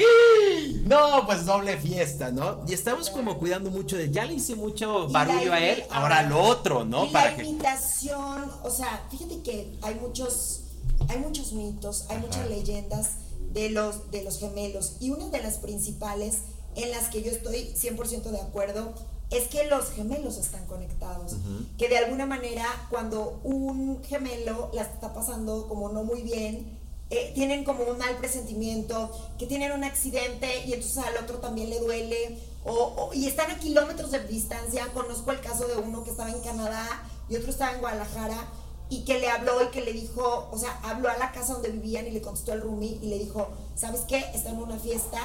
No, 0.85 1.27
pues 1.27 1.45
doble 1.45 1.77
fiesta, 1.77 2.31
¿no? 2.31 2.65
Y 2.67 2.73
estamos 2.73 3.11
como 3.11 3.39
cuidando 3.39 3.71
mucho 3.71 3.99
de. 3.99 4.11
Ya 4.11 4.25
le 4.25 4.33
hice 4.33 4.57
mucho 4.57 5.09
barullo 5.09 5.53
a 5.53 5.61
él, 5.61 5.85
ahora 5.91 6.23
lo 6.23 6.41
otro, 6.41 6.87
¿no? 6.87 7.05
Y 7.05 7.11
la 7.11 7.35
imitación, 7.35 8.51
o 8.63 8.71
sea, 8.71 9.07
fíjate 9.11 9.43
que 9.43 9.77
hay 9.83 9.97
muchos. 9.97 10.63
Hay 11.11 11.19
muchos 11.19 11.53
mitos, 11.53 12.07
hay 12.09 12.19
muchas 12.19 12.49
leyendas 12.49 13.11
de 13.53 13.69
los, 13.69 14.11
de 14.11 14.25
los 14.25 14.39
gemelos. 14.39 14.97
Y 15.01 15.11
una 15.11 15.29
de 15.29 15.43
las 15.43 15.59
principales 15.59 16.39
en 16.77 16.91
las 16.91 17.09
que 17.09 17.23
yo 17.23 17.31
estoy 17.31 17.75
100% 17.75 18.23
de 18.23 18.41
acuerdo 18.41 18.95
es 19.31 19.49
que 19.49 19.67
los 19.67 19.91
gemelos 19.91 20.39
están 20.39 20.67
conectados. 20.67 21.37
Que 21.77 21.89
de 21.89 21.99
alguna 21.99 22.27
manera 22.27 22.65
cuando 22.91 23.41
un 23.45 24.03
gemelo 24.05 24.71
la 24.73 24.83
está 24.83 25.13
pasando 25.13 25.69
como 25.69 25.91
no 25.91 26.05
muy 26.05 26.23
bien, 26.23 26.79
eh, 27.11 27.33
tienen 27.35 27.65
como 27.65 27.85
un 27.85 27.99
mal 27.99 28.17
presentimiento, 28.17 29.11
que 29.39 29.47
tienen 29.47 29.73
un 29.73 29.85
accidente 29.85 30.67
y 30.67 30.73
entonces 30.75 30.99
al 30.99 31.23
otro 31.23 31.39
también 31.39 31.71
le 31.71 31.81
duele, 31.81 32.39
o, 32.65 33.11
y 33.15 33.27
están 33.27 33.51
a 33.51 33.59
kilómetros 33.59 34.11
de 34.11 34.27
distancia. 34.27 34.87
Conozco 34.93 35.31
el 35.33 35.41
caso 35.41 35.67
de 35.67 35.77
uno 35.77 36.05
que 36.05 36.11
estaba 36.11 36.31
en 36.31 36.41
Canadá 36.41 36.87
y 37.29 37.37
otro 37.37 37.51
estaba 37.51 37.73
en 37.73 37.81
Guadalajara 37.81 38.49
y 38.91 39.05
que 39.05 39.19
le 39.19 39.29
habló 39.29 39.63
y 39.63 39.69
que 39.69 39.83
le 39.83 39.93
dijo, 39.93 40.49
o 40.51 40.59
sea, 40.59 40.79
habló 40.83 41.11
a 41.11 41.19
la 41.19 41.33
casa 41.33 41.53
donde 41.53 41.71
vivían 41.71 42.07
y 42.07 42.11
le 42.11 42.23
contestó 42.23 42.53
al 42.53 42.63
roomie 42.63 42.99
y 43.03 43.09
le 43.09 43.19
dijo, 43.19 43.49
¿sabes 43.75 44.03
qué? 44.09 44.19
Está 44.35 44.51
en 44.51 44.59
una 44.59 44.79
fiesta, 44.79 45.19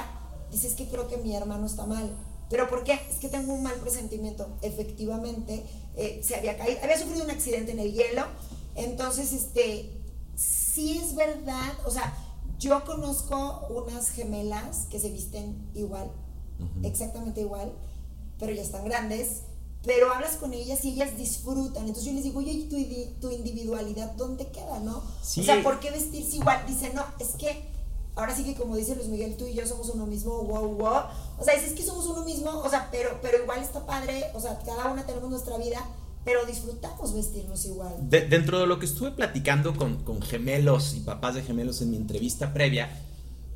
dices 0.50 0.74
que 0.74 0.88
creo 0.88 1.08
que 1.08 1.16
mi 1.16 1.34
hermano 1.34 1.66
está 1.66 1.86
mal 1.86 2.10
¿Pero 2.50 2.68
por 2.68 2.84
qué? 2.84 3.00
Es 3.10 3.16
que 3.16 3.28
tengo 3.28 3.54
un 3.54 3.62
mal 3.62 3.74
presentimiento. 3.76 4.48
Efectivamente, 4.62 5.64
eh, 5.96 6.20
se 6.22 6.36
había 6.36 6.56
caído, 6.56 6.78
había 6.82 6.98
sufrido 6.98 7.24
un 7.24 7.30
accidente 7.30 7.72
en 7.72 7.78
el 7.78 7.92
hielo. 7.92 8.24
Entonces, 8.74 9.32
este, 9.32 9.90
sí 10.36 10.98
es 10.98 11.14
verdad, 11.14 11.72
o 11.86 11.90
sea, 11.90 12.12
yo 12.58 12.84
conozco 12.84 13.66
unas 13.70 14.10
gemelas 14.10 14.86
que 14.90 14.98
se 14.98 15.10
visten 15.10 15.70
igual, 15.74 16.10
exactamente 16.82 17.40
igual, 17.40 17.72
pero 18.38 18.52
ya 18.52 18.62
están 18.62 18.84
grandes, 18.84 19.42
pero 19.84 20.12
hablas 20.12 20.36
con 20.36 20.54
ellas 20.54 20.84
y 20.84 20.92
ellas 20.92 21.16
disfrutan. 21.16 21.82
Entonces 21.82 22.04
yo 22.04 22.12
les 22.12 22.24
digo, 22.24 22.40
oye, 22.40 22.66
¿tu, 22.70 22.76
tu 23.20 23.30
individualidad 23.30 24.12
dónde 24.12 24.48
queda, 24.48 24.80
no? 24.80 24.98
O 24.98 25.24
sea, 25.24 25.62
¿por 25.62 25.78
qué 25.80 25.90
vestirse 25.90 26.36
igual? 26.36 26.64
Dice, 26.66 26.92
no, 26.94 27.04
es 27.18 27.34
que 27.36 27.73
ahora 28.16 28.34
sí 28.34 28.44
que 28.44 28.54
como 28.54 28.76
dice 28.76 28.94
Luis 28.94 29.08
Miguel, 29.08 29.36
tú 29.36 29.46
y 29.46 29.54
yo 29.54 29.66
somos 29.66 29.88
uno 29.90 30.06
mismo, 30.06 30.42
wow, 30.42 30.74
wow. 30.74 31.02
O 31.38 31.44
sea, 31.44 31.54
es 31.54 31.72
que 31.72 31.82
somos 31.82 32.06
uno 32.06 32.24
mismo, 32.24 32.50
o 32.50 32.68
sea, 32.68 32.88
pero, 32.90 33.18
pero 33.22 33.42
igual 33.42 33.60
está 33.62 33.84
padre, 33.86 34.24
o 34.34 34.40
sea, 34.40 34.58
cada 34.64 34.92
una 34.92 35.04
tenemos 35.04 35.30
nuestra 35.30 35.58
vida, 35.58 35.84
pero 36.24 36.46
disfrutamos 36.46 37.12
vestirnos 37.14 37.64
igual. 37.66 37.92
dentro 38.08 38.58
de 38.58 38.66
lo 38.66 38.78
que 38.78 38.86
estuve 38.86 39.10
platicando 39.10 39.76
con, 39.76 40.02
con 40.04 40.22
gemelos 40.22 40.94
y 40.94 41.00
papás 41.00 41.34
de 41.34 41.42
gemelos 41.42 41.82
en 41.82 41.90
mi 41.90 41.96
entrevista 41.96 42.54
previa, 42.54 42.88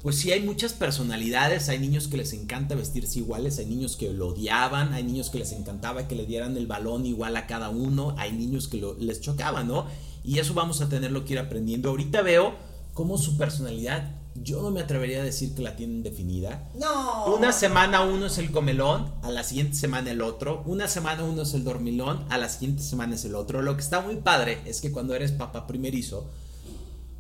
pues 0.03 0.17
sí 0.17 0.31
hay 0.31 0.41
muchas 0.41 0.75
personalidades, 0.75 1.69
hay 1.69 1.81
niños 1.81 2.07
que 2.07 2.17
les 2.17 2.33
encanta 2.33 2.77
vestirse 2.77 3.19
iguales, 3.19 3.59
hay 3.59 3.67
niños 3.67 3.97
que 3.97 4.13
lo 4.13 4.29
odiaban, 4.29 4.93
hay 4.93 5.03
niños 5.03 5.31
que 5.31 5.39
les 5.39 5.53
encantaba 5.53 6.07
que 6.07 6.15
le 6.15 6.25
dieran 6.25 6.57
el 6.57 6.69
balón 6.69 7.05
igual 7.05 7.37
a 7.37 7.47
cada 7.47 7.71
uno, 7.71 8.15
hay 8.17 8.33
niños 8.33 8.69
que 8.69 8.81
les 8.99 9.21
chocaba, 9.21 9.65
¿no? 9.65 9.87
Y 10.23 10.39
eso 10.39 10.55
vamos 10.55 10.81
a 10.83 10.89
tenerlo 10.89 11.25
que 11.25 11.33
ir 11.33 11.39
aprendiendo. 11.41 11.89
Ahorita 11.89 12.23
veo 12.23 12.55
cómo 12.95 13.19
su 13.19 13.37
personalidad 13.37 14.18
yo 14.43 14.63
no 14.63 14.71
me 14.71 14.81
atrevería 14.81 15.21
a 15.21 15.25
decir 15.25 15.55
que 15.55 15.63
la 15.63 15.77
tienen 15.77 16.03
definida. 16.03 16.69
No. 16.75 17.35
Una 17.35 17.53
semana 17.53 18.03
uno 18.03 18.27
es 18.27 18.39
el 18.39 18.51
comelón, 18.51 19.15
a 19.23 19.31
la 19.31 19.45
siguiente 19.45 19.75
semana 19.75 20.11
el 20.11 20.23
otro. 20.23 20.63
Una 20.67 20.89
semana 20.89 21.25
uno 21.25 21.43
es 21.43 21.55
el 21.55 21.65
dormilón, 21.65 22.25
a 22.31 22.39
la 22.39 22.49
siguiente 22.49 22.83
semana 22.83 23.15
es 23.15 23.25
el 23.25 23.35
otro. 23.35 23.63
Lo 23.63 23.77
que 23.77 23.83
está 23.83 24.01
muy 24.01 24.17
padre 24.17 24.61
es 24.65 24.81
que 24.81 24.93
cuando 24.93 25.15
eres 25.15 25.33
papá 25.33 25.67
primerizo, 25.67 26.31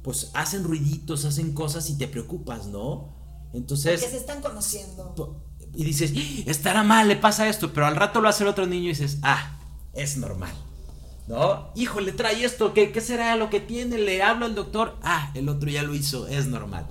pues 0.02 0.30
hacen 0.34 0.64
ruiditos, 0.64 1.24
hacen 1.24 1.52
cosas 1.52 1.88
y 1.90 1.98
te 1.98 2.08
preocupas, 2.08 2.66
¿no? 2.66 3.14
Entonces. 3.52 4.00
Porque 4.00 4.16
se 4.16 4.20
están 4.20 4.40
conociendo. 4.40 5.44
Y 5.74 5.84
dices, 5.84 6.12
estará 6.46 6.82
mal, 6.82 7.08
le 7.08 7.16
pasa 7.16 7.48
esto, 7.48 7.72
pero 7.72 7.86
al 7.86 7.96
rato 7.96 8.20
lo 8.20 8.28
hace 8.28 8.42
el 8.42 8.48
otro 8.48 8.66
niño 8.66 8.86
y 8.86 8.88
dices, 8.88 9.18
ah, 9.22 9.58
es 9.92 10.16
normal. 10.16 10.52
¿No? 11.26 11.70
Híjole, 11.74 12.12
trae 12.12 12.42
esto, 12.42 12.72
¿qué, 12.72 12.90
¿qué 12.90 13.02
será 13.02 13.36
lo 13.36 13.50
que 13.50 13.60
tiene? 13.60 13.98
Le 13.98 14.22
hablo 14.22 14.46
al 14.46 14.54
doctor, 14.54 14.96
ah, 15.02 15.30
el 15.34 15.50
otro 15.50 15.68
ya 15.68 15.82
lo 15.82 15.94
hizo, 15.94 16.26
es 16.26 16.46
normal. 16.46 16.86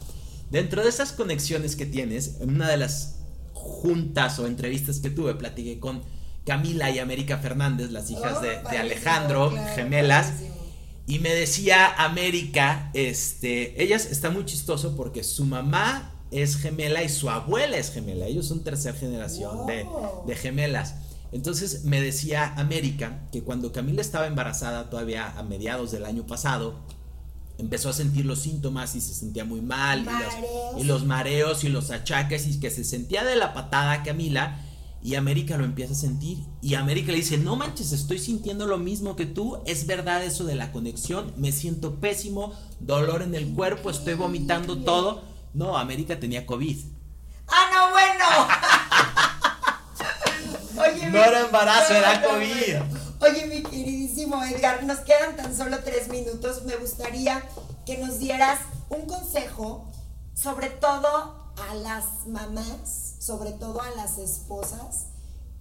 Dentro 0.49 0.83
de 0.83 0.89
esas 0.89 1.11
conexiones 1.11 1.75
que 1.75 1.85
tienes, 1.85 2.37
en 2.39 2.51
una 2.51 2.69
de 2.69 2.77
las 2.77 3.17
juntas 3.53 4.39
o 4.39 4.47
entrevistas 4.47 4.99
que 4.99 5.09
tuve, 5.09 5.35
platiqué 5.35 5.79
con 5.79 6.03
Camila 6.45 6.89
y 6.89 6.99
América 6.99 7.37
Fernández, 7.39 7.91
las 7.91 8.09
hijas 8.09 8.41
de, 8.41 8.59
oh, 8.63 8.69
Alejandro, 8.69 9.53
gemelas. 9.75 10.31
Y 11.05 11.19
me 11.19 11.33
decía 11.33 11.93
América, 11.97 12.89
este, 12.93 13.81
ellas 13.81 14.05
está 14.05 14.29
muy 14.29 14.45
chistoso 14.45 14.95
porque 14.95 15.23
su 15.23 15.45
mamá 15.45 16.13
es 16.31 16.57
gemela 16.57 17.03
y 17.03 17.09
su 17.09 17.29
abuela 17.29 17.77
es 17.77 17.91
gemela. 17.91 18.27
Ellos 18.27 18.47
son 18.47 18.63
tercera 18.63 18.97
generación 18.97 19.65
de, 19.65 19.85
de, 20.25 20.35
gemelas. 20.35 20.95
Entonces 21.33 21.83
me 21.83 22.01
decía 22.01 22.53
América 22.55 23.27
que 23.31 23.43
cuando 23.43 23.73
Camila 23.73 24.01
estaba 24.01 24.27
embarazada 24.27 24.89
todavía 24.89 25.33
a 25.37 25.43
mediados 25.43 25.91
del 25.91 26.05
año 26.05 26.25
pasado, 26.25 26.79
empezó 27.57 27.89
a 27.89 27.93
sentir 27.93 28.25
los 28.25 28.39
síntomas 28.39 28.95
y 28.95 29.01
se 29.01 29.13
sentía 29.13 29.45
muy 29.45 29.61
mal 29.61 30.05
y 30.77 30.83
los, 30.83 31.05
mareos 31.05 31.63
y 31.63 31.69
los 31.69 31.91
achaques 31.91 32.47
y 32.47 32.59
que 32.59 32.69
se 32.69 32.83
sentía 32.83 33.23
de 33.23 33.35
la 33.35 33.53
patada 33.53 34.03
Camila 34.03 34.61
y 35.01 35.15
América 35.15 35.57
lo 35.57 35.65
empieza 35.65 35.93
a 35.93 35.95
sentir 35.95 36.39
y 36.61 36.75
América 36.75 37.11
le 37.11 37.19
dice, 37.19 37.37
no 37.37 37.55
manches, 37.55 37.91
estoy 37.91 38.19
sintiendo 38.19 38.67
lo 38.67 38.77
mismo 38.77 39.15
que 39.15 39.25
tú, 39.25 39.59
es 39.65 39.87
verdad 39.87 40.23
eso 40.23 40.43
de 40.43 40.55
la 40.55 40.71
conexión, 40.71 41.33
me 41.37 41.51
siento 41.51 41.95
pésimo, 41.95 42.53
dolor 42.79 43.21
en 43.21 43.35
el 43.35 43.53
cuerpo, 43.53 43.89
estoy 43.89 44.15
vomitando 44.15 44.77
todo. 44.79 45.23
No, 45.53 45.77
América 45.77 46.19
tenía 46.19 46.45
COVID. 46.45 46.77
Ah, 47.47 47.69
no, 47.73 47.91
bueno. 47.91 48.47
no 51.11 51.23
era 51.23 51.39
embarazo, 51.45 51.93
era 51.93 52.21
COVID. 52.21 52.75
Oye, 53.19 53.47
mi 53.47 53.63
Edgar, 54.35 54.83
nos 54.83 54.99
quedan 54.99 55.37
tan 55.37 55.55
solo 55.55 55.79
tres 55.83 56.09
minutos. 56.09 56.63
Me 56.63 56.75
gustaría 56.75 57.41
que 57.85 57.97
nos 57.97 58.19
dieras 58.19 58.59
un 58.89 59.05
consejo, 59.05 59.85
sobre 60.33 60.69
todo 60.69 61.53
a 61.69 61.75
las 61.75 62.27
mamás, 62.27 63.15
sobre 63.19 63.51
todo 63.53 63.81
a 63.81 63.89
las 63.91 64.17
esposas. 64.17 65.07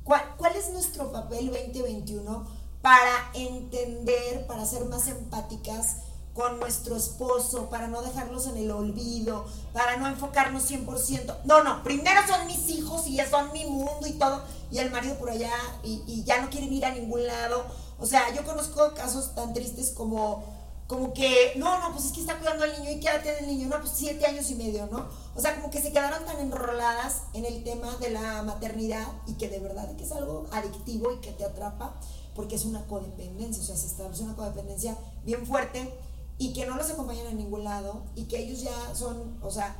¿Cuál, 0.03 0.57
es 0.57 0.71
nuestro 0.71 1.13
papel 1.13 1.47
2021 1.47 2.47
para 2.83 3.31
entender, 3.35 4.47
para 4.47 4.67
ser 4.67 4.85
más 4.87 5.07
empáticas? 5.09 5.99
con 6.35 6.61
nuestro 6.61 6.97
esposo, 6.97 7.71
para 7.71 7.89
no 7.89 8.03
dejarlos 8.03 8.47
en 8.47 8.59
el 8.59 8.71
olvido, 8.71 9.47
para 9.73 9.97
no 9.97 10.07
enfocarnos 10.07 10.71
100%. 10.71 11.35
No, 11.45 11.65
no, 11.65 11.83
primero 11.83 12.21
son 12.29 12.47
mis 12.47 12.69
hijos 12.69 13.07
y 13.07 13.17
ya 13.17 13.27
son 13.27 13.51
mi 13.53 13.65
mundo 13.65 14.07
y 14.07 14.13
todo, 14.13 14.43
y 14.71 14.77
el 14.77 14.91
marido 14.91 15.15
por 15.15 15.31
allá, 15.31 15.51
y, 15.83 16.25
ya 16.25 16.43
no 16.43 16.51
quieren 16.51 16.75
ir 16.75 16.85
a 16.85 16.91
ningún 16.91 17.27
lado. 17.27 17.65
O 17.99 18.07
sea, 18.07 18.35
yo 18.35 18.45
conozco 18.45 18.93
casos 18.95 19.35
tan 19.35 19.55
tristes 19.55 19.91
como, 19.91 20.45
como 20.87 21.13
que, 21.13 21.55
no, 21.57 21.81
no, 21.81 21.93
pues 21.93 22.07
es 22.07 22.13
que 22.13 22.21
está 22.21 22.39
cuidando 22.39 22.65
al 22.65 22.73
niño 22.79 22.91
y 22.91 23.01
qué 23.01 23.09
edad 23.09 23.23
tiene 23.23 23.39
el 23.39 23.47
niño, 23.47 23.69
no, 23.69 23.81
pues 23.81 23.93
siete 23.95 24.27
años 24.27 24.51
y 24.51 24.55
medio, 24.55 24.87
¿no? 24.87 25.07
O 25.35 25.41
sea, 25.41 25.57
como 25.57 25.71
que 25.71 25.81
se 25.81 25.93
quedaron 25.93 26.25
tan 26.25 26.39
enroladas 26.39 27.23
en 27.33 27.45
el 27.45 27.65
tema 27.65 27.97
de 27.97 28.11
la 28.11 28.43
maternidad 28.43 29.07
y 29.27 29.35
que 29.35 29.49
de 29.49 29.59
verdad 29.59 29.95
que 29.97 30.05
es 30.05 30.13
algo 30.13 30.47
adictivo 30.53 31.13
y 31.13 31.19
que 31.19 31.33
te 31.33 31.45
atrapa 31.45 31.95
porque 32.35 32.57
es 32.57 32.67
una 32.67 32.87
codependencia, 32.87 33.63
o 33.63 33.67
sea, 33.67 33.77
se 33.77 33.87
establece 33.87 34.23
una 34.23 34.37
codependencia 34.37 34.97
bien 35.25 35.47
fuerte 35.47 35.93
y 36.39 36.53
que 36.53 36.67
no 36.67 36.77
los 36.77 36.91
acompañan 36.91 37.27
a 37.27 37.33
ningún 37.33 37.65
lado 37.65 38.03
y 38.15 38.25
que 38.25 38.39
ellos 38.39 38.61
ya 38.61 38.95
son, 38.95 39.39
o 39.43 39.51
sea, 39.51 39.75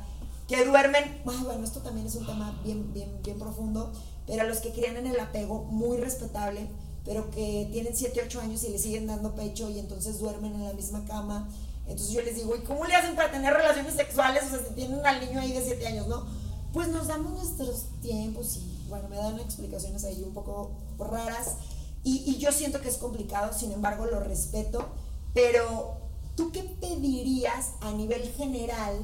que 0.47 0.65
duermen, 0.65 1.21
bueno, 1.23 1.63
esto 1.63 1.81
también 1.81 2.07
es 2.07 2.15
un 2.15 2.25
tema 2.25 2.59
bien, 2.63 2.93
bien, 2.93 3.21
bien 3.21 3.37
profundo, 3.37 3.91
pero 4.25 4.41
a 4.41 4.45
los 4.45 4.59
que 4.59 4.71
crían 4.71 4.97
en 4.97 5.07
el 5.07 5.19
apego, 5.19 5.65
muy 5.65 5.97
respetable, 5.97 6.67
pero 7.07 7.31
que 7.31 7.69
tienen 7.71 7.95
7, 7.95 8.21
8 8.25 8.41
años 8.41 8.63
y 8.65 8.69
le 8.69 8.77
siguen 8.77 9.07
dando 9.07 9.33
pecho 9.33 9.69
y 9.69 9.79
entonces 9.79 10.19
duermen 10.19 10.53
en 10.55 10.65
la 10.65 10.73
misma 10.73 11.05
cama. 11.05 11.47
Entonces 11.87 12.13
yo 12.13 12.21
les 12.21 12.35
digo, 12.35 12.53
¿y 12.53 12.59
cómo 12.59 12.85
le 12.85 12.93
hacen 12.93 13.15
para 13.15 13.31
tener 13.31 13.53
relaciones 13.53 13.93
sexuales? 13.93 14.43
O 14.43 14.49
sea, 14.49 14.59
si 14.67 14.73
tienen 14.75 15.03
al 15.05 15.25
niño 15.25 15.39
ahí 15.39 15.53
de 15.53 15.63
7 15.63 15.87
años, 15.87 16.07
¿no? 16.07 16.25
Pues 16.73 16.89
nos 16.89 17.07
damos 17.07 17.31
nuestros 17.31 17.85
tiempos 18.01 18.57
y, 18.57 18.89
bueno, 18.89 19.07
me 19.07 19.15
dan 19.15 19.39
explicaciones 19.39 20.03
ahí 20.03 20.21
un 20.21 20.33
poco 20.33 20.71
raras. 20.99 21.55
Y, 22.03 22.29
y 22.29 22.39
yo 22.39 22.51
siento 22.51 22.81
que 22.81 22.89
es 22.89 22.97
complicado, 22.97 23.57
sin 23.57 23.71
embargo, 23.71 24.05
lo 24.05 24.19
respeto. 24.19 24.89
Pero, 25.33 25.95
¿tú 26.35 26.51
qué 26.51 26.63
pedirías 26.63 27.71
a 27.79 27.93
nivel 27.93 28.21
general 28.33 28.97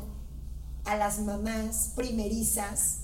a 0.84 0.98
las 0.98 1.20
mamás 1.20 1.92
primerizas 1.96 2.98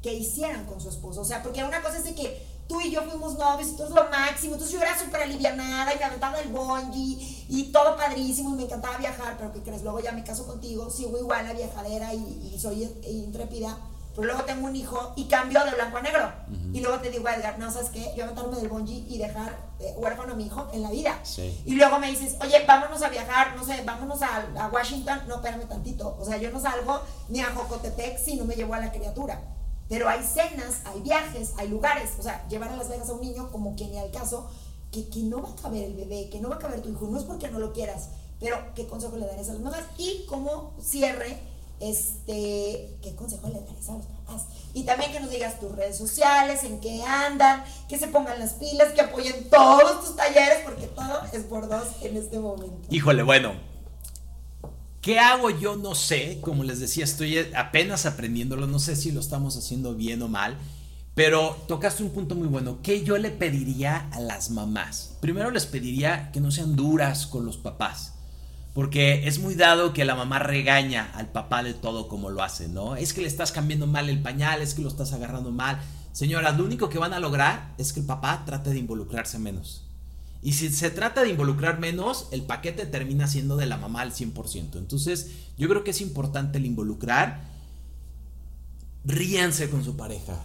que 0.00 0.14
hicieran 0.14 0.64
con 0.66 0.80
su 0.80 0.90
esposo? 0.90 1.22
O 1.22 1.24
sea, 1.24 1.42
porque 1.42 1.64
una 1.64 1.82
cosa 1.82 1.98
es 1.98 2.04
de 2.04 2.14
que 2.14 2.53
tú 2.68 2.80
y 2.80 2.90
yo 2.90 3.02
fuimos 3.02 3.38
novios 3.38 3.70
y 3.70 3.76
todo 3.76 3.88
es 3.88 3.94
lo 3.94 4.08
máximo, 4.10 4.54
entonces 4.54 4.72
yo 4.74 4.82
era 4.82 4.98
súper 4.98 5.22
alivianada 5.22 5.94
y 5.94 5.98
me 5.98 6.04
aventaba 6.04 6.38
el 6.40 6.48
bungee 6.48 7.44
y 7.48 7.70
todo 7.72 7.96
padrísimo 7.96 8.50
y 8.54 8.56
me 8.56 8.62
encantaba 8.64 8.96
viajar, 8.96 9.36
pero 9.36 9.52
¿qué 9.52 9.60
crees? 9.60 9.82
Luego 9.82 10.00
ya 10.00 10.12
me 10.12 10.24
caso 10.24 10.46
contigo, 10.46 10.90
sigo 10.90 11.18
igual 11.18 11.46
a 11.46 11.52
viajadera 11.52 12.14
y, 12.14 12.52
y 12.54 12.58
soy 12.58 12.84
intrépida, 13.04 13.76
pero 14.14 14.28
luego 14.28 14.44
tengo 14.44 14.66
un 14.66 14.76
hijo 14.76 15.12
y 15.16 15.24
cambio 15.24 15.64
de 15.64 15.72
blanco 15.72 15.96
a 15.96 16.02
negro. 16.02 16.32
Y 16.72 16.80
luego 16.80 17.00
te 17.00 17.10
digo, 17.10 17.28
Edgar, 17.28 17.58
no, 17.58 17.70
¿sabes 17.70 17.90
qué? 17.90 18.12
Yo 18.16 18.24
aventarme 18.24 18.56
del 18.56 18.68
bungee 18.68 19.04
y 19.08 19.18
dejar 19.18 19.58
eh, 19.80 19.92
huérfano 19.96 20.32
a 20.32 20.36
mi 20.36 20.46
hijo 20.46 20.68
en 20.72 20.82
la 20.82 20.90
vida. 20.90 21.18
Y 21.64 21.74
luego 21.74 21.98
me 21.98 22.10
dices, 22.10 22.36
oye, 22.40 22.64
vámonos 22.66 23.02
a 23.02 23.08
viajar, 23.08 23.56
no 23.56 23.64
sé, 23.64 23.82
vámonos 23.84 24.22
a, 24.22 24.46
a 24.58 24.68
Washington. 24.68 25.22
No, 25.26 25.36
espérame 25.36 25.68
tantito. 25.68 26.16
O 26.18 26.24
sea, 26.24 26.36
yo 26.36 26.50
no 26.52 26.60
salgo 26.60 27.00
ni 27.28 27.40
a 27.40 27.46
Jocotepec 27.46 28.18
si 28.18 28.36
no 28.36 28.44
me 28.44 28.54
llevo 28.54 28.74
a 28.74 28.80
la 28.80 28.92
criatura. 28.92 29.40
Pero 29.88 30.08
hay 30.08 30.22
cenas, 30.22 30.80
hay 30.84 31.00
viajes, 31.00 31.52
hay 31.58 31.68
lugares. 31.68 32.10
O 32.18 32.22
sea, 32.22 32.46
llevar 32.48 32.70
a 32.70 32.76
Las 32.76 32.88
Vegas 32.88 33.08
a 33.08 33.12
un 33.12 33.20
niño 33.20 33.50
como 33.50 33.76
que 33.76 33.86
ni 33.86 33.98
al 33.98 34.10
caso, 34.10 34.48
que, 34.90 35.08
que 35.08 35.20
no 35.20 35.42
va 35.42 35.50
a 35.50 35.56
caber 35.56 35.84
el 35.84 35.94
bebé, 35.94 36.28
que 36.30 36.40
no 36.40 36.48
va 36.48 36.56
a 36.56 36.58
caber 36.58 36.80
tu 36.80 36.88
hijo. 36.88 37.06
No 37.06 37.18
es 37.18 37.24
porque 37.24 37.50
no 37.50 37.58
lo 37.58 37.72
quieras, 37.72 38.08
pero 38.40 38.56
¿qué 38.74 38.86
consejo 38.86 39.16
le 39.16 39.26
darías 39.26 39.48
a 39.48 39.54
las 39.54 39.62
mamás? 39.62 39.84
Y 39.98 40.24
como 40.26 40.74
cierre, 40.80 41.38
este, 41.80 42.96
¿qué 43.02 43.14
consejo 43.16 43.48
le 43.48 43.60
darías 43.60 43.88
a 43.88 43.94
los 43.94 44.06
papás? 44.06 44.46
Y 44.72 44.84
también 44.84 45.12
que 45.12 45.20
nos 45.20 45.30
digas 45.30 45.60
tus 45.60 45.72
redes 45.72 45.96
sociales, 45.96 46.64
en 46.64 46.80
qué 46.80 47.02
andan, 47.02 47.64
que 47.88 47.98
se 47.98 48.08
pongan 48.08 48.38
las 48.38 48.54
pilas, 48.54 48.92
que 48.92 49.02
apoyen 49.02 49.48
todos 49.50 50.04
tus 50.04 50.16
talleres, 50.16 50.58
porque 50.64 50.86
todo 50.86 51.20
es 51.32 51.42
por 51.44 51.68
dos 51.68 51.88
en 52.02 52.16
este 52.16 52.38
momento. 52.38 52.88
Híjole, 52.90 53.22
bueno, 53.22 53.54
¿Qué 55.04 55.18
hago 55.18 55.50
yo? 55.50 55.76
No 55.76 55.94
sé, 55.94 56.38
como 56.40 56.64
les 56.64 56.80
decía, 56.80 57.04
estoy 57.04 57.36
apenas 57.54 58.06
aprendiéndolo, 58.06 58.66
no 58.66 58.78
sé 58.78 58.96
si 58.96 59.12
lo 59.12 59.20
estamos 59.20 59.54
haciendo 59.54 59.94
bien 59.94 60.22
o 60.22 60.28
mal, 60.28 60.56
pero 61.14 61.62
tocaste 61.68 62.02
un 62.02 62.08
punto 62.08 62.34
muy 62.34 62.48
bueno. 62.48 62.78
¿Qué 62.82 63.04
yo 63.04 63.18
le 63.18 63.28
pediría 63.28 64.08
a 64.12 64.20
las 64.20 64.48
mamás? 64.48 65.18
Primero 65.20 65.50
les 65.50 65.66
pediría 65.66 66.32
que 66.32 66.40
no 66.40 66.50
sean 66.50 66.74
duras 66.74 67.26
con 67.26 67.44
los 67.44 67.58
papás, 67.58 68.14
porque 68.72 69.28
es 69.28 69.40
muy 69.40 69.54
dado 69.54 69.92
que 69.92 70.06
la 70.06 70.14
mamá 70.14 70.38
regaña 70.38 71.10
al 71.12 71.30
papá 71.30 71.62
de 71.62 71.74
todo 71.74 72.08
como 72.08 72.30
lo 72.30 72.42
hace, 72.42 72.68
¿no? 72.68 72.96
Es 72.96 73.12
que 73.12 73.20
le 73.20 73.28
estás 73.28 73.52
cambiando 73.52 73.86
mal 73.86 74.08
el 74.08 74.22
pañal, 74.22 74.62
es 74.62 74.72
que 74.72 74.80
lo 74.80 74.88
estás 74.88 75.12
agarrando 75.12 75.50
mal. 75.50 75.78
Señoras, 76.12 76.56
lo 76.56 76.64
único 76.64 76.88
que 76.88 76.98
van 76.98 77.12
a 77.12 77.20
lograr 77.20 77.74
es 77.76 77.92
que 77.92 78.00
el 78.00 78.06
papá 78.06 78.44
trate 78.46 78.70
de 78.70 78.78
involucrarse 78.78 79.38
menos. 79.38 79.83
Y 80.44 80.52
si 80.52 80.68
se 80.68 80.90
trata 80.90 81.22
de 81.22 81.30
involucrar 81.30 81.80
menos, 81.80 82.28
el 82.30 82.42
paquete 82.42 82.84
termina 82.84 83.26
siendo 83.26 83.56
de 83.56 83.64
la 83.64 83.78
mamá 83.78 84.02
al 84.02 84.12
100%. 84.12 84.76
Entonces, 84.76 85.30
yo 85.56 85.70
creo 85.70 85.84
que 85.84 85.92
es 85.92 86.02
importante 86.02 86.58
el 86.58 86.66
involucrar. 86.66 87.40
Ríanse 89.06 89.70
con 89.70 89.82
su 89.82 89.96
pareja. 89.96 90.38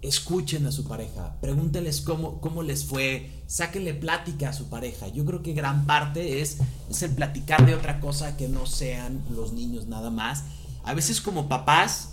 Escuchen 0.00 0.66
a 0.66 0.72
su 0.72 0.88
pareja. 0.88 1.36
Pregúntenles 1.42 2.00
cómo, 2.00 2.40
cómo 2.40 2.62
les 2.62 2.86
fue. 2.86 3.30
Sáquenle 3.46 3.92
plática 3.92 4.48
a 4.48 4.54
su 4.54 4.70
pareja. 4.70 5.08
Yo 5.08 5.26
creo 5.26 5.42
que 5.42 5.52
gran 5.52 5.84
parte 5.84 6.40
es, 6.40 6.56
es 6.88 7.02
el 7.02 7.10
platicar 7.10 7.66
de 7.66 7.74
otra 7.74 8.00
cosa 8.00 8.38
que 8.38 8.48
no 8.48 8.64
sean 8.64 9.22
los 9.30 9.52
niños 9.52 9.88
nada 9.88 10.08
más. 10.08 10.44
A 10.84 10.94
veces 10.94 11.20
como 11.20 11.50
papás 11.50 12.11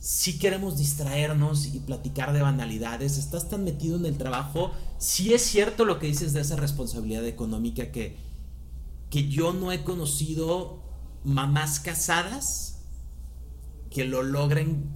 si 0.00 0.38
queremos 0.38 0.78
distraernos 0.78 1.66
y 1.66 1.78
platicar 1.78 2.32
de 2.32 2.40
banalidades, 2.40 3.18
estás 3.18 3.50
tan 3.50 3.64
metido 3.64 3.96
en 3.96 4.06
el 4.06 4.16
trabajo, 4.16 4.72
si 4.96 5.34
es 5.34 5.42
cierto 5.42 5.84
lo 5.84 5.98
que 5.98 6.06
dices 6.06 6.32
de 6.32 6.40
esa 6.40 6.56
responsabilidad 6.56 7.26
económica 7.26 7.92
que, 7.92 8.16
que 9.10 9.28
yo 9.28 9.52
no 9.52 9.72
he 9.72 9.84
conocido 9.84 10.82
mamás 11.22 11.80
casadas 11.80 12.80
que 13.90 14.04
lo 14.04 14.22
logren 14.22 14.88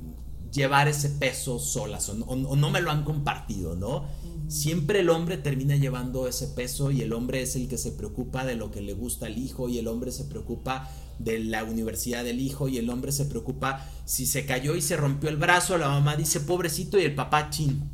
llevar 0.51 0.89
ese 0.89 1.11
peso 1.11 1.59
solas 1.59 2.09
o, 2.09 2.15
no 2.37 2.71
me 2.71 2.81
lo 2.81 2.91
han 2.91 3.05
compartido, 3.05 3.75
¿no? 3.75 4.05
Siempre 4.49 5.01
el 5.01 5.11
hombre 5.11 5.39
termina 5.39 5.77
llevando 5.77 6.29
ese 6.29 6.49
peso 6.49 6.91
y 6.91 7.03
el 7.03 7.13
hombre 7.13 7.43
es 7.43 7.57
el 7.57 7.69
que 7.69 7.79
se 7.79 7.93
preocupa 7.93 8.45
de 8.45 8.57
lo 8.57 8.71
que 8.71 8.81
le 8.81 8.93
gusta 8.93 9.27
al 9.27 9.39
hijo 9.39 9.69
y 9.69 9.79
el 9.79 9.89
hombre 9.89 10.13
se 10.13 10.25
preocupa 10.25 10.91
de 11.19 11.39
la 11.39 11.65
universidad 11.65 12.25
del 12.25 12.41
hijo 12.41 12.69
y 12.69 12.79
el 12.79 12.91
hombre 12.91 13.13
se 13.13 13.25
preocupa 13.25 13.87
si 14.05 14.27
se 14.27 14.47
cayó 14.47 14.75
y 14.75 14.83
se 14.83 14.97
rompió 14.97 15.31
el 15.31 15.37
brazo, 15.37 15.79
la 15.79 15.89
mamá 15.89 16.17
dice 16.17 16.41
pobrecito 16.41 16.99
y 16.99 17.05
el 17.05 17.15
papá 17.15 17.51
chin. 17.51 17.89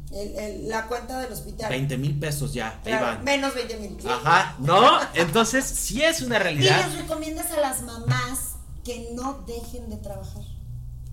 la 0.62 0.86
cuenta 0.86 1.20
del 1.20 1.32
hospital. 1.32 1.68
20 1.68 1.98
mil 1.98 2.18
pesos 2.18 2.52
ya, 2.52 2.80
Menos 3.22 3.54
20 3.54 3.76
mil. 3.76 3.96
Ajá, 4.08 4.56
¿no? 4.58 4.98
Entonces 5.14 5.64
sí 5.64 6.02
es 6.02 6.22
una 6.22 6.38
realidad. 6.38 6.86
¿Y 6.86 6.90
les 6.90 7.02
recomiendas 7.02 7.50
a 7.52 7.60
las 7.60 7.82
mamás 7.82 8.56
que 8.84 9.10
no 9.14 9.44
dejen 9.46 9.90
de 9.90 9.96
trabajar? 9.98 10.42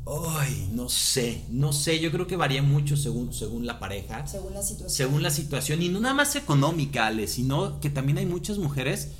Ay, 0.09 0.69
no 0.71 0.87
sé, 0.87 1.43
no 1.49 1.73
sé, 1.73 1.99
yo 1.99 2.11
creo 2.11 2.27
que 2.27 2.37
varía 2.37 2.63
mucho 2.63 2.95
según, 2.95 3.33
según 3.33 3.65
la 3.65 3.77
pareja. 3.77 4.25
Según 4.25 4.53
la 4.53 4.61
situación. 4.61 4.89
Según 4.89 5.23
la 5.23 5.29
situación, 5.29 5.81
y 5.81 5.89
no 5.89 5.99
nada 5.99 6.15
más 6.15 6.35
económica, 6.35 7.07
Ale, 7.07 7.27
sino 7.27 7.79
que 7.81 7.89
también 7.89 8.17
hay 8.17 8.25
muchas 8.25 8.57
mujeres 8.57 9.11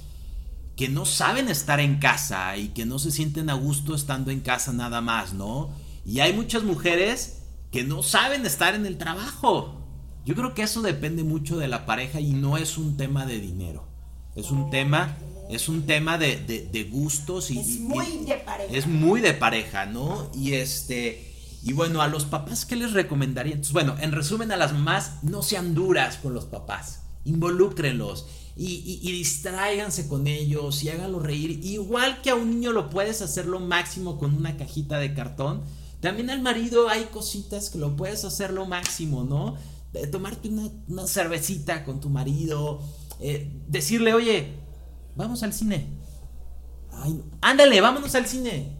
que 0.77 0.88
no 0.88 1.05
saben 1.05 1.49
estar 1.49 1.79
en 1.79 1.97
casa 1.97 2.55
y 2.55 2.69
que 2.69 2.85
no 2.85 2.99
se 2.99 3.11
sienten 3.11 3.49
a 3.49 3.55
gusto 3.55 3.95
estando 3.95 4.31
en 4.31 4.39
casa 4.39 4.71
nada 4.71 5.01
más, 5.01 5.33
¿no? 5.33 5.71
Y 6.05 6.21
hay 6.21 6.31
muchas 6.33 6.63
mujeres 6.63 7.39
que 7.71 7.83
no 7.83 8.01
saben 8.03 8.45
estar 8.45 8.75
en 8.75 8.85
el 8.85 8.97
trabajo. 8.97 9.81
Yo 10.23 10.35
creo 10.35 10.53
que 10.53 10.61
eso 10.61 10.81
depende 10.81 11.23
mucho 11.23 11.57
de 11.57 11.67
la 11.67 11.85
pareja 11.85 12.21
y 12.21 12.31
no 12.31 12.57
es 12.57 12.77
un 12.77 12.95
tema 12.95 13.25
de 13.25 13.39
dinero. 13.39 13.88
Es 14.35 14.51
un 14.51 14.69
tema, 14.69 15.17
es 15.50 15.70
un 15.70 15.86
tema 15.86 16.18
de, 16.18 16.38
de, 16.38 16.84
gustos 16.86 17.52
y 17.52 17.60
es 17.60 17.80
muy 17.80 18.26
de 18.26 18.36
pareja. 18.36 18.74
Es 18.74 18.88
muy 18.88 19.22
de 19.22 19.34
pareja, 19.34 19.86
¿no? 19.86 20.30
Y 20.34 20.54
este 20.54 21.34
y 21.64 21.74
bueno, 21.74 22.02
a 22.02 22.08
los 22.08 22.26
papás 22.26 22.66
qué 22.66 22.76
les 22.76 22.93
recomendaría? 22.93 23.54
Entonces, 23.54 23.74
bueno, 23.74 23.95
en 24.00 24.12
resumen 24.12 24.52
a 24.52 24.58
las 24.58 24.74
mamás 24.74 25.24
no 25.24 25.41
sean 25.41 25.74
duras 25.74 26.18
con 26.18 26.34
los 26.34 26.45
papás. 26.45 27.02
Involúcrenlos 27.26 28.28
y, 28.56 29.00
y, 29.02 29.12
distráiganse 29.12 30.08
con 30.08 30.28
ellos 30.28 30.84
y 30.84 30.89
háganlos 30.89 31.24
reír. 31.24 31.60
Igual 31.64 32.22
que 32.22 32.30
a 32.30 32.36
un 32.36 32.52
niño 32.52 32.72
lo 32.72 32.89
puedes 32.89 33.22
hacer 33.22 33.45
lo 33.45 33.60
máximo 33.60 34.18
con 34.18 34.34
una 34.34 34.56
cajita 34.56 34.98
de 34.98 35.14
cartón, 35.14 35.64
también 36.00 36.30
al 36.30 36.41
marido 36.41 36.89
hay 36.89 37.06
cositas 37.06 37.70
que 37.70 37.80
lo 37.80 37.95
puedes 37.95 38.24
hacer 38.24 38.54
lo 38.54 38.66
máximo, 38.66 39.24
¿no? 39.24 39.56
De 39.93 40.08
tomarte 40.08 40.50
una, 40.50 41.08
cervecita 41.08 41.84
con 41.84 42.00
tu 42.00 42.10
marido, 42.10 42.82
eh, 43.20 43.52
decirle, 43.68 44.14
oye, 44.14 44.54
vamos 45.18 45.43
al 45.43 45.51
cine. 45.51 45.88
ándale, 47.41 47.82
vámonos 47.82 48.15
al 48.15 48.26
cine. 48.26 48.78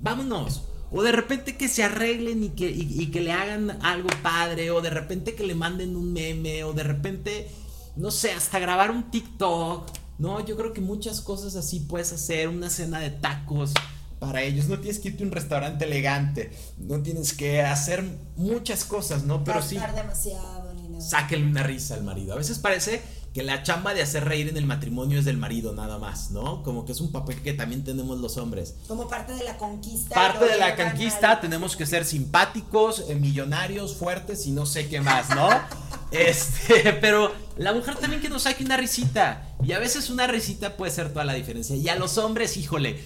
Vámonos. 0.00 0.62
O 0.90 1.02
de 1.02 1.12
repente 1.12 1.56
que 1.56 1.68
se 1.68 1.84
arreglen 1.84 2.44
y 2.44 2.48
que, 2.50 2.70
y 2.70 3.10
que 3.10 3.20
le 3.20 3.32
hagan 3.32 3.78
algo 3.82 4.08
padre. 4.22 4.70
O 4.70 4.80
de 4.80 4.90
repente 4.90 5.34
que 5.34 5.46
le 5.46 5.54
manden 5.54 5.96
un 5.96 6.12
meme. 6.14 6.64
O 6.64 6.72
de 6.72 6.82
repente 6.84 7.50
no 7.98 8.12
sé, 8.12 8.32
hasta 8.32 8.58
grabar 8.58 8.90
un 8.90 9.10
TikTok. 9.10 9.90
No, 10.18 10.44
yo 10.44 10.56
creo 10.56 10.72
que 10.72 10.80
muchas 10.80 11.20
cosas 11.20 11.56
así 11.56 11.80
puedes 11.80 12.12
hacer, 12.12 12.48
una 12.48 12.70
cena 12.70 13.00
de 13.00 13.10
tacos 13.10 13.72
para 14.18 14.42
ellos. 14.42 14.68
No 14.68 14.78
tienes 14.78 15.00
que 15.00 15.08
irte 15.08 15.24
a 15.24 15.26
un 15.26 15.32
restaurante 15.32 15.84
elegante, 15.84 16.52
no 16.78 17.02
tienes 17.02 17.32
que 17.32 17.62
hacer 17.62 18.04
muchas 18.36 18.84
cosas, 18.84 19.24
¿no? 19.24 19.44
Pero 19.44 19.62
sí. 19.62 19.76
demasiado, 19.76 20.74
ni 20.74 20.88
nada. 20.88 21.00
Sáquenle 21.00 21.46
una 21.46 21.64
risa 21.64 21.94
al 21.94 22.04
marido. 22.04 22.34
A 22.34 22.36
veces 22.36 22.58
parece 22.58 23.02
que 23.34 23.42
la 23.42 23.62
chamba 23.62 23.94
de 23.94 24.02
hacer 24.02 24.24
reír 24.24 24.48
en 24.48 24.56
el 24.56 24.66
matrimonio 24.66 25.18
es 25.18 25.24
del 25.24 25.36
marido 25.36 25.72
nada 25.72 25.98
más, 25.98 26.30
¿no? 26.30 26.62
Como 26.62 26.84
que 26.84 26.92
es 26.92 27.00
un 27.00 27.12
papel 27.12 27.40
que 27.42 27.52
también 27.52 27.84
tenemos 27.84 28.18
los 28.18 28.36
hombres. 28.36 28.74
Como 28.86 29.08
parte 29.08 29.34
de 29.34 29.44
la 29.44 29.56
conquista. 29.56 30.14
Parte 30.14 30.46
de 30.46 30.58
la 30.58 30.76
conquista, 30.76 31.40
tenemos 31.40 31.76
que 31.76 31.86
ser 31.86 32.04
simpáticos, 32.04 33.04
eh, 33.08 33.14
millonarios, 33.14 33.96
fuertes 33.96 34.46
y 34.46 34.52
no 34.52 34.66
sé 34.66 34.88
qué 34.88 35.00
más, 35.00 35.30
¿no? 35.30 35.48
este, 36.10 36.92
pero 37.00 37.32
la 37.56 37.72
mujer 37.72 37.96
también 37.96 38.22
que 38.22 38.28
nos 38.28 38.42
saque 38.42 38.64
una 38.64 38.76
risita. 38.76 39.44
Y 39.62 39.72
a 39.72 39.78
veces 39.78 40.10
una 40.10 40.26
risita 40.26 40.76
puede 40.76 40.92
ser 40.92 41.12
toda 41.12 41.24
la 41.24 41.34
diferencia. 41.34 41.76
Y 41.76 41.88
a 41.88 41.96
los 41.96 42.16
hombres, 42.18 42.56
híjole, 42.56 42.98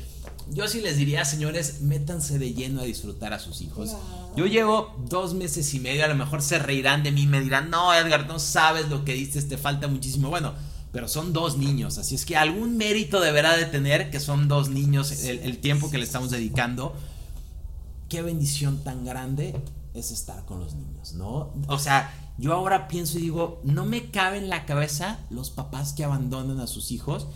yo 0.51 0.69
sí 0.69 0.81
les 0.81 0.97
diría, 0.97 1.25
señores, 1.25 1.81
métanse 1.81 2.39
de 2.39 2.53
lleno 2.55 2.81
a 2.81 2.85
disfrutar 2.85 3.33
a 3.33 3.39
sus 3.39 3.61
hijos. 3.61 3.97
Yo 4.37 4.47
llevo 4.47 4.95
dos 5.09 5.35
meses 5.35 5.73
y 5.75 5.81
medio, 5.81 6.05
a 6.05 6.09
lo 6.09 6.15
mejor 6.15 6.43
se 6.43 6.59
reirán 6.59 7.03
de 7.03 7.13
mí, 7.13 7.27
me 7.27 7.41
dirán, 7.41 7.71
no, 7.71 7.95
Edgar, 7.95 8.27
no 8.27 8.39
sabes 8.39 8.89
lo 8.89 9.05
que 9.05 9.15
dices, 9.15 9.49
te 9.49 9.59
falta 9.59 9.89
muchísimo. 9.89 10.31
Bueno, 10.31 10.55
pero 10.93 11.09
son 11.09 11.33
dos 11.33 11.57
niños, 11.57 11.99
así 11.99 12.15
es 12.15 12.27
que 12.27 12.37
algún 12.37 12.77
mérito 12.77 13.21
deberá 13.21 13.57
de 13.57 13.65
tener 13.65 14.11
que 14.11 14.21
son 14.21 14.49
dos 14.49 14.69
niños 14.69 15.25
el, 15.25 15.59
tiempo 15.59 15.91
que 15.91 15.99
le 15.99 16.05
estamos 16.05 16.31
dedicando. 16.31 16.95
Qué 18.09 18.21
bendición 18.21 18.85
tan 18.85 19.05
grande 19.05 19.55
es 19.95 20.11
estar 20.11 20.45
con 20.45 20.61
los 20.61 20.75
niños, 20.75 21.15
¿no? 21.15 21.51
O 21.69 21.79
sea, 21.79 22.13
yo 22.37 22.53
ahora 22.53 22.89
pienso 22.89 23.19
y 23.19 23.23
digo, 23.23 23.61
no 23.65 23.87
me 23.87 24.11
cabe 24.11 24.39
en 24.39 24.51
la 24.51 24.67
cabeza 24.67 25.19
los 25.31 25.51
papás 25.51 25.95
que 25.95 26.05
abandonan 26.05 26.61
a 26.61 26.67
sus 26.67 26.91
hijos 26.91 27.27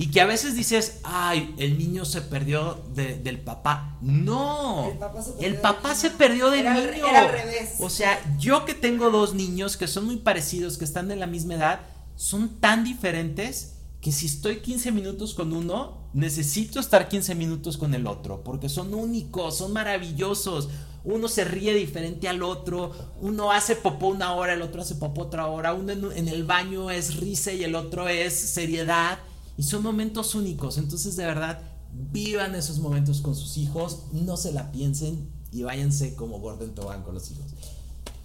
y 0.00 0.12
que 0.12 0.20
a 0.20 0.26
veces 0.26 0.54
dices, 0.54 1.00
ay, 1.02 1.56
el 1.58 1.76
niño 1.76 2.04
se 2.04 2.22
perdió 2.22 2.84
del 2.94 3.40
papá. 3.40 3.96
No, 4.00 4.92
el 5.40 5.56
papá 5.56 5.96
se 5.96 6.10
perdió, 6.10 6.50
del 6.50 6.72
niño. 6.72 7.08
Era 7.08 7.22
al 7.22 7.32
revés. 7.32 7.74
O 7.80 7.90
sea, 7.90 8.16
yo 8.38 8.64
que 8.64 8.74
tengo 8.74 9.10
dos 9.10 9.34
niños 9.34 9.76
que 9.76 9.88
son 9.88 10.06
muy 10.06 10.18
parecidos, 10.18 10.78
que 10.78 10.84
están 10.84 11.08
de 11.08 11.16
la 11.16 11.26
misma 11.26 11.54
edad, 11.54 11.80
son 12.14 12.60
tan 12.60 12.84
diferentes 12.84 13.74
que 14.00 14.12
si 14.12 14.26
estoy 14.26 14.60
15 14.60 14.92
minutos 14.92 15.34
con 15.34 15.52
uno, 15.52 16.08
necesito 16.12 16.78
estar 16.78 17.08
15 17.08 17.34
minutos 17.34 17.76
con 17.76 17.92
el 17.92 18.06
otro, 18.06 18.44
porque 18.44 18.68
son 18.68 18.94
únicos, 18.94 19.58
son 19.58 19.72
maravillosos. 19.72 20.68
Uno 21.02 21.26
se 21.26 21.42
ríe 21.42 21.74
diferente 21.74 22.28
al 22.28 22.44
otro, 22.44 22.92
uno 23.20 23.50
hace 23.50 23.74
popó 23.74 24.06
una 24.06 24.32
hora, 24.34 24.52
el 24.52 24.62
otro 24.62 24.82
hace 24.82 24.94
popó 24.94 25.22
otra 25.22 25.48
hora, 25.48 25.74
uno 25.74 25.90
en, 25.90 26.12
en 26.12 26.28
el 26.28 26.44
baño 26.44 26.88
es 26.88 27.16
risa 27.16 27.52
y 27.52 27.64
el 27.64 27.74
otro 27.74 28.06
es 28.06 28.32
seriedad. 28.34 29.18
Y 29.58 29.64
son 29.64 29.82
momentos 29.82 30.34
únicos. 30.34 30.78
Entonces, 30.78 31.16
de 31.16 31.26
verdad, 31.26 31.60
vivan 31.92 32.54
esos 32.54 32.78
momentos 32.78 33.20
con 33.20 33.34
sus 33.34 33.58
hijos, 33.58 34.04
no 34.12 34.38
se 34.38 34.52
la 34.52 34.72
piensen 34.72 35.28
y 35.52 35.62
váyanse 35.62 36.14
como 36.14 36.40
Gordon 36.40 36.74
Tobán 36.74 37.02
con 37.02 37.14
los 37.14 37.30
hijos. 37.30 37.44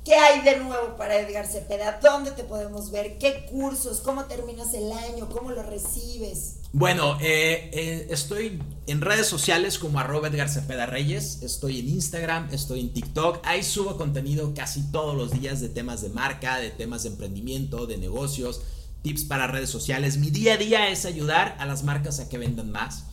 ¿Qué 0.04 0.16
hay 0.16 0.42
de 0.42 0.58
nuevo 0.58 0.98
para 0.98 1.18
Edgar 1.18 1.48
Cepeda? 1.48 2.00
¿Dónde 2.04 2.32
te 2.32 2.44
podemos 2.44 2.92
ver? 2.92 3.18
¿Qué 3.18 3.46
cursos? 3.50 4.02
¿Cómo 4.02 4.26
terminas 4.26 4.74
el 4.74 4.92
año? 4.92 5.30
¿Cómo 5.30 5.52
lo 5.52 5.64
recibes? 5.64 6.58
Bueno, 6.74 7.18
eh, 7.22 7.70
eh, 7.72 8.08
estoy 8.10 8.62
en 8.88 9.00
redes 9.00 9.28
sociales 9.28 9.80
como 9.80 10.00
arroba 10.00 10.28
Edgar 10.28 10.50
Cepeda 10.50 10.88
Reyes, 10.88 11.42
estoy 11.42 11.80
en 11.80 11.88
Instagram, 11.88 12.50
estoy 12.52 12.82
en 12.82 12.92
TikTok, 12.92 13.40
ahí 13.46 13.64
subo 13.64 13.96
contenido 13.96 14.54
casi 14.54 14.82
todos 14.92 15.16
los 15.16 15.32
días 15.32 15.62
de 15.62 15.70
temas 15.70 16.02
de 16.02 16.10
marca, 16.10 16.60
de 16.60 16.72
temas 16.72 17.04
de 17.04 17.10
emprendimiento, 17.10 17.86
de 17.86 17.98
negocios, 17.98 18.62
tips 19.04 19.26
para 19.26 19.46
redes 19.46 19.70
sociales. 19.70 20.18
Mi 20.18 20.32
día 20.32 20.56
a 20.56 20.58
día 20.58 20.90
es 20.90 21.06
ayudar 21.06 21.56
a 21.60 21.66
las 21.68 21.84
marcas 21.84 22.20
a 22.20 22.30
que 22.30 22.40
vendan 22.40 22.72
más. 22.72 23.06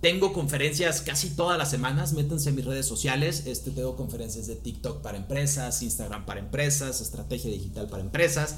Tengo 0.00 0.32
conferencias 0.32 1.00
casi 1.00 1.30
todas 1.30 1.58
las 1.58 1.70
semanas, 1.70 2.12
métanse 2.12 2.50
en 2.50 2.56
mis 2.56 2.64
redes 2.64 2.86
sociales. 2.86 3.44
Este 3.46 3.70
tengo 3.70 3.96
conferencias 3.96 4.46
de 4.46 4.56
TikTok 4.56 5.00
para 5.00 5.16
empresas, 5.16 5.82
Instagram 5.82 6.26
para 6.26 6.40
empresas, 6.40 7.00
estrategia 7.00 7.50
digital 7.50 7.88
para 7.88 8.02
empresas. 8.02 8.56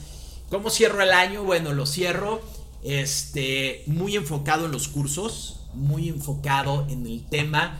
¿Cómo 0.51 0.69
cierro 0.69 1.01
el 1.03 1.13
año? 1.13 1.45
Bueno, 1.45 1.73
lo 1.73 1.87
cierro 1.87 2.41
este 2.83 3.85
muy 3.87 4.17
enfocado 4.17 4.67
en 4.67 4.73
los 4.73 4.89
cursos, 4.89 5.61
muy 5.75 6.09
enfocado 6.09 6.87
en 6.89 7.07
el 7.07 7.25
tema 7.27 7.79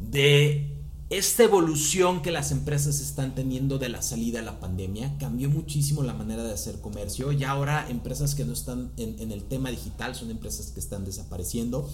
de 0.00 0.75
esta 1.08 1.44
evolución 1.44 2.20
que 2.20 2.32
las 2.32 2.50
empresas 2.50 2.98
están 3.00 3.36
teniendo 3.36 3.78
de 3.78 3.88
la 3.88 4.02
salida 4.02 4.40
a 4.40 4.42
la 4.42 4.58
pandemia 4.58 5.16
cambió 5.18 5.48
muchísimo 5.48 6.02
la 6.02 6.14
manera 6.14 6.42
de 6.42 6.52
hacer 6.52 6.80
comercio. 6.80 7.30
Ya 7.30 7.50
ahora 7.50 7.86
empresas 7.88 8.34
que 8.34 8.44
no 8.44 8.52
están 8.52 8.90
en, 8.96 9.30
el 9.30 9.44
tema 9.44 9.70
digital 9.70 10.16
son 10.16 10.32
empresas 10.32 10.72
que 10.72 10.80
están 10.80 11.04
desapareciendo. 11.04 11.88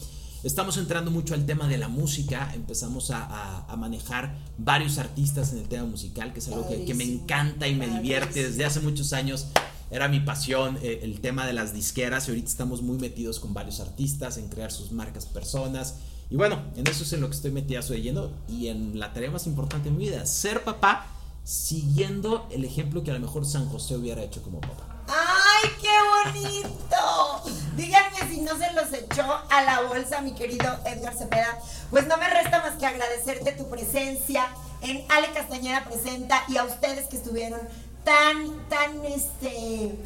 Estamos 0.44 0.78
entrando 0.78 1.10
mucho 1.10 1.34
al 1.34 1.44
tema 1.44 1.68
de 1.68 1.76
la 1.76 1.88
música, 1.88 2.50
empezamos 2.54 3.10
a, 3.12 3.66
manejar 3.76 4.34
varios 4.56 4.96
artistas 4.96 5.52
en 5.52 5.58
el 5.58 5.68
tema 5.68 5.84
musical, 5.84 6.32
que 6.32 6.38
es 6.38 6.48
algo 6.48 6.66
que, 6.66 6.94
me 6.94 7.04
encanta 7.04 7.68
y 7.68 7.74
me 7.74 7.86
divierte 7.88 8.42
desde 8.48 8.64
hace 8.64 8.80
muchos 8.80 9.12
años. 9.12 9.48
Era 9.90 10.08
mi 10.08 10.20
pasión 10.20 10.78
eh, 10.82 11.00
el 11.02 11.20
tema 11.20 11.46
de 11.46 11.52
las 11.52 11.74
disqueras 11.74 12.26
y 12.26 12.30
ahorita 12.30 12.48
estamos 12.48 12.80
muy 12.80 12.96
metidos 12.96 13.38
con 13.38 13.52
varios 13.52 13.78
artistas 13.78 14.38
en 14.38 14.48
crear 14.48 14.72
sus 14.72 14.90
marcas 14.90 15.26
personas 15.26 15.96
y 16.32 16.36
bueno, 16.36 16.62
en 16.76 16.86
eso 16.86 17.04
es 17.04 17.12
en 17.12 17.20
lo 17.20 17.28
que 17.28 17.36
estoy 17.36 17.50
metido 17.50 17.82
de 17.82 18.30
y 18.48 18.68
en 18.68 18.98
la 18.98 19.12
tarea 19.12 19.30
más 19.30 19.46
importante 19.46 19.90
de 19.90 19.94
mi 19.94 20.08
vida, 20.08 20.24
ser 20.24 20.64
papá 20.64 21.04
siguiendo 21.44 22.48
el 22.50 22.64
ejemplo 22.64 23.04
que 23.04 23.10
a 23.10 23.14
lo 23.14 23.20
mejor 23.20 23.44
San 23.44 23.68
José 23.68 23.96
hubiera 23.96 24.22
hecho 24.22 24.42
como 24.42 24.58
papá. 24.62 25.04
¡Ay, 25.08 25.70
qué 25.78 25.90
bonito! 26.32 27.42
Díganme 27.76 28.30
si 28.30 28.40
no 28.40 28.56
se 28.56 28.72
los 28.72 28.90
echó 28.94 29.24
a 29.50 29.62
la 29.62 29.82
bolsa, 29.82 30.22
mi 30.22 30.32
querido 30.32 30.74
Edgar 30.86 31.14
Cepeda. 31.14 31.58
Pues 31.90 32.06
no 32.06 32.16
me 32.16 32.30
resta 32.30 32.60
más 32.60 32.78
que 32.78 32.86
agradecerte 32.86 33.52
tu 33.52 33.68
presencia 33.68 34.46
en 34.80 35.04
Ale 35.10 35.34
Castañeda 35.34 35.84
Presenta 35.84 36.44
y 36.48 36.56
a 36.56 36.64
ustedes 36.64 37.08
que 37.08 37.18
estuvieron 37.18 37.60
tan, 38.04 38.66
tan, 38.70 39.04
este, 39.04 39.98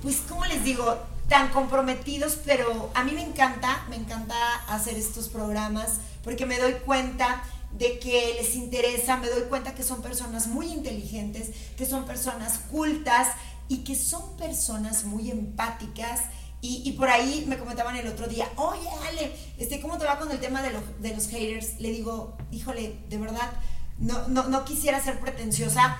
pues, 0.00 0.22
¿cómo 0.26 0.46
les 0.46 0.64
digo? 0.64 0.96
Tan 1.28 1.48
comprometidos, 1.48 2.38
pero 2.44 2.90
a 2.94 3.04
mí 3.04 3.12
me 3.12 3.22
encanta, 3.22 3.84
me 3.88 3.96
encanta 3.96 4.36
hacer 4.68 4.96
estos 4.96 5.28
programas 5.28 6.00
porque 6.22 6.46
me 6.46 6.58
doy 6.58 6.74
cuenta 6.84 7.42
de 7.72 7.98
que 7.98 8.36
les 8.40 8.54
interesa, 8.54 9.16
me 9.16 9.28
doy 9.28 9.42
cuenta 9.42 9.74
que 9.74 9.82
son 9.82 10.02
personas 10.02 10.46
muy 10.46 10.66
inteligentes, 10.66 11.50
que 11.76 11.84
son 11.84 12.06
personas 12.06 12.58
cultas 12.70 13.28
y 13.68 13.78
que 13.78 13.94
son 13.94 14.36
personas 14.36 15.04
muy 15.04 15.30
empáticas. 15.30 16.20
Y, 16.62 16.90
por 16.92 17.08
ahí 17.08 17.44
me 17.46 17.58
comentaban 17.58 17.94
el 17.94 18.08
otro 18.08 18.26
día, 18.26 18.50
oye 18.56 18.88
Ale, 19.08 19.36
este, 19.56 19.80
¿cómo 19.80 19.98
te 19.98 20.04
va 20.04 20.18
con 20.18 20.28
el 20.32 20.40
tema 20.40 20.62
de, 20.62 20.72
de 20.98 21.14
los 21.14 21.28
haters? 21.28 21.78
Le 21.78 21.90
digo, 21.90 22.36
híjole, 22.50 22.98
de 23.08 23.18
verdad, 23.18 23.52
no, 23.98 24.26
no, 24.26 24.48
no 24.48 24.64
quisiera 24.64 25.00
ser 25.00 25.20
pretenciosa, 25.20 25.96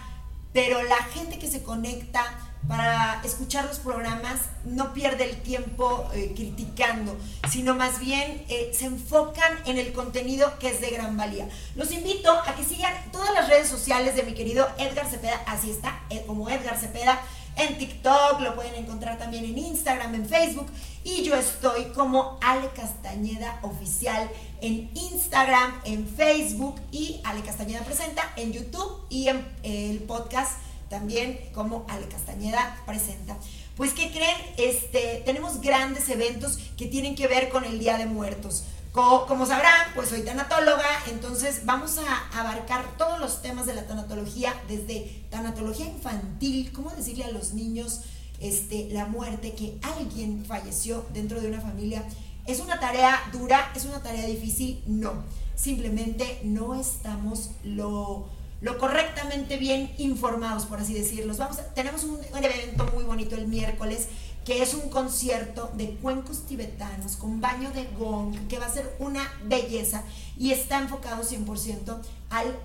pero 0.53 0.83
la 0.83 0.97
gente 1.15 1.39
que 1.39 1.49
se 1.49 1.63
conecta, 1.63 2.25
para 2.69 3.21
escuchar 3.25 3.65
los 3.67 3.79
programas 3.79 4.41
no 4.65 4.93
pierde 4.93 5.25
el 5.25 5.37
tiempo 5.43 6.09
eh, 6.13 6.33
criticando, 6.35 7.17
sino 7.51 7.75
más 7.75 8.01
bien 8.01 8.45
eh, 8.49 8.73
se 8.75 8.87
enfocan 8.87 9.53
en 9.67 9.79
el 9.79 9.93
contenido 9.93 10.59
que 10.59 10.71
es 10.71 10.81
de 10.81 10.91
gran 10.91 11.17
valía. 11.17 11.49
Los 11.75 11.93
invito 11.93 12.33
a 12.33 12.55
que 12.55 12.65
sigan 12.65 12.93
todas 13.13 13.33
las 13.35 13.49
redes 13.49 13.69
sociales 13.69 14.17
de 14.17 14.25
mi 14.25 14.35
querido 14.35 14.69
Edgar 14.79 15.09
Cepeda, 15.09 15.41
así 15.47 15.71
está, 15.71 16.01
eh, 16.11 16.25
como 16.27 16.51
Edgar 16.51 16.79
Cepeda, 16.79 17.21
en 17.57 17.79
TikTok, 17.79 18.41
lo 18.41 18.55
pueden 18.55 18.75
encontrar 18.75 19.17
también 19.17 19.45
en 19.45 19.57
Instagram, 19.57 20.15
en 20.15 20.29
Facebook, 20.29 20.67
y 21.05 21.23
yo 21.23 21.35
estoy 21.37 21.85
como 21.95 22.39
Ale 22.43 22.69
Castañeda 22.77 23.59
Oficial 23.63 24.29
en 24.61 24.91
Instagram, 24.95 25.81
en 25.85 26.07
Facebook, 26.07 26.79
y 26.93 27.21
Ale 27.25 27.41
Castañeda 27.41 27.81
Presenta 27.81 28.31
en 28.37 28.53
YouTube 28.53 29.07
y 29.09 29.29
en 29.29 29.47
el 29.63 30.01
podcast 30.01 30.59
también 30.89 31.39
como 31.55 31.85
Ale 31.89 32.07
Castañeda 32.09 32.83
presenta. 32.87 33.37
Pues, 33.77 33.93
¿qué 33.93 34.11
creen? 34.11 34.37
Este, 34.57 35.23
tenemos 35.27 35.61
grandes 35.61 36.09
eventos 36.09 36.59
que 36.79 36.87
tienen 36.87 37.15
que 37.15 37.27
ver 37.27 37.51
con 37.51 37.65
el 37.65 37.79
Día 37.79 37.99
de 37.99 38.07
Muertos. 38.07 38.65
Como, 38.93 39.45
sabrán, 39.45 39.93
pues 39.95 40.09
soy 40.09 40.23
tanatóloga, 40.23 40.89
entonces 41.11 41.67
vamos 41.67 41.99
a 41.99 42.41
abarcar 42.41 42.97
todos 42.97 43.21
los 43.21 43.43
temas 43.43 43.67
de 43.67 43.75
la 43.75 43.87
tanatología, 43.87 44.55
desde 44.69 45.27
tanatología 45.29 45.85
infantil, 45.85 46.73
cómo 46.73 46.89
decirle 46.89 47.25
a 47.25 47.31
los 47.31 47.53
niños 47.53 48.01
este, 48.41 48.89
la 48.93 49.05
muerte, 49.05 49.53
que 49.53 49.77
alguien 49.83 50.47
falleció 50.47 51.05
dentro 51.13 51.43
de 51.43 51.49
una 51.49 51.61
familia. 51.61 52.05
¿Es 52.47 52.61
una 52.61 52.81
tarea 52.81 53.21
dura? 53.35 53.71
¿Es 53.77 53.85
una 53.85 54.03
tarea 54.03 54.25
difícil? 54.25 54.83
No. 54.87 55.25
Simplemente 55.55 56.41
no 56.43 56.75
estamos 56.75 57.51
lo 57.65 58.31
lo 58.61 58.79
correctamente 58.79 59.59
bien 59.59 59.95
informados, 59.99 60.65
por 60.65 60.81
así 60.81 60.95
decirlo. 60.95 61.35
Vamos 61.37 61.59
tenemos 61.75 62.05
un, 62.05 62.19
evento 62.43 62.89
muy 62.95 63.05
bonito 63.05 63.35
el 63.35 63.47
miércoles, 63.47 64.09
que 64.45 64.63
es 64.63 64.75
un 64.75 64.89
concierto 64.89 65.71
de 65.75 65.97
cuencos 65.97 66.47
tibetanos 66.47 67.17
con 67.17 67.41
baño 67.41 67.71
de 67.73 67.85
gong, 67.99 68.49
que 68.49 68.59
va 68.59 68.67
a 68.67 68.73
ser 68.73 68.97
una 68.99 69.31
belleza 69.45 70.05
y 70.39 70.53
está 70.53 70.79
enfocado 70.79 71.23
100% 71.23 71.99
al, 72.31 72.57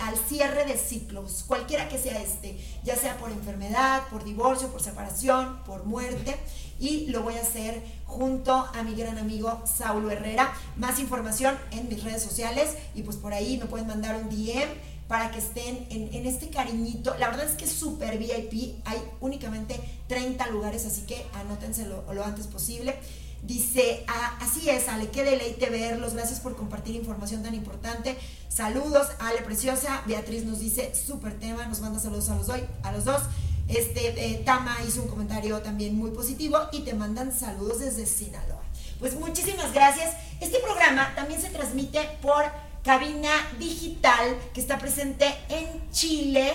al 0.00 0.16
cierre 0.16 0.64
de 0.64 0.76
ciclos, 0.76 1.44
cualquiera 1.46 1.88
que 1.88 1.98
sea 1.98 2.20
este, 2.20 2.58
ya 2.82 2.96
sea 2.96 3.16
por 3.18 3.30
enfermedad, 3.30 4.02
por 4.10 4.24
divorcio, 4.24 4.68
por 4.68 4.82
separación, 4.82 5.62
por 5.64 5.84
muerte. 5.84 6.36
Y 6.80 7.06
lo 7.06 7.22
voy 7.22 7.36
a 7.36 7.42
hacer 7.42 7.80
junto 8.06 8.52
a 8.52 8.82
mi 8.82 8.96
gran 8.96 9.16
amigo 9.16 9.62
Saulo 9.66 10.10
Herrera. 10.10 10.52
Más 10.76 10.98
información 10.98 11.56
en 11.70 11.88
mis 11.88 12.02
redes 12.02 12.22
sociales 12.22 12.76
y 12.94 13.02
pues 13.02 13.16
por 13.16 13.32
ahí 13.32 13.56
me 13.58 13.66
pueden 13.66 13.86
mandar 13.86 14.16
un 14.16 14.28
DM 14.28 14.68
para 15.12 15.30
que 15.30 15.40
estén 15.40 15.86
en, 15.90 16.26
este 16.26 16.48
cariñito. 16.48 17.14
La 17.18 17.28
verdad 17.28 17.44
es 17.44 17.54
que 17.54 17.66
es 17.66 17.70
súper 17.70 18.16
VIP, 18.16 18.80
hay 18.86 18.98
únicamente 19.20 19.78
30 20.08 20.46
lugares, 20.46 20.86
así 20.86 21.02
que 21.02 21.26
anótense 21.34 21.84
lo, 21.84 22.24
antes 22.24 22.46
posible. 22.46 22.98
Dice, 23.42 24.06
ah, 24.08 24.38
así 24.40 24.70
es, 24.70 24.88
Ale, 24.88 25.10
qué 25.10 25.22
deleite 25.22 25.68
verlos, 25.68 26.14
gracias 26.14 26.40
por 26.40 26.56
compartir 26.56 26.96
información 26.96 27.42
tan 27.42 27.54
importante. 27.54 28.16
Saludos, 28.48 29.08
Ale 29.18 29.42
Preciosa. 29.42 30.02
Beatriz 30.06 30.44
nos 30.44 30.60
dice, 30.60 30.94
súper 30.94 31.38
tema, 31.38 31.66
nos 31.66 31.80
manda 31.80 32.00
saludos 32.00 32.30
a 32.30 32.36
los, 32.36 32.48
a 32.48 32.92
los 32.92 33.04
dos. 33.04 33.20
Este, 33.68 34.32
eh, 34.32 34.42
Tama 34.46 34.78
hizo 34.88 35.02
un 35.02 35.08
comentario 35.08 35.60
también 35.60 35.94
muy 35.94 36.12
positivo 36.12 36.56
y 36.72 36.84
te 36.84 36.94
mandan 36.94 37.38
saludos 37.38 37.80
desde 37.80 38.06
Sinaloa. 38.06 38.62
Pues 38.98 39.14
muchísimas 39.14 39.74
gracias. 39.74 40.14
Este 40.40 40.58
programa 40.60 41.14
también 41.14 41.38
se 41.42 41.50
transmite 41.50 42.00
por 42.22 42.46
cabina 42.84 43.30
digital 43.58 44.36
que 44.52 44.60
está 44.60 44.78
presente 44.78 45.26
en 45.48 45.90
Chile 45.90 46.52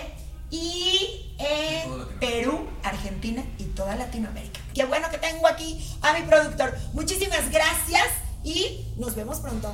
y 0.50 1.34
en 1.38 2.06
Perú, 2.20 2.66
Argentina 2.82 3.42
y 3.58 3.64
toda 3.64 3.96
Latinoamérica. 3.96 4.60
Qué 4.74 4.84
bueno 4.84 5.10
que 5.10 5.18
tengo 5.18 5.46
aquí 5.46 5.84
a 6.02 6.12
mi 6.12 6.22
productor. 6.22 6.76
Muchísimas 6.92 7.50
gracias 7.50 8.08
y 8.44 8.86
nos 8.96 9.14
vemos 9.14 9.38
pronto. 9.40 9.72